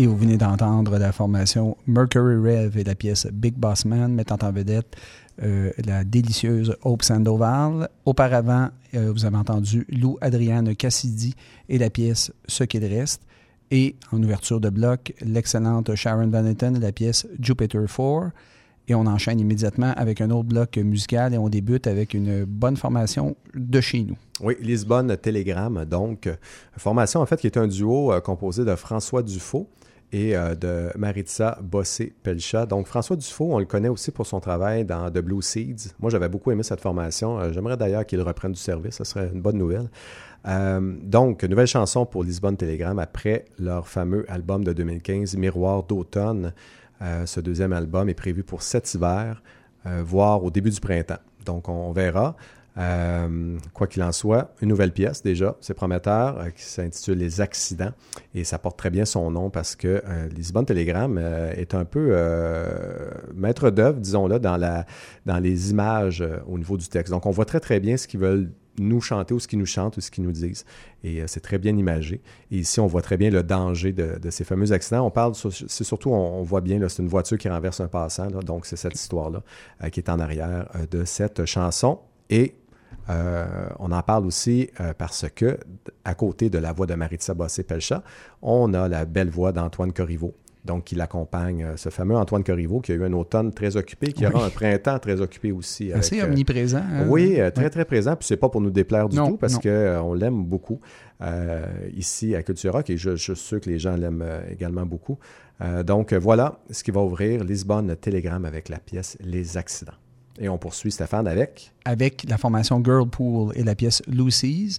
Et 0.00 0.06
vous 0.06 0.16
venez 0.16 0.38
d'entendre 0.38 0.96
la 0.96 1.12
formation 1.12 1.76
Mercury 1.86 2.36
Rev 2.36 2.78
et 2.78 2.84
la 2.84 2.94
pièce 2.94 3.26
Big 3.30 3.52
Boss 3.52 3.84
Man 3.84 4.14
mettant 4.14 4.38
en 4.40 4.50
vedette 4.50 4.96
euh, 5.42 5.72
la 5.84 6.04
délicieuse 6.04 6.74
Hope 6.84 7.02
Sandoval. 7.02 7.86
Auparavant, 8.06 8.70
euh, 8.94 9.12
vous 9.12 9.26
avez 9.26 9.36
entendu 9.36 9.86
Lou 9.90 10.16
Adrienne 10.22 10.74
Cassidy 10.74 11.34
et 11.68 11.76
la 11.76 11.90
pièce 11.90 12.32
Ce 12.48 12.64
qu'il 12.64 12.82
reste. 12.86 13.20
Et 13.70 13.96
en 14.10 14.22
ouverture 14.22 14.58
de 14.58 14.70
bloc, 14.70 15.12
l'excellente 15.20 15.94
Sharon 15.94 16.28
Van 16.28 16.46
et 16.46 16.56
la 16.80 16.92
pièce 16.92 17.28
Jupiter 17.38 17.84
4. 17.84 18.30
Et 18.88 18.94
on 18.94 19.04
enchaîne 19.04 19.38
immédiatement 19.38 19.92
avec 19.98 20.22
un 20.22 20.30
autre 20.30 20.48
bloc 20.48 20.78
musical 20.78 21.34
et 21.34 21.36
on 21.36 21.50
débute 21.50 21.86
avec 21.86 22.14
une 22.14 22.46
bonne 22.46 22.78
formation 22.78 23.36
de 23.54 23.82
chez 23.82 24.02
nous. 24.02 24.16
Oui, 24.40 24.54
Lisbonne 24.62 25.14
Telegram, 25.18 25.84
donc, 25.84 26.26
formation 26.78 27.20
en 27.20 27.26
fait 27.26 27.38
qui 27.38 27.46
est 27.46 27.58
un 27.58 27.66
duo 27.66 28.14
euh, 28.14 28.20
composé 28.22 28.64
de 28.64 28.74
François 28.74 29.22
Dufaux 29.22 29.68
et 30.12 30.36
euh, 30.36 30.54
de 30.54 30.90
Maritza 30.98 31.58
Bossé-Pelcha. 31.62 32.66
Donc, 32.66 32.86
François 32.86 33.16
Dufaux, 33.16 33.48
on 33.52 33.58
le 33.58 33.64
connaît 33.64 33.88
aussi 33.88 34.10
pour 34.10 34.26
son 34.26 34.40
travail 34.40 34.84
dans 34.84 35.10
The 35.10 35.18
Blue 35.18 35.42
Seeds. 35.42 35.92
Moi, 36.00 36.10
j'avais 36.10 36.28
beaucoup 36.28 36.50
aimé 36.50 36.62
cette 36.62 36.80
formation. 36.80 37.38
Euh, 37.38 37.52
J'aimerais 37.52 37.76
d'ailleurs 37.76 38.04
qu'il 38.04 38.20
reprenne 38.20 38.52
du 38.52 38.60
service. 38.60 38.96
Ce 38.96 39.04
serait 39.04 39.30
une 39.32 39.40
bonne 39.40 39.58
nouvelle. 39.58 39.88
Euh, 40.48 40.96
donc, 41.02 41.44
nouvelle 41.44 41.66
chanson 41.66 42.06
pour 42.06 42.24
Lisbonne 42.24 42.56
Telegram 42.56 42.98
après 42.98 43.44
leur 43.58 43.86
fameux 43.86 44.24
album 44.28 44.64
de 44.64 44.72
2015, 44.72 45.36
Miroir 45.36 45.82
d'automne. 45.84 46.52
Ce 47.24 47.40
deuxième 47.40 47.72
album 47.72 48.10
est 48.10 48.14
prévu 48.14 48.42
pour 48.42 48.60
cet 48.60 48.92
hiver, 48.92 49.42
voire 49.86 50.44
au 50.44 50.50
début 50.50 50.68
du 50.68 50.80
printemps. 50.80 51.16
Donc, 51.46 51.70
on, 51.70 51.72
on 51.72 51.92
verra. 51.92 52.36
Euh, 52.78 53.58
quoi 53.74 53.86
qu'il 53.86 54.02
en 54.02 54.12
soit, 54.12 54.54
une 54.62 54.68
nouvelle 54.68 54.92
pièce 54.92 55.22
déjà, 55.22 55.56
c'est 55.60 55.74
prometteur, 55.74 56.38
euh, 56.38 56.50
qui 56.50 56.62
s'intitule 56.62 57.18
Les 57.18 57.40
accidents. 57.40 57.92
Et 58.34 58.44
ça 58.44 58.58
porte 58.58 58.78
très 58.78 58.90
bien 58.90 59.04
son 59.04 59.30
nom 59.30 59.50
parce 59.50 59.74
que 59.74 60.02
euh, 60.06 60.28
Lisbonne 60.28 60.66
Telegram 60.66 61.18
est 61.18 61.74
un 61.74 61.84
peu 61.84 62.16
maître 63.34 63.70
d'œuvre, 63.70 63.98
disons-le, 63.98 64.38
dans, 64.38 64.84
dans 65.26 65.38
les 65.38 65.70
images 65.70 66.24
au 66.46 66.58
niveau 66.58 66.76
du 66.76 66.88
texte. 66.88 67.12
Donc, 67.12 67.26
on 67.26 67.30
voit 67.30 67.44
très, 67.44 67.60
très 67.60 67.80
bien 67.80 67.96
ce 67.96 68.06
qu'ils 68.06 68.20
veulent 68.20 68.50
nous 68.78 69.00
chanter 69.00 69.34
ou 69.34 69.40
ce 69.40 69.48
qu'ils 69.48 69.58
nous 69.58 69.66
chantent 69.66 69.96
ou 69.96 70.00
ce 70.00 70.10
qu'ils 70.10 70.24
nous 70.24 70.32
disent. 70.32 70.64
Et 71.02 71.22
c'est 71.26 71.40
très 71.40 71.58
bien 71.58 71.76
imagé. 71.76 72.20
Et 72.50 72.58
ici, 72.58 72.80
on 72.80 72.86
voit 72.86 73.02
très 73.02 73.16
bien 73.16 73.30
le 73.30 73.42
danger 73.42 73.92
de, 73.92 74.30
ces 74.30 74.44
fameux 74.44 74.72
accidents. 74.72 75.04
On 75.04 75.10
parle, 75.10 75.34
c'est 75.34 75.84
surtout, 75.84 76.10
on, 76.10 76.42
voit 76.42 76.60
bien, 76.60 76.80
c'est 76.88 77.02
une 77.02 77.08
voiture 77.08 77.36
qui 77.36 77.48
renverse 77.48 77.80
un 77.80 77.88
passant. 77.88 78.28
donc, 78.28 78.66
c'est 78.66 78.76
cette 78.76 78.94
histoire-là 78.94 79.42
qui 79.90 80.00
est 80.00 80.08
en 80.08 80.20
arrière 80.20 80.68
de 80.90 81.04
cette 81.04 81.44
chanson. 81.44 81.98
Et 82.30 82.54
euh, 83.08 83.46
on 83.78 83.90
en 83.92 84.02
parle 84.02 84.26
aussi 84.26 84.70
euh, 84.80 84.92
parce 84.96 85.26
que, 85.34 85.58
à 86.04 86.14
côté 86.14 86.48
de 86.50 86.58
la 86.58 86.72
voix 86.72 86.86
de 86.86 86.94
Maritza 86.94 87.34
Bossé-Pelcha, 87.34 88.02
on 88.42 88.72
a 88.74 88.88
la 88.88 89.04
belle 89.04 89.30
voix 89.30 89.52
d'Antoine 89.52 89.92
Corriveau. 89.92 90.34
Donc, 90.62 90.84
qui 90.84 90.94
l'accompagne, 90.94 91.64
euh, 91.64 91.76
ce 91.76 91.88
fameux 91.88 92.14
Antoine 92.16 92.44
Corriveau, 92.44 92.80
qui 92.80 92.92
a 92.92 92.94
eu 92.94 93.02
un 93.04 93.12
automne 93.14 93.50
très 93.50 93.76
occupé, 93.78 94.12
qui 94.12 94.26
aura 94.26 94.44
un 94.44 94.50
printemps 94.50 94.98
très 94.98 95.18
occupé 95.22 95.52
aussi. 95.52 95.90
Assez 95.90 96.22
omniprésent. 96.22 96.78
hein? 96.78 97.06
oui, 97.08 97.36
très, 97.54 97.64
Ouais. 97.64 97.70
très 97.70 97.84
présent. 97.86 98.14
Puis 98.14 98.26
c'est 98.28 98.36
pas 98.36 98.50
pour 98.50 98.60
nous 98.60 98.70
déplaire 98.70 99.08
du 99.08 99.16
Non, 99.16 99.30
tout, 99.30 99.36
parce 99.38 99.58
qu'on 99.58 100.12
l'aime 100.14 100.44
beaucoup 100.44 100.80
ici 101.96 102.34
à 102.34 102.42
Culture 102.42 102.72
Rock 102.74 102.90
et 102.90 102.96
je, 102.96 103.16
je 103.16 103.32
suis 103.32 103.36
sûr 103.36 103.60
que 103.60 103.70
les 103.70 103.78
gens 103.78 103.96
l'aiment 103.96 104.24
également 104.50 104.84
beaucoup. 104.86 105.18
Donc 105.84 106.12
voilà 106.14 106.58
ce 106.70 106.82
qui 106.82 106.90
va 106.90 107.00
ouvrir 107.00 107.44
Lisbonne 107.44 107.94
Telegram 107.96 108.42
avec 108.44 108.68
la 108.68 108.78
pièce 108.78 109.16
Les 109.20 109.56
accidents. 109.58 109.92
Et 110.38 110.48
on 110.48 110.58
poursuit 110.58 110.90
Stéphane 110.90 111.26
avec? 111.26 111.72
avec 111.84 112.24
la 112.28 112.38
formation 112.38 112.82
Girlpool 112.82 113.52
et 113.56 113.62
la 113.62 113.74
pièce 113.74 114.02
Lucy's. 114.06 114.78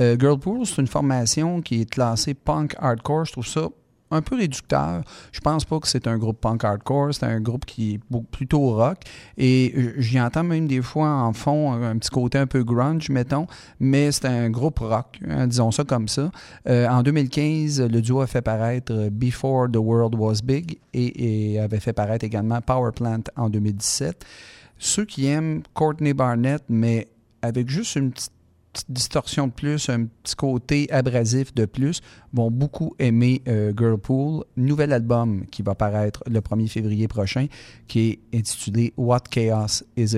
Euh, 0.00 0.16
Girlpool, 0.18 0.66
c'est 0.66 0.80
une 0.80 0.86
formation 0.86 1.60
qui 1.60 1.82
est 1.82 1.90
classée 1.90 2.34
punk 2.34 2.74
hardcore. 2.78 3.26
Je 3.26 3.32
trouve 3.32 3.46
ça 3.46 3.68
un 4.10 4.20
peu 4.20 4.36
réducteur. 4.36 5.02
Je 5.32 5.40
pense 5.40 5.64
pas 5.64 5.80
que 5.80 5.88
c'est 5.88 6.06
un 6.06 6.18
groupe 6.18 6.38
punk 6.38 6.64
hardcore, 6.64 7.14
c'est 7.14 7.24
un 7.24 7.40
groupe 7.40 7.64
qui 7.64 7.94
est 7.94 8.00
plutôt 8.30 8.74
rock. 8.74 8.98
Et 9.38 9.74
j'y 9.96 10.20
entends 10.20 10.44
même 10.44 10.66
des 10.66 10.82
fois 10.82 11.08
en 11.08 11.32
fond 11.32 11.72
un, 11.72 11.96
petit 11.96 12.10
côté 12.10 12.36
un 12.36 12.46
peu 12.46 12.62
grunge, 12.62 13.08
mettons, 13.08 13.46
mais 13.80 14.12
c'est 14.12 14.26
un 14.26 14.50
groupe 14.50 14.80
rock, 14.80 15.18
hein, 15.26 15.46
disons 15.46 15.70
ça 15.70 15.84
comme 15.84 16.08
ça. 16.08 16.30
Euh, 16.68 16.86
en 16.88 17.02
2015, 17.02 17.80
le 17.80 18.02
duo 18.02 18.20
a 18.20 18.26
fait 18.26 18.42
paraître 18.42 19.08
Before 19.10 19.68
the 19.72 19.78
World 19.78 20.14
Was 20.14 20.42
Big 20.44 20.78
et 20.92 21.58
avait 21.58 21.80
fait 21.80 21.94
paraître 21.94 22.26
également 22.26 22.60
Power 22.60 22.92
Plant 22.92 23.22
en 23.36 23.48
2017 23.48 24.26
ceux 24.82 25.04
qui 25.04 25.26
aiment 25.26 25.62
Courtney 25.74 26.12
Barnett, 26.12 26.62
mais 26.68 27.08
avec 27.40 27.68
juste 27.68 27.94
une 27.96 28.10
petite, 28.10 28.32
distorsion 28.88 29.48
de 29.48 29.52
plus, 29.52 29.90
un 29.90 30.06
petit 30.06 30.34
côté 30.34 30.90
abrasif 30.90 31.54
de 31.54 31.66
plus, 31.66 32.00
vont 32.32 32.50
beaucoup 32.50 32.94
aimer 32.98 33.42
euh, 33.46 33.70
Girlpool. 33.76 34.44
Nouvel 34.56 34.94
album 34.94 35.44
qui 35.50 35.62
va 35.62 35.74
paraître 35.74 36.22
le 36.26 36.40
1er 36.40 36.68
février 36.68 37.06
prochain, 37.06 37.48
qui 37.86 38.08
est 38.32 38.38
intitulé 38.38 38.94
What 38.96 39.24
Chaos 39.30 39.84
is 39.96 40.16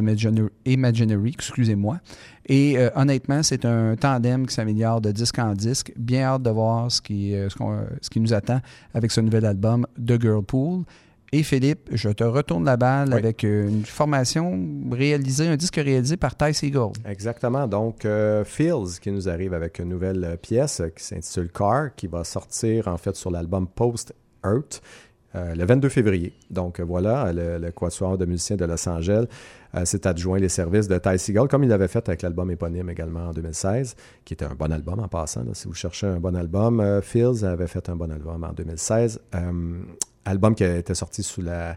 Imaginary, 0.67 1.31
excusez-moi. 1.35 1.99
Et 2.47 2.79
euh, 2.79 2.91
honnêtement, 2.95 3.43
c'est 3.43 3.65
un 3.65 3.97
tandem 3.97 4.47
qui 4.47 4.55
s'améliore 4.55 5.01
de 5.01 5.11
disque 5.11 5.41
en 5.41 5.53
disque. 5.53 5.93
Bien 5.97 6.23
hâte 6.23 6.43
de 6.43 6.51
voir 6.51 6.93
ce 6.93 7.03
qui, 7.03 7.35
euh, 7.35 7.49
ce 8.01 8.09
qui 8.09 8.21
nous 8.21 8.33
attend 8.33 8.61
avec 8.95 9.11
ce 9.11 9.21
nouvel 9.21 9.47
album 9.47 9.85
de 9.99 10.17
Girlpool. 10.17 10.85
Et 11.37 11.43
Philippe, 11.43 11.89
je 11.91 12.11
te 12.11 12.23
retourne 12.23 12.65
la 12.65 12.77
balle 12.77 13.09
Oui. 13.09 13.15
avec 13.19 13.43
euh, 13.43 13.67
une 13.69 13.85
formation 13.85 14.57
réalisée, 14.93 15.49
un 15.49 15.57
disque 15.57 15.75
réalisé 15.75 16.17
par 16.17 16.37
Ty 16.37 16.55
Seagull. 16.55 16.93
Exactement. 17.05 17.67
Donc, 17.67 18.05
euh, 18.05 18.45
Fields 18.45 19.01
qui 19.01 19.11
nous 19.11 19.29
arrive 19.29 19.53
avec 19.53 19.81
une 19.81 19.89
nouvelle 19.89 20.23
euh, 20.23 20.37
pièce 20.37 20.79
euh, 20.81 20.91
qui 20.91 21.03
s'intitule 21.03 21.51
Car, 21.53 21.93
qui 21.97 22.07
va 22.07 22.23
sortir 22.23 22.87
en 22.87 22.97
fait 22.99 23.17
sur 23.17 23.33
l'album 23.33 23.67
Post 23.67 24.15
Earth. 24.45 24.81
euh, 25.35 25.57
le 25.57 25.65
22 25.67 25.89
février. 25.89 26.33
Donc 26.51 26.79
voilà, 26.81 27.33
le, 27.33 27.59
le 27.59 27.73
quatuor 27.73 28.17
de 28.17 28.27
musiciens 28.27 28.55
de 28.55 28.65
Los 28.67 28.89
Angeles 28.89 29.25
euh, 29.75 29.85
s'est 29.85 30.07
adjoint 30.07 30.39
les 30.39 30.49
services 30.49 30.87
de 30.87 30.97
Ty 30.99 31.19
Seagull, 31.19 31.49
comme 31.49 31.65
il 31.65 31.69
l'avait 31.69 31.89
fait 31.89 32.09
avec 32.09 32.23
l'album 32.23 32.49
éponyme 32.53 32.89
également 32.91 33.31
en 33.31 33.33
2016, 33.33 33.97
qui 34.25 34.35
était 34.35 34.45
un 34.45 34.55
bon 34.55 34.71
album 34.71 35.01
en 35.01 35.09
passant. 35.09 35.43
là. 35.43 35.51
si 35.55 35.67
vous 35.67 35.75
cherchez 35.75 36.07
un 36.07 36.21
bon 36.21 36.37
album, 36.37 36.79
euh, 36.79 37.01
Fields 37.03 37.43
avait 37.45 37.67
fait 37.67 37.89
un 37.89 37.97
bon 37.97 38.13
album 38.13 38.45
en 38.45 38.53
2016. 38.53 39.19
Album 40.25 40.55
qui 40.55 40.65
a 40.65 40.77
été 40.77 40.95
sorti 40.95 41.23
sous 41.23 41.43
la, 41.43 41.77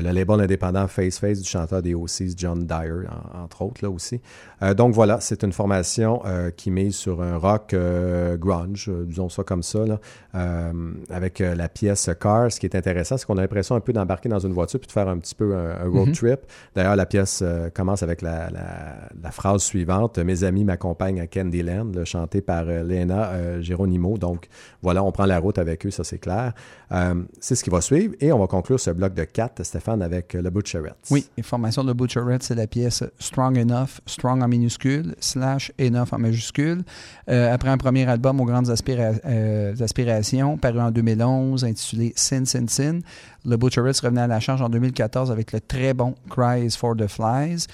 le 0.00 0.10
label 0.10 0.40
indépendant 0.40 0.86
Face 0.88 1.18
Face 1.18 1.40
du 1.40 1.48
chanteur 1.48 1.82
des 1.82 1.94
OCs, 1.94 2.34
John 2.36 2.66
Dyer, 2.66 3.06
en- 3.34 3.42
entre 3.44 3.62
autres, 3.62 3.82
là 3.84 3.90
aussi. 3.90 4.20
Euh, 4.62 4.74
donc 4.74 4.94
voilà, 4.94 5.18
c'est 5.20 5.42
une 5.44 5.52
formation 5.52 6.22
euh, 6.24 6.50
qui 6.50 6.70
mise 6.70 6.94
sur 6.94 7.20
un 7.22 7.36
rock 7.36 7.74
euh, 7.74 8.36
grunge, 8.36 8.88
euh, 8.88 9.04
disons 9.04 9.28
ça 9.28 9.42
comme 9.44 9.62
ça, 9.62 9.84
là, 9.84 9.98
euh, 10.34 10.92
avec 11.10 11.40
euh, 11.40 11.54
la 11.54 11.68
pièce 11.68 12.08
Car. 12.20 12.50
Ce 12.50 12.58
qui 12.60 12.66
est 12.66 12.74
intéressant, 12.76 13.16
c'est 13.16 13.26
qu'on 13.26 13.36
a 13.36 13.42
l'impression 13.42 13.74
un 13.74 13.80
peu 13.80 13.92
d'embarquer 13.92 14.28
dans 14.28 14.38
une 14.38 14.52
voiture 14.52 14.80
puis 14.80 14.86
de 14.86 14.92
faire 14.92 15.08
un 15.08 15.18
petit 15.18 15.34
peu 15.34 15.54
un, 15.54 15.84
un 15.84 15.88
road 15.88 16.08
Mhm. 16.08 16.12
trip. 16.14 16.40
D'ailleurs, 16.74 16.96
la 16.96 17.06
pièce 17.06 17.40
euh, 17.42 17.68
commence 17.70 18.02
avec 18.02 18.22
la, 18.22 18.50
la- 18.50 19.08
la 19.22 19.30
phrase 19.30 19.62
suivante 19.62 20.18
Mes 20.18 20.44
amis 20.44 20.64
m'accompagnent 20.64 21.20
à 21.20 21.26
Candyland, 21.26 21.92
là, 21.94 22.04
chanté 22.04 22.40
par 22.40 22.64
euh, 22.68 22.82
Lena 22.82 23.30
euh, 23.32 23.60
Geronimo. 23.62 24.16
Donc 24.18 24.46
voilà, 24.82 25.02
on 25.04 25.12
prend 25.12 25.26
la 25.26 25.38
route 25.38 25.58
avec 25.58 25.84
eux, 25.86 25.90
ça 25.90 26.04
c'est 26.04 26.18
clair. 26.18 26.52
Euh, 26.92 27.14
c'est 27.40 27.54
ce 27.54 27.64
qui 27.64 27.70
va 27.70 27.80
suivre 27.80 28.14
et 28.20 28.32
on 28.32 28.38
va 28.38 28.46
conclure 28.46 28.78
ce 28.80 28.90
bloc 28.90 29.14
de 29.14 29.24
4, 29.24 29.64
Stéphane, 29.82 30.02
avec 30.02 30.34
euh, 30.34 30.42
le 30.42 30.50
Butcherettes. 30.50 31.08
Oui, 31.10 31.26
et 31.36 31.42
formation 31.42 31.82
de 31.82 31.92
Butcherette, 31.92 32.44
c'est 32.44 32.54
la 32.54 32.68
pièce 32.68 33.02
Strong 33.18 33.58
Enough, 33.58 34.00
Strong 34.06 34.40
en 34.42 34.46
minuscule, 34.46 35.16
slash 35.18 35.72
Enough 35.80 36.12
en 36.12 36.18
majuscule. 36.18 36.84
Euh, 37.28 37.52
après 37.52 37.68
un 37.68 37.78
premier 37.78 38.08
album 38.08 38.40
aux 38.40 38.44
grandes 38.44 38.70
euh, 38.70 39.74
aspirations, 39.80 40.56
paru 40.56 40.80
en 40.80 40.92
2011, 40.92 41.64
intitulé 41.64 42.12
Sin, 42.14 42.44
Sin, 42.44 42.66
Sin, 42.68 43.00
le 43.44 43.56
Butcherette 43.56 43.98
revenait 43.98 44.20
à 44.20 44.26
la 44.28 44.38
charge 44.38 44.62
en 44.62 44.68
2014 44.68 45.32
avec 45.32 45.52
le 45.52 45.60
très 45.60 45.94
bon 45.94 46.14
Cries 46.30 46.70
for 46.70 46.96
the 46.96 47.08
Flies. 47.08 47.66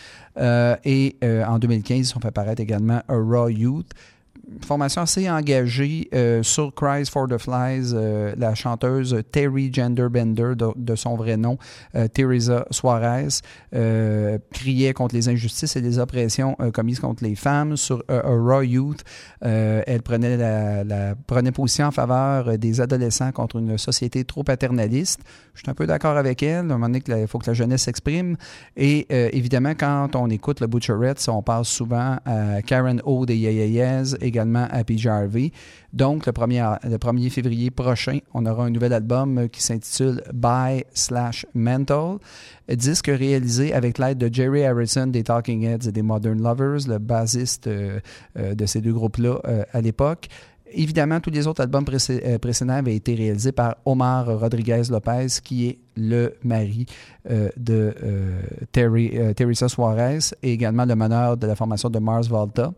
Et 0.84 1.16
en 1.22 1.58
2015, 1.58 1.98
ils 1.98 2.04
sont 2.06 2.20
fait 2.20 2.30
paraître 2.30 2.62
également 2.62 3.02
A 3.08 3.14
Raw 3.14 3.48
Youth. 3.48 3.92
Formation 4.64 5.02
assez 5.02 5.28
engagée 5.28 6.08
euh, 6.14 6.42
sur 6.42 6.74
Cries 6.74 7.06
for 7.06 7.28
the 7.28 7.38
Flies, 7.38 7.92
euh, 7.92 8.34
la 8.36 8.54
chanteuse 8.54 9.22
Terry 9.30 9.70
Genderbender, 9.72 10.54
de, 10.56 10.68
de 10.74 10.94
son 10.94 11.16
vrai 11.16 11.36
nom, 11.36 11.58
euh, 11.94 12.08
Teresa 12.08 12.64
Suarez, 12.70 13.40
criait 14.52 14.94
contre 14.94 15.14
les 15.14 15.28
injustices 15.28 15.76
et 15.76 15.80
les 15.80 15.98
oppressions 15.98 16.56
commises 16.72 17.00
contre 17.00 17.22
les 17.22 17.34
femmes. 17.34 17.76
Sur 17.76 18.02
A 18.08 18.20
Raw 18.22 18.62
Youth, 18.62 19.04
elle 19.40 20.02
prenait, 20.02 20.36
la, 20.36 21.14
prenait 21.26 21.52
position 21.52 21.86
en 21.86 21.90
faveur 21.90 22.58
des 22.58 22.80
adolescents 22.80 23.32
contre 23.32 23.56
une 23.56 23.76
société 23.78 24.24
trop 24.24 24.42
paternaliste. 24.42 25.20
Je 25.54 25.60
suis 25.60 25.70
un 25.70 25.74
peu 25.74 25.86
d'accord 25.86 26.16
avec 26.16 26.42
elle. 26.42 26.56
À 26.56 26.74
un 26.74 26.78
moment 26.78 26.86
donné, 26.86 27.02
il 27.08 27.26
faut 27.26 27.38
que 27.38 27.46
la 27.46 27.54
jeunesse 27.54 27.82
s'exprime. 27.82 28.36
Et 28.76 29.06
évidemment, 29.36 29.74
quand 29.78 30.16
on 30.16 30.28
écoute 30.30 30.60
le 30.60 30.66
Butcherettes, 30.66 31.26
on 31.28 31.42
passe 31.42 31.68
souvent 31.68 32.18
à 32.24 32.62
Karen 32.62 33.00
O 33.04 33.26
des 33.26 33.36
Yeah 33.36 33.66
Yeahs, 33.66 34.16
également 34.38 34.66
à 34.70 34.84
PJ 34.84 35.06
Harvey. 35.06 35.50
Donc, 35.92 36.26
le 36.26 36.32
1er, 36.32 36.78
le 36.88 36.96
1er 36.96 37.30
février 37.30 37.70
prochain, 37.70 38.18
on 38.34 38.46
aura 38.46 38.64
un 38.66 38.70
nouvel 38.70 38.92
album 38.92 39.38
euh, 39.38 39.48
qui 39.48 39.62
s'intitule 39.62 40.22
By 40.32 40.84
slash 40.92 41.44
Mental. 41.54 42.18
Disque 42.68 43.06
réalisé 43.08 43.72
avec 43.72 43.98
l'aide 43.98 44.18
de 44.18 44.32
Jerry 44.32 44.64
Harrison 44.64 45.06
des 45.06 45.24
Talking 45.24 45.64
Heads 45.64 45.88
et 45.88 45.92
des 45.92 46.02
Modern 46.02 46.40
Lovers, 46.40 46.86
le 46.86 46.98
bassiste 46.98 47.66
euh, 47.66 48.00
euh, 48.38 48.54
de 48.54 48.66
ces 48.66 48.80
deux 48.80 48.92
groupes-là 48.92 49.40
à 49.72 49.80
l'époque. 49.80 50.28
Évidemment, 50.70 51.18
tous 51.18 51.30
les 51.30 51.46
autres 51.46 51.62
albums 51.62 51.84
précé- 51.84 52.38
précédents 52.38 52.74
avaient 52.74 52.94
été 52.94 53.14
réalisés 53.14 53.52
par 53.52 53.76
Omar 53.86 54.26
Rodriguez 54.38 54.82
Lopez, 54.90 55.26
qui 55.42 55.66
est 55.68 55.78
le 55.96 56.34
mari 56.44 56.84
de 57.56 57.94
Terry, 58.70 59.12
euh, 59.14 59.32
Teresa 59.32 59.68
Suarez 59.68 60.18
et 60.42 60.52
également 60.52 60.84
le 60.84 60.94
meneur 60.94 61.38
de 61.38 61.46
la 61.46 61.56
formation 61.56 61.88
de 61.88 61.98
Mars 61.98 62.28
Volta. 62.28 62.72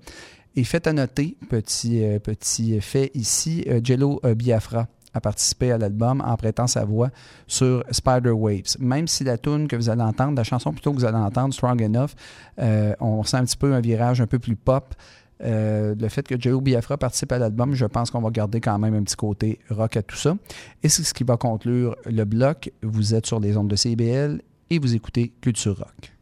Et 0.56 0.64
fait 0.64 0.86
à 0.86 0.93
noter, 0.93 1.36
petit, 1.48 2.05
euh, 2.05 2.18
petit 2.18 2.81
fait 2.81 3.10
ici, 3.14 3.64
euh, 3.68 3.81
Jello 3.82 4.20
euh, 4.24 4.35
Biafra 4.35 4.89
a 5.12 5.20
participé 5.20 5.72
à 5.72 5.78
l'album 5.78 6.20
en 6.24 6.36
prêtant 6.36 6.66
sa 6.66 6.85
voix 6.85 7.10
sur 7.47 7.85
Spider 7.90 8.31
Waves. 8.31 8.77
Même 8.78 9.09
si 9.09 9.24
la 9.24 9.39
tune 9.39 9.68
que 9.68 9.77
vous 9.77 9.90
allez 9.90 10.02
entendre, 10.02 10.36
la 10.36 10.44
chanson 10.44 10.72
plutôt 10.72 10.93
que 10.93 10.98
vous 10.98 11.05
allez 11.05 11.16
entendre, 11.16 11.52
Strong 11.52 11.82
Enough, 11.82 12.10
euh, 12.60 12.94
on 13.01 13.22
sent 13.24 13.36
un 13.39 13.44
petit 13.44 13.56
peu 13.56 13.74
un 13.74 13.81
virage 13.81 14.20
un 14.20 14.27
peu 14.27 14.39
plus 14.39 14.56
pop. 14.56 14.94
Le 15.43 16.09
fait 16.09 16.28
que 16.28 16.39
Joe 16.39 16.62
Biafra 16.62 16.98
participe 16.98 17.32
à 17.32 17.39
l'album, 17.39 17.74
je 17.74 17.86
pense 17.86 18.10
qu'on 18.10 18.20
va 18.20 18.31
garder 18.31 18.60
quand 18.60 18.78
même 18.78 18.94
un 18.94 19.02
petit 19.02 19.16
côté 19.16 19.59
rock 19.70 19.97
à 19.97 20.02
tout 20.02 20.16
ça. 20.16 20.36
Et 20.82 20.89
c'est 20.89 21.02
ce 21.02 21.14
qui 21.14 21.24
va 21.24 21.39
conclure 21.39 21.97
le 22.05 22.24
bloc. 22.24 22.70
Vous 22.82 23.14
êtes 23.14 23.27
sur 23.27 23.40
les 23.40 23.56
ondes 23.56 23.68
de 23.68 23.77
CBL 23.77 24.43
et 24.68 24.78
vous 24.78 24.94
écoutez 24.94 25.32
Culture 25.40 25.78
Rock. 25.78 26.19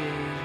to 0.00 0.39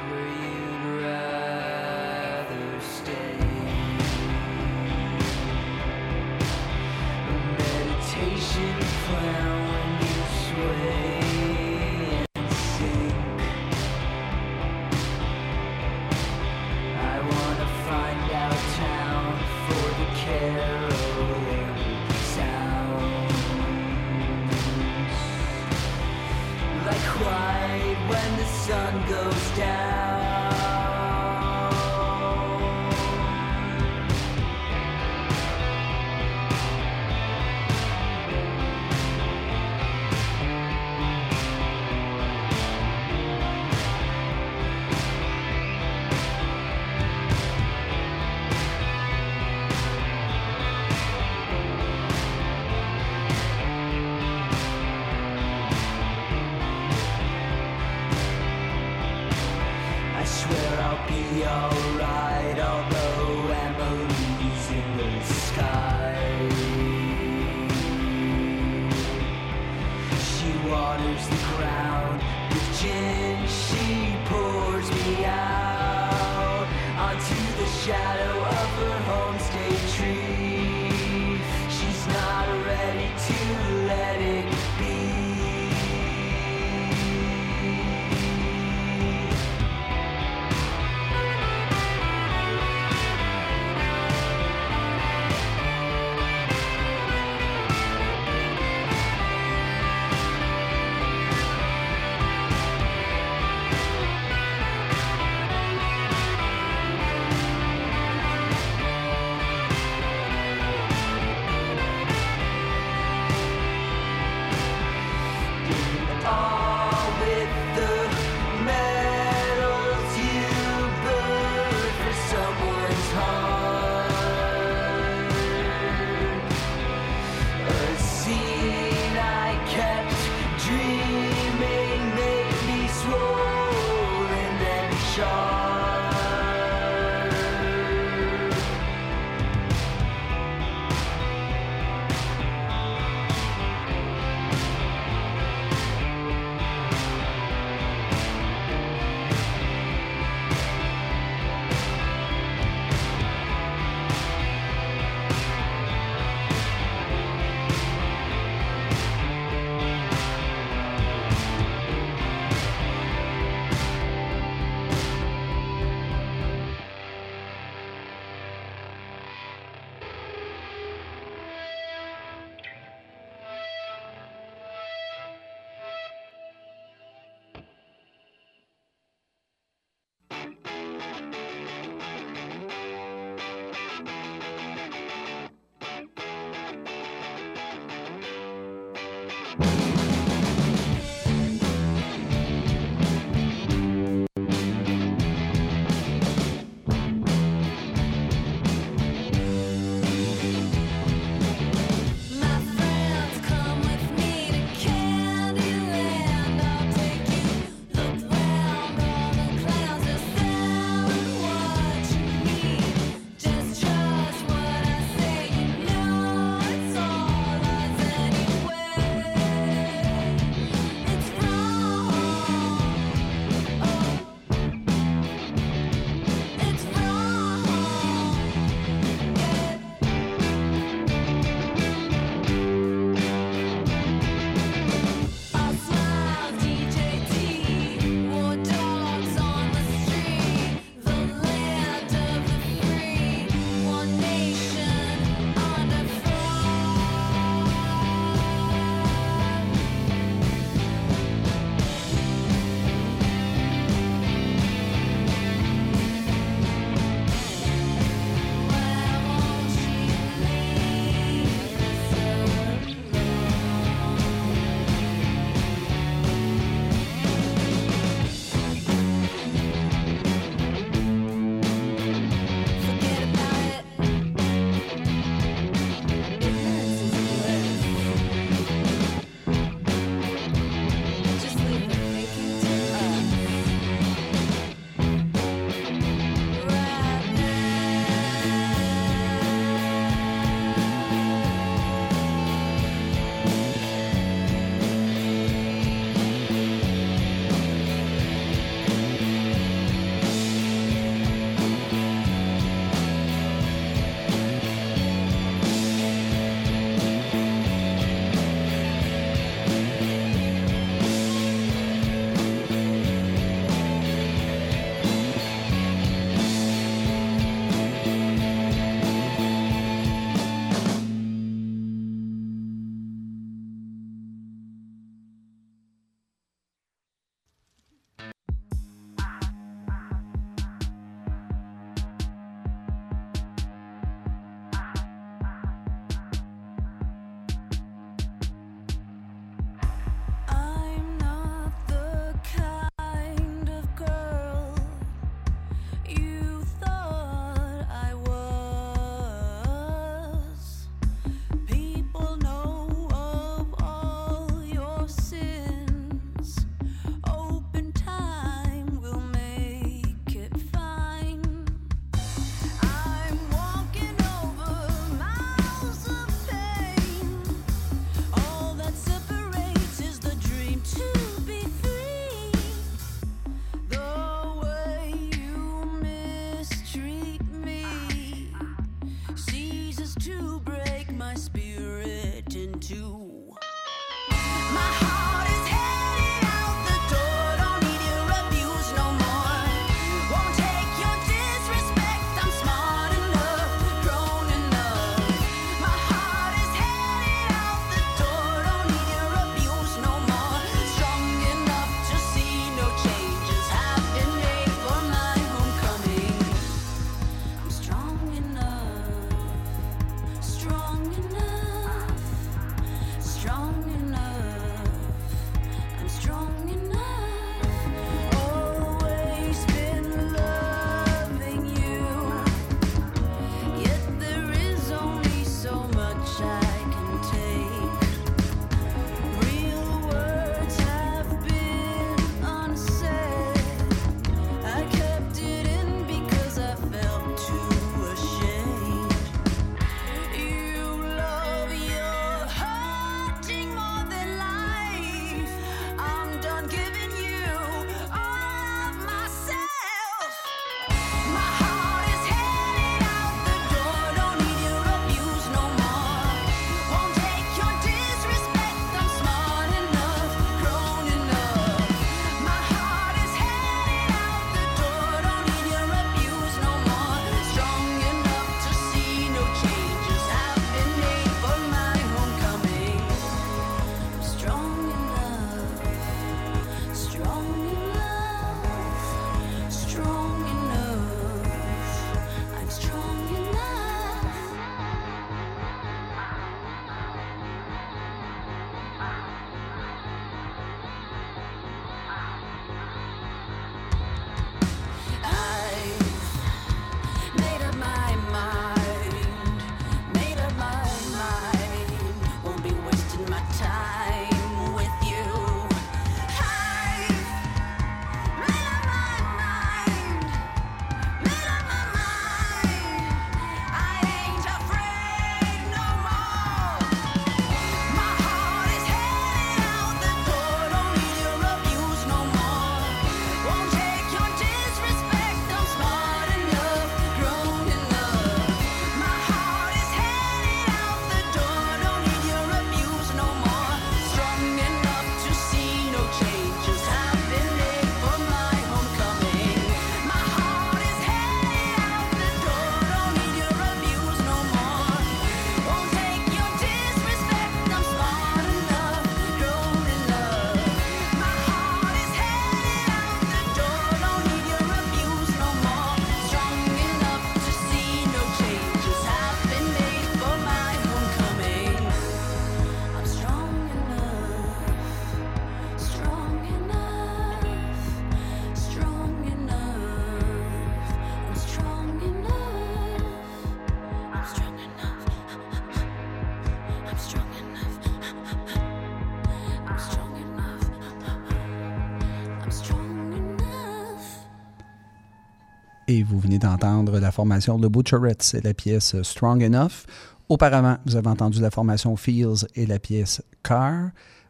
vous 586.06 586.20
venez 586.20 586.38
d'entendre 586.38 587.00
la 587.00 587.12
formation 587.12 587.60
The 587.60 587.66
Butcherettes 587.66 588.36
et 588.36 588.42
la 588.42 588.54
pièce 588.54 589.02
Strong 589.02 589.44
Enough. 589.44 589.86
Auparavant, 590.30 590.78
vous 590.86 590.96
avez 590.96 591.08
entendu 591.08 591.42
la 591.42 591.50
formation 591.50 591.96
Feels 591.96 592.48
et 592.56 592.66
la 592.66 592.80
pièce 592.80 593.24
Car. 593.44 593.90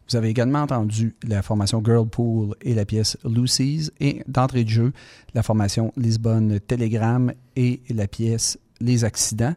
Vous 0.09 0.15
avez 0.15 0.29
également 0.29 0.59
entendu 0.59 1.15
la 1.27 1.41
formation 1.41 1.81
Girlpool 1.83 2.55
et 2.61 2.73
la 2.73 2.85
pièce 2.85 3.17
Lucy's. 3.25 3.91
Et 3.99 4.23
d'entrée 4.27 4.63
de 4.63 4.69
jeu, 4.69 4.93
la 5.33 5.43
formation 5.43 5.91
Lisbonne 5.97 6.59
Telegram 6.61 7.31
et 7.55 7.81
la 7.89 8.07
pièce 8.07 8.57
Les 8.79 9.03
Accidents. 9.03 9.55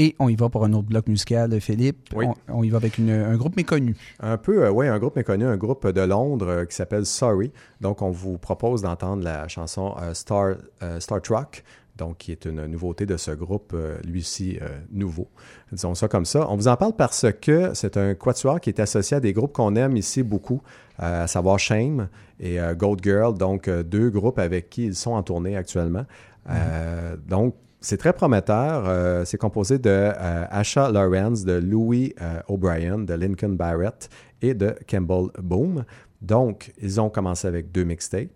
Et 0.00 0.14
on 0.20 0.28
y 0.28 0.36
va 0.36 0.48
pour 0.48 0.64
un 0.64 0.72
autre 0.74 0.86
bloc 0.88 1.08
musical, 1.08 1.60
Philippe. 1.60 2.10
Oui. 2.14 2.24
On, 2.48 2.58
on 2.60 2.62
y 2.62 2.70
va 2.70 2.76
avec 2.76 2.98
une- 2.98 3.10
un 3.10 3.36
groupe 3.36 3.56
méconnu. 3.56 3.96
Un 4.20 4.36
peu, 4.36 4.68
oui, 4.68 4.86
un 4.86 4.98
groupe 4.98 5.16
méconnu, 5.16 5.44
un 5.44 5.56
groupe 5.56 5.86
de 5.88 6.00
Londres 6.02 6.48
euh, 6.48 6.64
qui 6.66 6.76
s'appelle 6.76 7.04
Sorry. 7.04 7.50
Donc, 7.80 8.00
on 8.00 8.10
vous 8.10 8.38
propose 8.38 8.82
d'entendre 8.82 9.24
la 9.24 9.48
chanson 9.48 9.94
euh, 10.00 10.14
Star, 10.14 10.54
euh, 10.82 11.00
Star 11.00 11.20
Truck, 11.20 11.64
donc 11.96 12.18
qui 12.18 12.30
est 12.30 12.44
une 12.44 12.64
nouveauté 12.66 13.06
de 13.06 13.16
ce 13.16 13.32
groupe, 13.32 13.72
euh, 13.74 13.98
lui 14.06 14.20
aussi 14.20 14.56
euh, 14.62 14.68
nouveau. 14.92 15.26
Disons 15.72 15.96
ça 15.96 16.06
comme 16.06 16.24
ça. 16.26 16.48
On 16.48 16.54
vous 16.54 16.68
en 16.68 16.76
parle 16.76 16.92
parce 16.94 17.26
que 17.40 17.72
c'est 17.74 17.96
un 17.96 18.14
quatuor 18.14 18.60
qui 18.60 18.70
est 18.70 18.78
associé 18.78 19.16
à 19.16 19.20
des 19.20 19.32
groupes 19.32 19.52
qu'on 19.52 19.74
aime 19.74 19.96
ici 19.96 20.22
beaucoup, 20.22 20.62
euh, 21.02 21.24
à 21.24 21.26
savoir 21.26 21.58
Shame 21.58 22.08
et 22.38 22.60
euh, 22.60 22.72
Gold 22.74 23.00
Girl, 23.02 23.36
donc 23.36 23.66
euh, 23.66 23.82
deux 23.82 24.10
groupes 24.10 24.38
avec 24.38 24.70
qui 24.70 24.84
ils 24.86 24.94
sont 24.94 25.10
en 25.10 25.24
tournée 25.24 25.56
actuellement. 25.56 26.06
Euh, 26.50 27.16
donc, 27.26 27.56
c'est 27.80 27.96
très 27.96 28.12
prometteur. 28.12 28.84
Euh, 28.86 29.24
c'est 29.24 29.38
composé 29.38 29.78
de 29.78 29.90
euh, 29.90 30.44
Asha 30.50 30.90
Lawrence, 30.90 31.44
de 31.44 31.52
Louis 31.52 32.14
euh, 32.20 32.40
O'Brien, 32.48 32.98
de 32.98 33.14
Lincoln 33.14 33.50
Barrett 33.50 34.08
et 34.42 34.54
de 34.54 34.74
Campbell 34.88 35.28
Boom. 35.40 35.84
Donc, 36.20 36.72
ils 36.80 37.00
ont 37.00 37.10
commencé 37.10 37.46
avec 37.46 37.70
deux 37.70 37.84
mixtapes. 37.84 38.30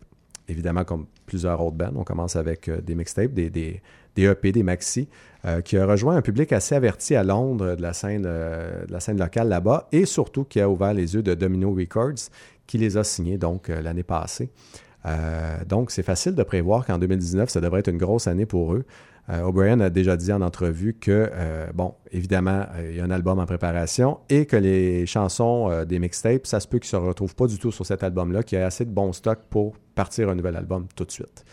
Évidemment, 0.48 0.84
comme 0.84 1.06
plusieurs 1.26 1.60
autres 1.60 1.76
bands, 1.76 1.92
on 1.96 2.04
commence 2.04 2.36
avec 2.36 2.70
des 2.70 2.94
mixtapes, 2.94 3.32
des, 3.32 3.50
des, 3.50 3.80
EP, 4.16 4.52
des 4.52 4.62
maxi, 4.62 5.08
qui 5.64 5.78
a 5.78 5.86
rejoint 5.86 6.16
un 6.16 6.20
public 6.20 6.52
assez 6.52 6.74
averti 6.74 7.14
à 7.14 7.24
Londres 7.24 7.76
de 7.76 7.82
la 7.82 7.92
scène, 7.92 8.26
locale 9.16 9.48
là-bas 9.48 9.88
et 9.92 10.04
surtout 10.04 10.44
qui 10.44 10.60
a 10.60 10.68
ouvert 10.68 10.92
les 10.94 11.14
yeux 11.14 11.22
de 11.22 11.34
Domino 11.34 11.72
Records, 11.72 12.28
qui 12.66 12.76
les 12.76 12.96
a 12.96 13.04
signés 13.04 13.38
donc 13.38 13.68
l'année 13.68 14.02
passée. 14.02 14.50
Donc, 15.66 15.90
c'est 15.90 16.02
facile 16.02 16.34
de 16.34 16.42
prévoir 16.42 16.84
qu'en 16.84 16.98
2019, 16.98 17.48
ça 17.48 17.60
devrait 17.60 17.80
être 17.80 17.88
une 17.88 17.98
grosse 17.98 18.26
année 18.26 18.46
pour 18.46 18.74
eux. 18.74 18.84
Euh, 19.28 19.42
O'Brien 19.42 19.78
a 19.80 19.90
déjà 19.90 20.16
dit 20.16 20.32
en 20.32 20.40
entrevue 20.40 20.94
que, 20.94 21.30
euh, 21.32 21.66
bon, 21.72 21.94
évidemment, 22.10 22.66
euh, 22.74 22.90
il 22.90 22.96
y 22.96 23.00
a 23.00 23.04
un 23.04 23.10
album 23.10 23.38
en 23.38 23.46
préparation 23.46 24.18
et 24.28 24.46
que 24.46 24.56
les 24.56 25.06
chansons 25.06 25.84
des 25.84 25.98
mixtapes, 25.98 26.46
ça 26.46 26.60
se 26.60 26.66
peut 26.66 26.78
qu'ils 26.78 26.96
ne 26.96 27.02
se 27.02 27.06
retrouvent 27.08 27.34
pas 27.34 27.46
du 27.46 27.58
tout 27.58 27.70
sur 27.70 27.86
cet 27.86 28.02
album-là, 28.02 28.42
qu'il 28.42 28.58
y 28.58 28.62
a 28.62 28.66
assez 28.66 28.84
de 28.84 28.90
bons 28.90 29.12
stocks 29.12 29.44
pour 29.48 29.76
partir 29.94 30.28
un 30.28 30.34
nouvel 30.34 30.56
album 30.56 30.86
tout 30.96 31.04
de 31.04 31.12
suite. 31.12 31.44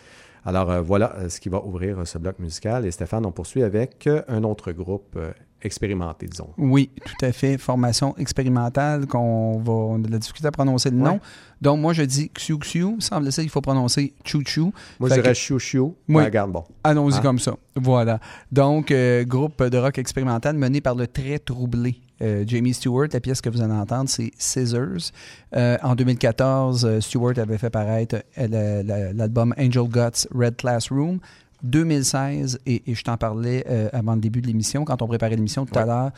Alors 0.44 0.82
voilà 0.82 1.28
ce 1.28 1.38
qui 1.38 1.50
va 1.50 1.62
ouvrir 1.62 2.06
ce 2.06 2.16
bloc 2.16 2.38
musical. 2.38 2.86
Et 2.86 2.90
Stéphane, 2.90 3.26
on 3.26 3.32
poursuit 3.32 3.62
avec 3.62 4.08
un 4.26 4.42
autre 4.42 4.72
groupe 4.72 5.18
expérimenté, 5.62 6.26
disons. 6.26 6.48
Oui, 6.58 6.90
tout 7.04 7.24
à 7.24 7.32
fait. 7.32 7.58
Formation 7.58 8.16
expérimentale 8.18 9.06
qu'on 9.06 9.58
va 9.60 9.72
on 9.72 9.94
a 9.96 10.06
de 10.06 10.10
la 10.12 10.18
difficulté 10.18 10.48
à 10.48 10.50
prononcer 10.52 10.90
le 10.90 10.96
nom. 10.96 11.20
Donc, 11.60 11.80
moi, 11.80 11.92
je 11.92 12.02
dis 12.02 12.30
Xiu 12.34 12.58
Xiu. 12.58 12.96
Semble-t-il 13.00 13.42
qu'il 13.42 13.50
faut 13.50 13.60
prononcer 13.60 14.14
Chou 14.24 14.42
Chou. 14.46 14.72
Moi, 14.98 15.08
Fait 15.08 15.16
je 15.16 15.20
dirais 15.20 15.34
Chou 15.34 15.58
Chou. 15.58 15.94
Oui. 16.08 16.24
Regarde, 16.24 16.52
bon. 16.52 16.64
Allons-y 16.84 17.16
Ah. 17.18 17.20
comme 17.22 17.38
ça. 17.38 17.54
Voilà. 17.76 18.18
Donc, 18.50 18.90
euh, 18.90 19.24
groupe 19.24 19.62
de 19.62 19.76
rock 19.78 19.98
expérimental 19.98 20.56
mené 20.56 20.80
par 20.80 20.94
le 20.94 21.06
très 21.06 21.38
troublé 21.38 21.96
euh, 22.22 22.44
Jamie 22.46 22.74
Stewart. 22.74 23.08
La 23.12 23.20
pièce 23.20 23.40
que 23.40 23.48
vous 23.48 23.60
allez 23.62 23.72
entendre, 23.72 24.08
c'est 24.10 24.30
Scissors. 24.38 25.10
Euh, 25.56 25.76
en 25.82 25.94
2014, 25.94 26.84
euh, 26.84 27.00
Stewart 27.00 27.38
avait 27.38 27.56
fait 27.58 27.70
paraître 27.70 28.16
la- 28.36 28.82
la- 28.82 29.12
l'album 29.12 29.54
Angel 29.58 29.84
Guts 29.88 30.26
Red 30.34 30.56
Classroom. 30.56 31.18
2016, 31.62 32.60
et, 32.66 32.90
et 32.90 32.94
je 32.94 33.04
t'en 33.04 33.16
parlais 33.16 33.64
euh, 33.68 33.88
avant 33.92 34.14
le 34.14 34.20
début 34.20 34.40
de 34.40 34.46
l'émission, 34.46 34.84
quand 34.84 35.02
on 35.02 35.06
préparait 35.06 35.36
l'émission 35.36 35.66
tout 35.66 35.78
à 35.78 35.84
l'heure, 35.84 36.10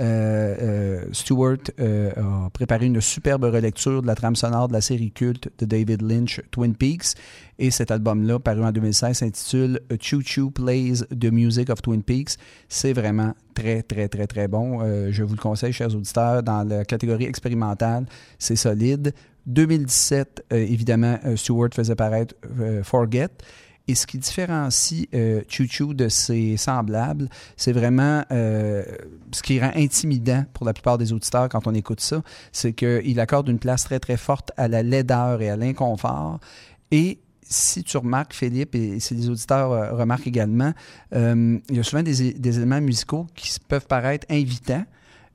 euh, 0.00 0.56
euh, 0.60 1.04
Stewart 1.12 1.58
euh, 1.78 2.10
a 2.16 2.50
préparé 2.50 2.86
une 2.86 3.00
superbe 3.00 3.44
relecture 3.44 4.02
de 4.02 4.06
la 4.06 4.14
trame 4.14 4.36
sonore 4.36 4.68
de 4.68 4.72
la 4.72 4.80
série 4.80 5.10
culte 5.10 5.50
de 5.58 5.66
David 5.66 6.02
Lynch, 6.02 6.40
Twin 6.50 6.74
Peaks. 6.74 7.14
Et 7.58 7.70
cet 7.70 7.90
album-là, 7.90 8.38
paru 8.38 8.64
en 8.64 8.72
2016, 8.72 9.18
s'intitule 9.18 9.80
Choo 10.00 10.22
Choo 10.24 10.50
Plays 10.50 11.04
the 11.10 11.30
Music 11.30 11.68
of 11.68 11.82
Twin 11.82 12.02
Peaks. 12.02 12.36
C'est 12.68 12.94
vraiment 12.94 13.34
très, 13.54 13.82
très, 13.82 14.08
très, 14.08 14.26
très 14.26 14.48
bon. 14.48 14.80
Je 15.10 15.22
vous 15.22 15.34
le 15.34 15.40
conseille, 15.40 15.72
chers 15.72 15.94
auditeurs, 15.94 16.42
dans 16.42 16.66
la 16.66 16.86
catégorie 16.86 17.24
expérimentale, 17.24 18.06
c'est 18.38 18.56
solide. 18.56 19.12
2017, 19.46 20.46
euh, 20.52 20.56
évidemment, 20.56 21.18
Stewart 21.36 21.70
faisait 21.74 21.94
paraître 21.94 22.34
Forget. 22.82 23.28
Et 23.88 23.94
ce 23.94 24.06
qui 24.06 24.18
différencie 24.18 25.08
euh, 25.14 25.42
Choo 25.48 25.94
de 25.94 26.08
ses 26.08 26.56
semblables, 26.56 27.28
c'est 27.56 27.72
vraiment 27.72 28.22
euh, 28.30 28.84
ce 29.32 29.42
qui 29.42 29.60
rend 29.60 29.72
intimidant 29.74 30.44
pour 30.52 30.64
la 30.64 30.72
plupart 30.72 30.96
des 30.96 31.12
auditeurs 31.12 31.48
quand 31.48 31.66
on 31.66 31.74
écoute 31.74 32.00
ça, 32.00 32.22
c'est 32.52 32.72
qu'il 32.72 33.18
accorde 33.18 33.48
une 33.48 33.58
place 33.58 33.84
très 33.84 33.98
très 33.98 34.16
forte 34.16 34.52
à 34.56 34.68
la 34.68 34.82
laideur 34.82 35.42
et 35.42 35.50
à 35.50 35.56
l'inconfort. 35.56 36.38
Et 36.92 37.18
si 37.50 37.82
tu 37.82 37.96
remarques, 37.96 38.32
Philippe, 38.32 38.74
et 38.76 39.00
si 39.00 39.14
les 39.14 39.28
auditeurs 39.28 39.72
euh, 39.72 39.92
remarquent 39.92 40.28
également, 40.28 40.72
euh, 41.14 41.58
il 41.68 41.76
y 41.76 41.80
a 41.80 41.82
souvent 41.82 42.02
des, 42.02 42.28
éléments 42.28 42.80
musicaux 42.80 43.26
qui 43.34 43.58
peuvent 43.68 43.86
paraître 43.86 44.24
invitants, 44.30 44.84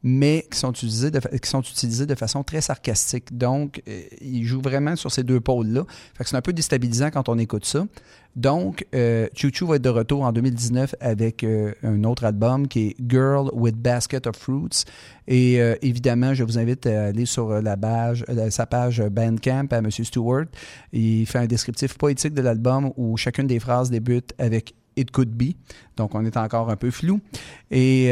mais 0.01 0.47
qui 0.49 0.57
sont 0.57 0.71
utilisés 0.71 1.11
de, 1.11 1.19
qui 1.19 1.49
sont 1.49 1.61
utilisés 1.61 2.05
de 2.05 2.15
façon 2.15 2.43
très 2.43 2.61
sarcastique. 2.61 3.35
Donc, 3.35 3.81
il 4.21 4.43
joue 4.43 4.61
vraiment 4.61 4.95
sur 4.95 5.11
ces 5.11 5.23
deux 5.23 5.39
pôles-là. 5.39 5.83
Fait 6.13 6.23
que 6.23 6.29
c'est 6.29 6.35
un 6.35 6.43
peu 6.43 6.53
déstabilisant 6.53 7.09
quand 7.09 7.27
on 7.27 7.39
écoute 7.39 7.65
ça. 7.65 7.85
Donc, 8.35 8.85
euh, 8.93 9.27
va 9.61 9.75
être 9.77 9.81
de 9.81 9.89
retour 9.89 10.23
en 10.23 10.33
2019 10.33 10.95
avec 10.99 11.43
euh, 11.43 11.71
un 11.83 12.03
autre 12.03 12.25
album 12.25 12.67
qui 12.67 12.87
est 12.87 12.95
Girl 13.07 13.49
with 13.53 13.77
Basket 13.77 14.27
of 14.27 14.35
Fruits. 14.35 14.83
Et 15.27 15.61
euh, 15.61 15.75
évidemment, 15.81 16.33
je 16.33 16.43
vous 16.43 16.59
invite 16.59 16.85
à 16.85 17.05
aller 17.05 17.25
sur 17.25 17.61
la 17.61 17.77
page, 17.77 18.25
euh, 18.27 18.49
sa 18.49 18.65
page 18.65 19.01
Bandcamp 19.01 19.67
à 19.71 19.77
M. 19.77 19.89
Stewart. 19.89 20.45
Il 20.91 21.25
fait 21.27 21.39
un 21.39 21.45
descriptif 21.45 21.97
poétique 21.97 22.33
de 22.33 22.41
l'album 22.41 22.91
où 22.97 23.15
chacune 23.15 23.47
des 23.47 23.59
phrases 23.59 23.89
débute 23.89 24.33
avec 24.37 24.75
It 24.97 25.11
could 25.11 25.29
be. 25.29 25.53
Donc, 25.95 26.13
on 26.13 26.25
est 26.25 26.35
encore 26.37 26.69
un 26.69 26.75
peu 26.77 26.91
flou. 26.91 27.19
Et 27.71 28.11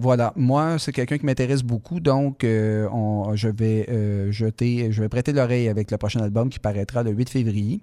voilà, 0.00 0.32
moi, 0.34 0.78
c'est 0.80 0.90
quelqu'un 0.92 1.18
qui 1.18 1.26
m'intéresse 1.26 1.62
beaucoup. 1.62 2.00
Donc, 2.00 2.44
on- 2.44 3.36
je 3.36 3.48
vais 3.48 4.32
jeter, 4.32 4.90
je 4.90 5.00
vais 5.02 5.08
prêter 5.08 5.32
l'oreille 5.32 5.68
avec 5.68 5.92
le 5.92 5.96
prochain 5.96 6.20
album 6.20 6.48
qui 6.48 6.58
paraîtra 6.58 7.04
le 7.04 7.12
8 7.12 7.28
février. 7.30 7.82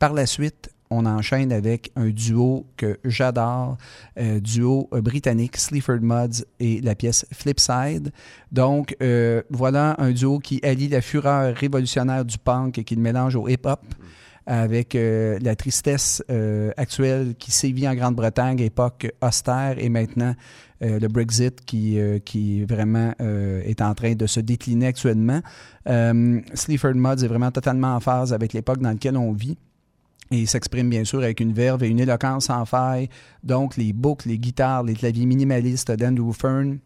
Par 0.00 0.12
la 0.12 0.26
suite, 0.26 0.70
on 0.90 1.06
enchaîne 1.06 1.52
avec 1.52 1.90
un 1.96 2.08
duo 2.08 2.66
que 2.76 2.98
j'adore, 3.04 3.76
euh, 4.18 4.40
duo 4.40 4.88
britannique, 4.92 5.56
Sleaford 5.56 6.00
Muds 6.02 6.44
et 6.60 6.80
la 6.80 6.94
pièce 6.94 7.26
Flipside. 7.32 8.12
Donc, 8.52 8.96
euh, 9.02 9.42
voilà 9.50 9.96
un 9.98 10.12
duo 10.12 10.38
qui 10.38 10.60
allie 10.62 10.88
la 10.88 11.00
fureur 11.00 11.54
révolutionnaire 11.54 12.24
du 12.24 12.38
punk 12.38 12.78
et 12.78 12.84
qui 12.84 12.94
le 12.94 13.02
mélange 13.02 13.36
au 13.36 13.48
hip-hop 13.48 13.80
avec 14.46 14.94
euh, 14.94 15.38
la 15.40 15.56
tristesse 15.56 16.22
actuelle 16.76 17.34
qui 17.38 17.50
sévit 17.50 17.88
en 17.88 17.94
Grande-Bretagne, 17.94 18.60
époque 18.60 19.10
austère, 19.22 19.76
et 19.78 19.88
maintenant 19.88 20.34
le 20.80 21.08
Brexit 21.08 21.64
qui, 21.64 22.62
vraiment 22.64 23.14
est 23.18 23.80
en 23.80 23.94
train 23.94 24.14
de 24.14 24.26
se 24.26 24.40
décliner 24.40 24.88
actuellement. 24.88 25.40
Sleaford 25.86 26.94
Muds 26.94 27.24
est 27.24 27.28
vraiment 27.28 27.50
totalement 27.50 27.94
en 27.94 28.00
phase 28.00 28.34
avec 28.34 28.52
l'époque 28.52 28.80
dans 28.80 28.90
laquelle 28.90 29.16
on 29.16 29.32
vit. 29.32 29.56
Et 30.34 30.38
il 30.38 30.48
s'exprime 30.48 30.90
bien 30.90 31.04
sûr 31.04 31.20
avec 31.20 31.38
une 31.38 31.52
verve 31.52 31.84
et 31.84 31.88
une 31.88 32.00
éloquence 32.00 32.46
sans 32.46 32.64
faille. 32.64 33.08
Donc, 33.44 33.76
les 33.76 33.92
boucles, 33.92 34.30
les 34.30 34.38
guitares, 34.38 34.82
les 34.82 34.94
claviers 34.94 35.26
minimalistes 35.26 35.92
d'Andrew 35.92 36.32
Fern, 36.32 36.78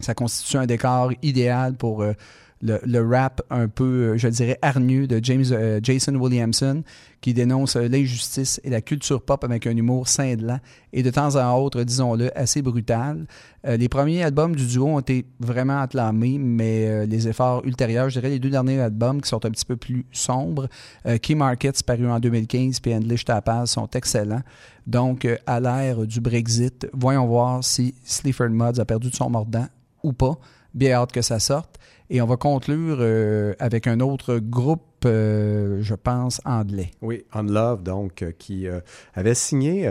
ça 0.00 0.12
constitue 0.12 0.56
un 0.56 0.66
décor 0.66 1.12
idéal 1.22 1.76
pour 1.76 2.02
euh, 2.02 2.14
le, 2.62 3.00
rap 3.00 3.42
un 3.50 3.68
peu, 3.68 3.84
euh, 3.84 4.18
je 4.18 4.28
dirais, 4.28 4.58
hargneux 4.60 5.06
de 5.06 5.20
James, 5.22 5.44
euh, 5.50 5.80
Jason 5.82 6.14
Williamson, 6.14 6.82
qui 7.20 7.32
dénonce 7.32 7.76
euh, 7.76 7.88
l'injustice 7.88 8.60
et 8.64 8.70
la 8.70 8.82
culture 8.82 9.22
pop 9.22 9.42
avec 9.44 9.66
un 9.66 9.76
humour 9.76 10.08
cinglant 10.08 10.60
et 10.92 11.02
de 11.02 11.10
temps 11.10 11.36
en 11.36 11.58
autre, 11.58 11.82
disons-le, 11.82 12.36
assez 12.38 12.62
brutal. 12.62 13.26
Les 13.62 13.90
premiers 13.90 14.22
albums 14.22 14.56
du 14.56 14.66
duo 14.66 14.86
ont 14.86 15.00
été 15.00 15.26
vraiment 15.38 15.80
acclamés, 15.80 16.38
mais 16.38 17.06
les 17.06 17.28
efforts 17.28 17.62
ultérieurs, 17.66 18.08
je 18.08 18.18
dirais 18.18 18.30
les 18.30 18.38
deux 18.38 18.48
derniers 18.48 18.80
albums 18.80 19.20
qui 19.20 19.28
sont 19.28 19.44
un 19.44 19.50
petit 19.50 19.66
peu 19.66 19.76
plus 19.76 20.06
sombres, 20.12 20.66
Key 21.20 21.34
Markets 21.34 21.82
paru 21.86 22.10
en 22.10 22.18
2015 22.18 22.80
puis 22.80 22.94
Unleashed 22.94 23.26
Tapaz 23.26 23.66
sont 23.66 23.88
excellents. 23.90 24.42
Donc, 24.86 25.28
à 25.46 25.60
l'ère 25.60 26.06
du 26.06 26.20
Brexit, 26.22 26.88
voyons 26.94 27.26
voir 27.26 27.62
si 27.62 27.94
Sleaford 28.02 28.48
Muds 28.48 28.80
a 28.80 28.86
perdu 28.86 29.10
son 29.12 29.28
mordant 29.28 29.66
ou 30.02 30.14
pas. 30.14 30.38
Bien 30.72 30.94
hâte 30.94 31.12
que 31.12 31.22
ça 31.22 31.38
sorte. 31.38 31.78
Et 32.12 32.20
on 32.20 32.26
va 32.26 32.36
conclure 32.36 32.96
euh, 32.98 33.54
avec 33.60 33.86
un 33.86 34.00
autre 34.00 34.38
groupe, 34.38 34.82
euh, 35.04 35.78
je 35.80 35.94
pense, 35.94 36.40
anglais. 36.44 36.90
Oui, 37.02 37.24
On 37.32 37.44
Love, 37.44 37.84
donc, 37.84 38.22
euh, 38.22 38.32
qui 38.36 38.66
avait 39.14 39.34
signé, 39.34 39.88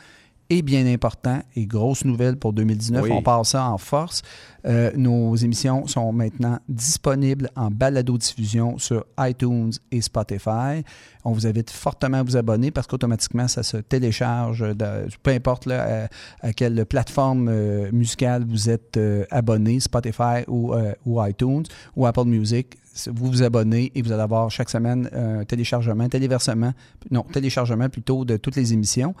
Et 0.50 0.62
bien 0.62 0.86
important, 0.86 1.40
et 1.56 1.66
grosse 1.66 2.06
nouvelle 2.06 2.36
pour 2.38 2.54
2019, 2.54 3.02
Oui. 3.04 3.10
on 3.12 3.22
passe 3.22 3.50
ça 3.50 3.68
en 3.68 3.76
force. 3.76 4.22
Euh, 4.64 4.90
nos 4.96 5.36
émissions 5.36 5.86
sont 5.86 6.10
maintenant 6.10 6.58
disponibles 6.70 7.50
en 7.54 7.70
balado-diffusion 7.70 8.78
sur 8.78 9.04
iTunes 9.20 9.72
et 9.92 10.00
Spotify. 10.00 10.82
On 11.22 11.32
vous 11.32 11.46
invite 11.46 11.70
fortement 11.70 12.16
à 12.18 12.22
vous 12.22 12.38
abonner 12.38 12.70
parce 12.70 12.86
qu'automatiquement, 12.86 13.46
ça 13.46 13.62
se 13.62 13.76
télécharge, 13.76 14.60
de- 14.74 15.06
peu 15.22 15.32
importe 15.32 15.66
là, 15.66 16.06
à, 16.42 16.46
à 16.48 16.52
quelle 16.54 16.86
plateforme 16.86 17.48
euh, 17.50 17.92
musicale 17.92 18.46
vous 18.48 18.70
êtes 18.70 18.96
euh, 18.96 19.26
abonné, 19.30 19.80
Spotify 19.80 20.44
ou, 20.48 20.72
euh, 20.72 20.94
ou 21.04 21.22
iTunes 21.26 21.64
ou 21.94 22.06
Apple 22.06 22.24
Music. 22.24 22.78
Vous 23.06 23.26
vous 23.26 23.42
abonnez 23.44 23.92
et 23.94 24.02
vous 24.02 24.10
allez 24.12 24.22
avoir 24.22 24.50
chaque 24.50 24.70
semaine 24.70 25.08
un 25.12 25.44
téléchargement, 25.44 26.08
téléversement, 26.08 26.72
non, 27.12 27.22
téléchargement 27.22 27.88
plutôt 27.90 28.24
de 28.24 28.36
toutes 28.38 28.56
les 28.56 28.72
émissions. 28.72 29.14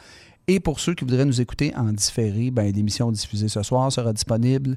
Et 0.48 0.60
pour 0.60 0.80
ceux 0.80 0.94
qui 0.94 1.04
voudraient 1.04 1.24
nous 1.26 1.40
écouter 1.40 1.72
en 1.76 1.84
différé, 1.92 2.50
ben, 2.50 2.72
l'émission 2.72 3.10
diffusée 3.12 3.48
ce 3.48 3.62
soir 3.62 3.92
sera 3.92 4.12
disponible 4.12 4.76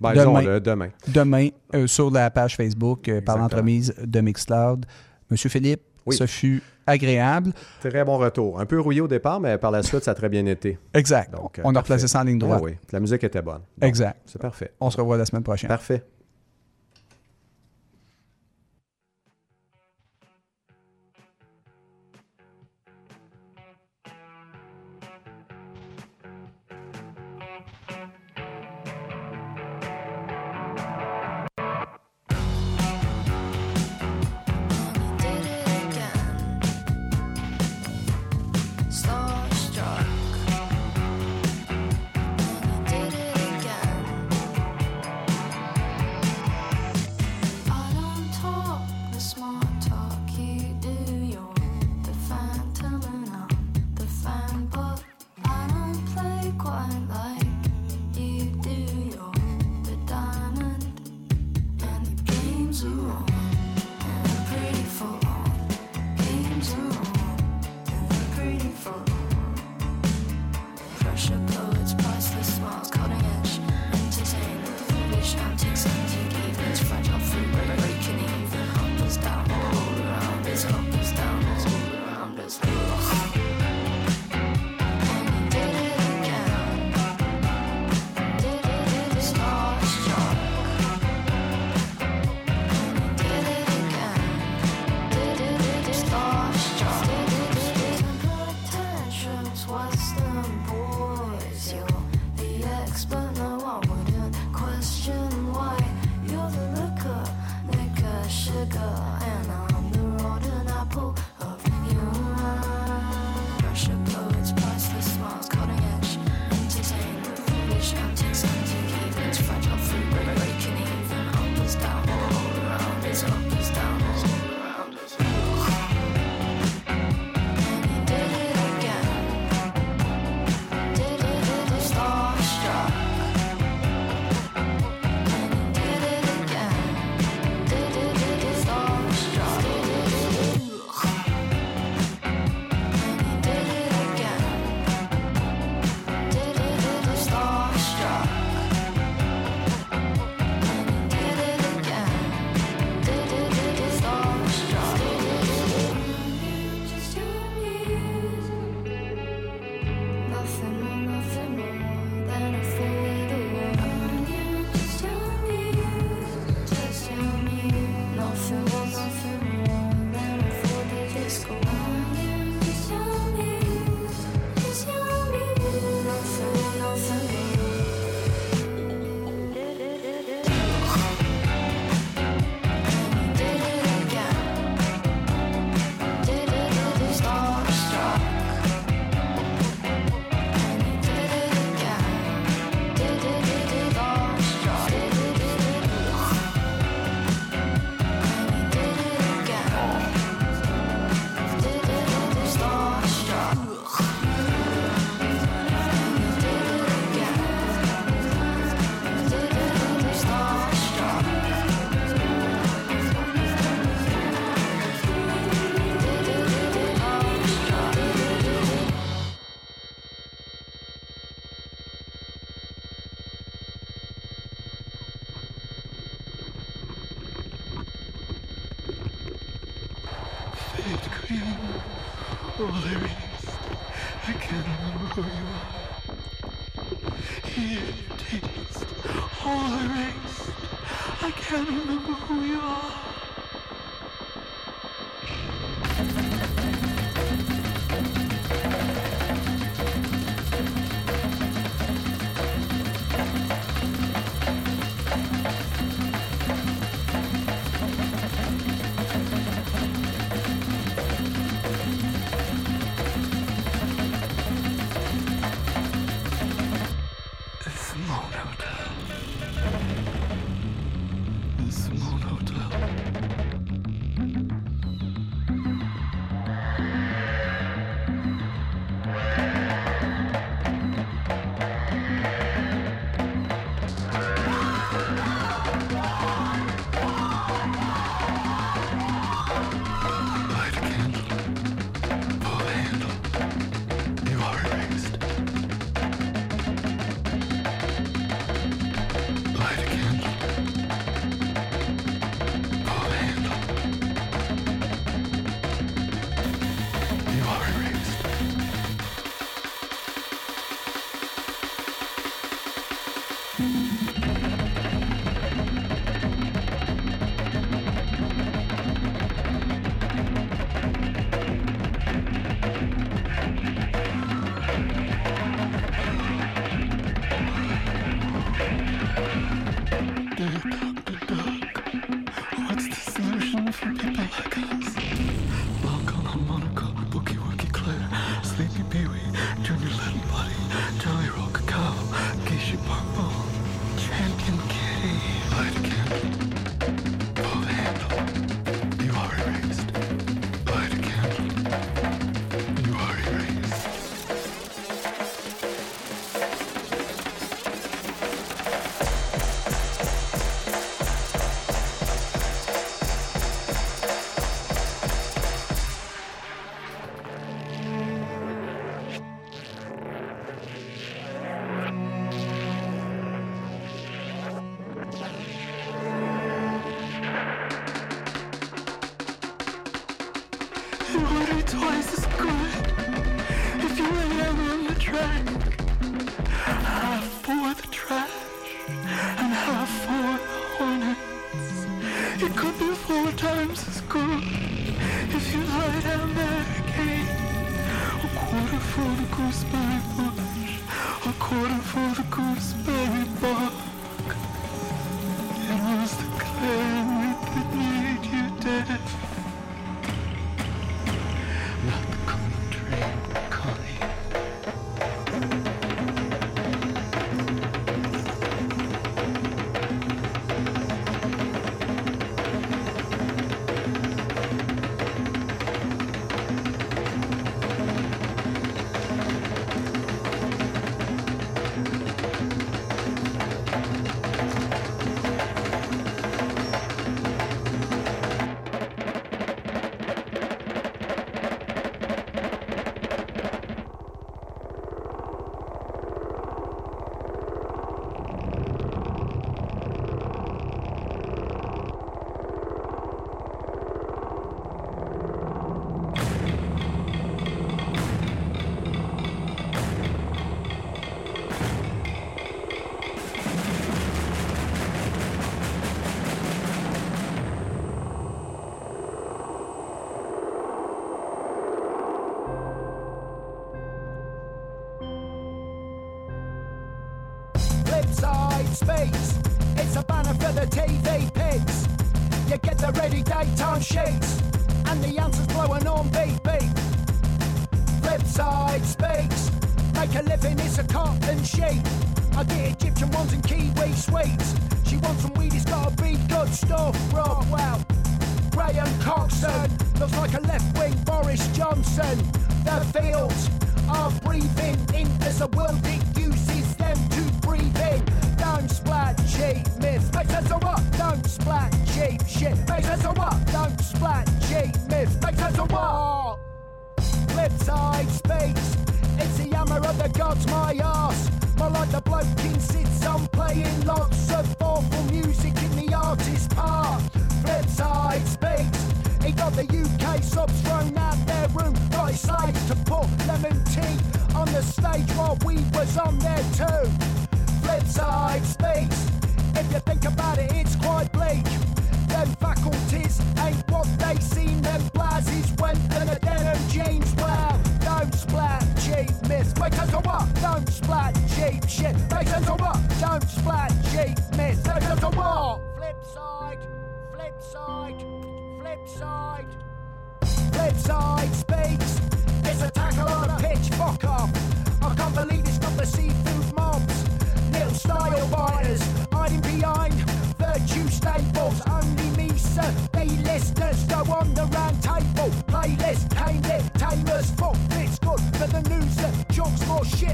Ben, 0.00 0.12
Demain. 0.14 0.60
demain. 0.60 0.88
demain 1.08 1.48
euh, 1.74 1.86
sur 1.86 2.10
la 2.10 2.30
page 2.30 2.56
Facebook 2.56 3.08
euh, 3.08 3.20
par 3.20 3.36
l'entremise 3.38 3.94
de 4.02 4.20
Mixcloud. 4.20 4.86
Monsieur 5.30 5.48
Philippe, 5.50 5.80
Oui. 6.06 6.14
ce 6.14 6.26
fut 6.26 6.62
agréable. 6.86 7.52
Très 7.80 8.04
bon 8.04 8.16
retour. 8.16 8.60
Un 8.60 8.66
peu 8.66 8.78
rouillé 8.80 9.00
au 9.00 9.08
départ, 9.08 9.40
mais 9.40 9.58
par 9.58 9.72
la 9.72 9.82
suite, 9.82 10.04
ça 10.04 10.12
a 10.12 10.14
très 10.14 10.28
bien 10.28 10.46
été. 10.46 10.78
Exact. 10.94 11.32
Donc, 11.34 11.58
euh, 11.58 11.62
On 11.64 11.74
a 11.74 11.80
replacé 11.80 12.06
ça 12.06 12.20
en 12.20 12.24
ligne 12.24 12.38
Ah 12.42 12.46
droite. 12.46 12.62
oui, 12.62 12.72
la 12.92 13.00
musique 13.00 13.24
était 13.24 13.42
bonne. 13.42 13.62
Bon, 13.78 13.86
Exact. 13.88 14.20
C'est 14.26 14.40
parfait. 14.40 14.72
On 14.80 14.88
se 14.90 14.96
revoit 14.98 15.16
la 15.16 15.24
semaine 15.24 15.42
prochaine. 15.42 15.68
Parfait. 15.68 16.04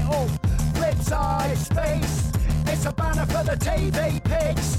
metal. 0.03 0.27
Flipside 0.73 1.57
space, 1.57 2.31
it's 2.67 2.85
a 2.85 2.91
banner 2.93 3.25
for 3.25 3.43
the 3.43 3.57
TV 3.57 4.23
pigs. 4.23 4.77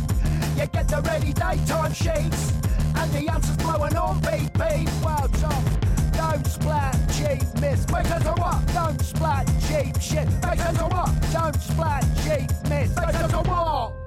You 0.58 0.66
get 0.66 0.88
the 0.88 1.00
ready 1.02 1.32
daytime 1.32 1.92
sheets, 1.92 2.52
and 2.96 3.10
the 3.12 3.28
answer's 3.30 3.56
blowing 3.56 3.96
on 3.96 4.20
beep 4.20 4.52
beep. 4.54 4.88
Well, 5.02 5.28
Tom, 5.40 5.64
don't 6.12 6.46
splat 6.46 6.96
cheap 7.16 7.42
miss. 7.60 7.88
Makers 7.90 8.26
are 8.26 8.36
what? 8.36 8.66
Don't 8.72 9.00
splat 9.00 9.46
cheap 9.68 10.00
shit. 10.00 10.28
Makers 10.42 10.78
are 10.78 10.88
what? 10.88 11.12
Don't 11.32 11.60
splat 11.60 12.04
cheap 12.24 12.50
miss. 12.68 12.94
Makers 12.96 13.32
are 13.32 13.44
what? 13.44 14.03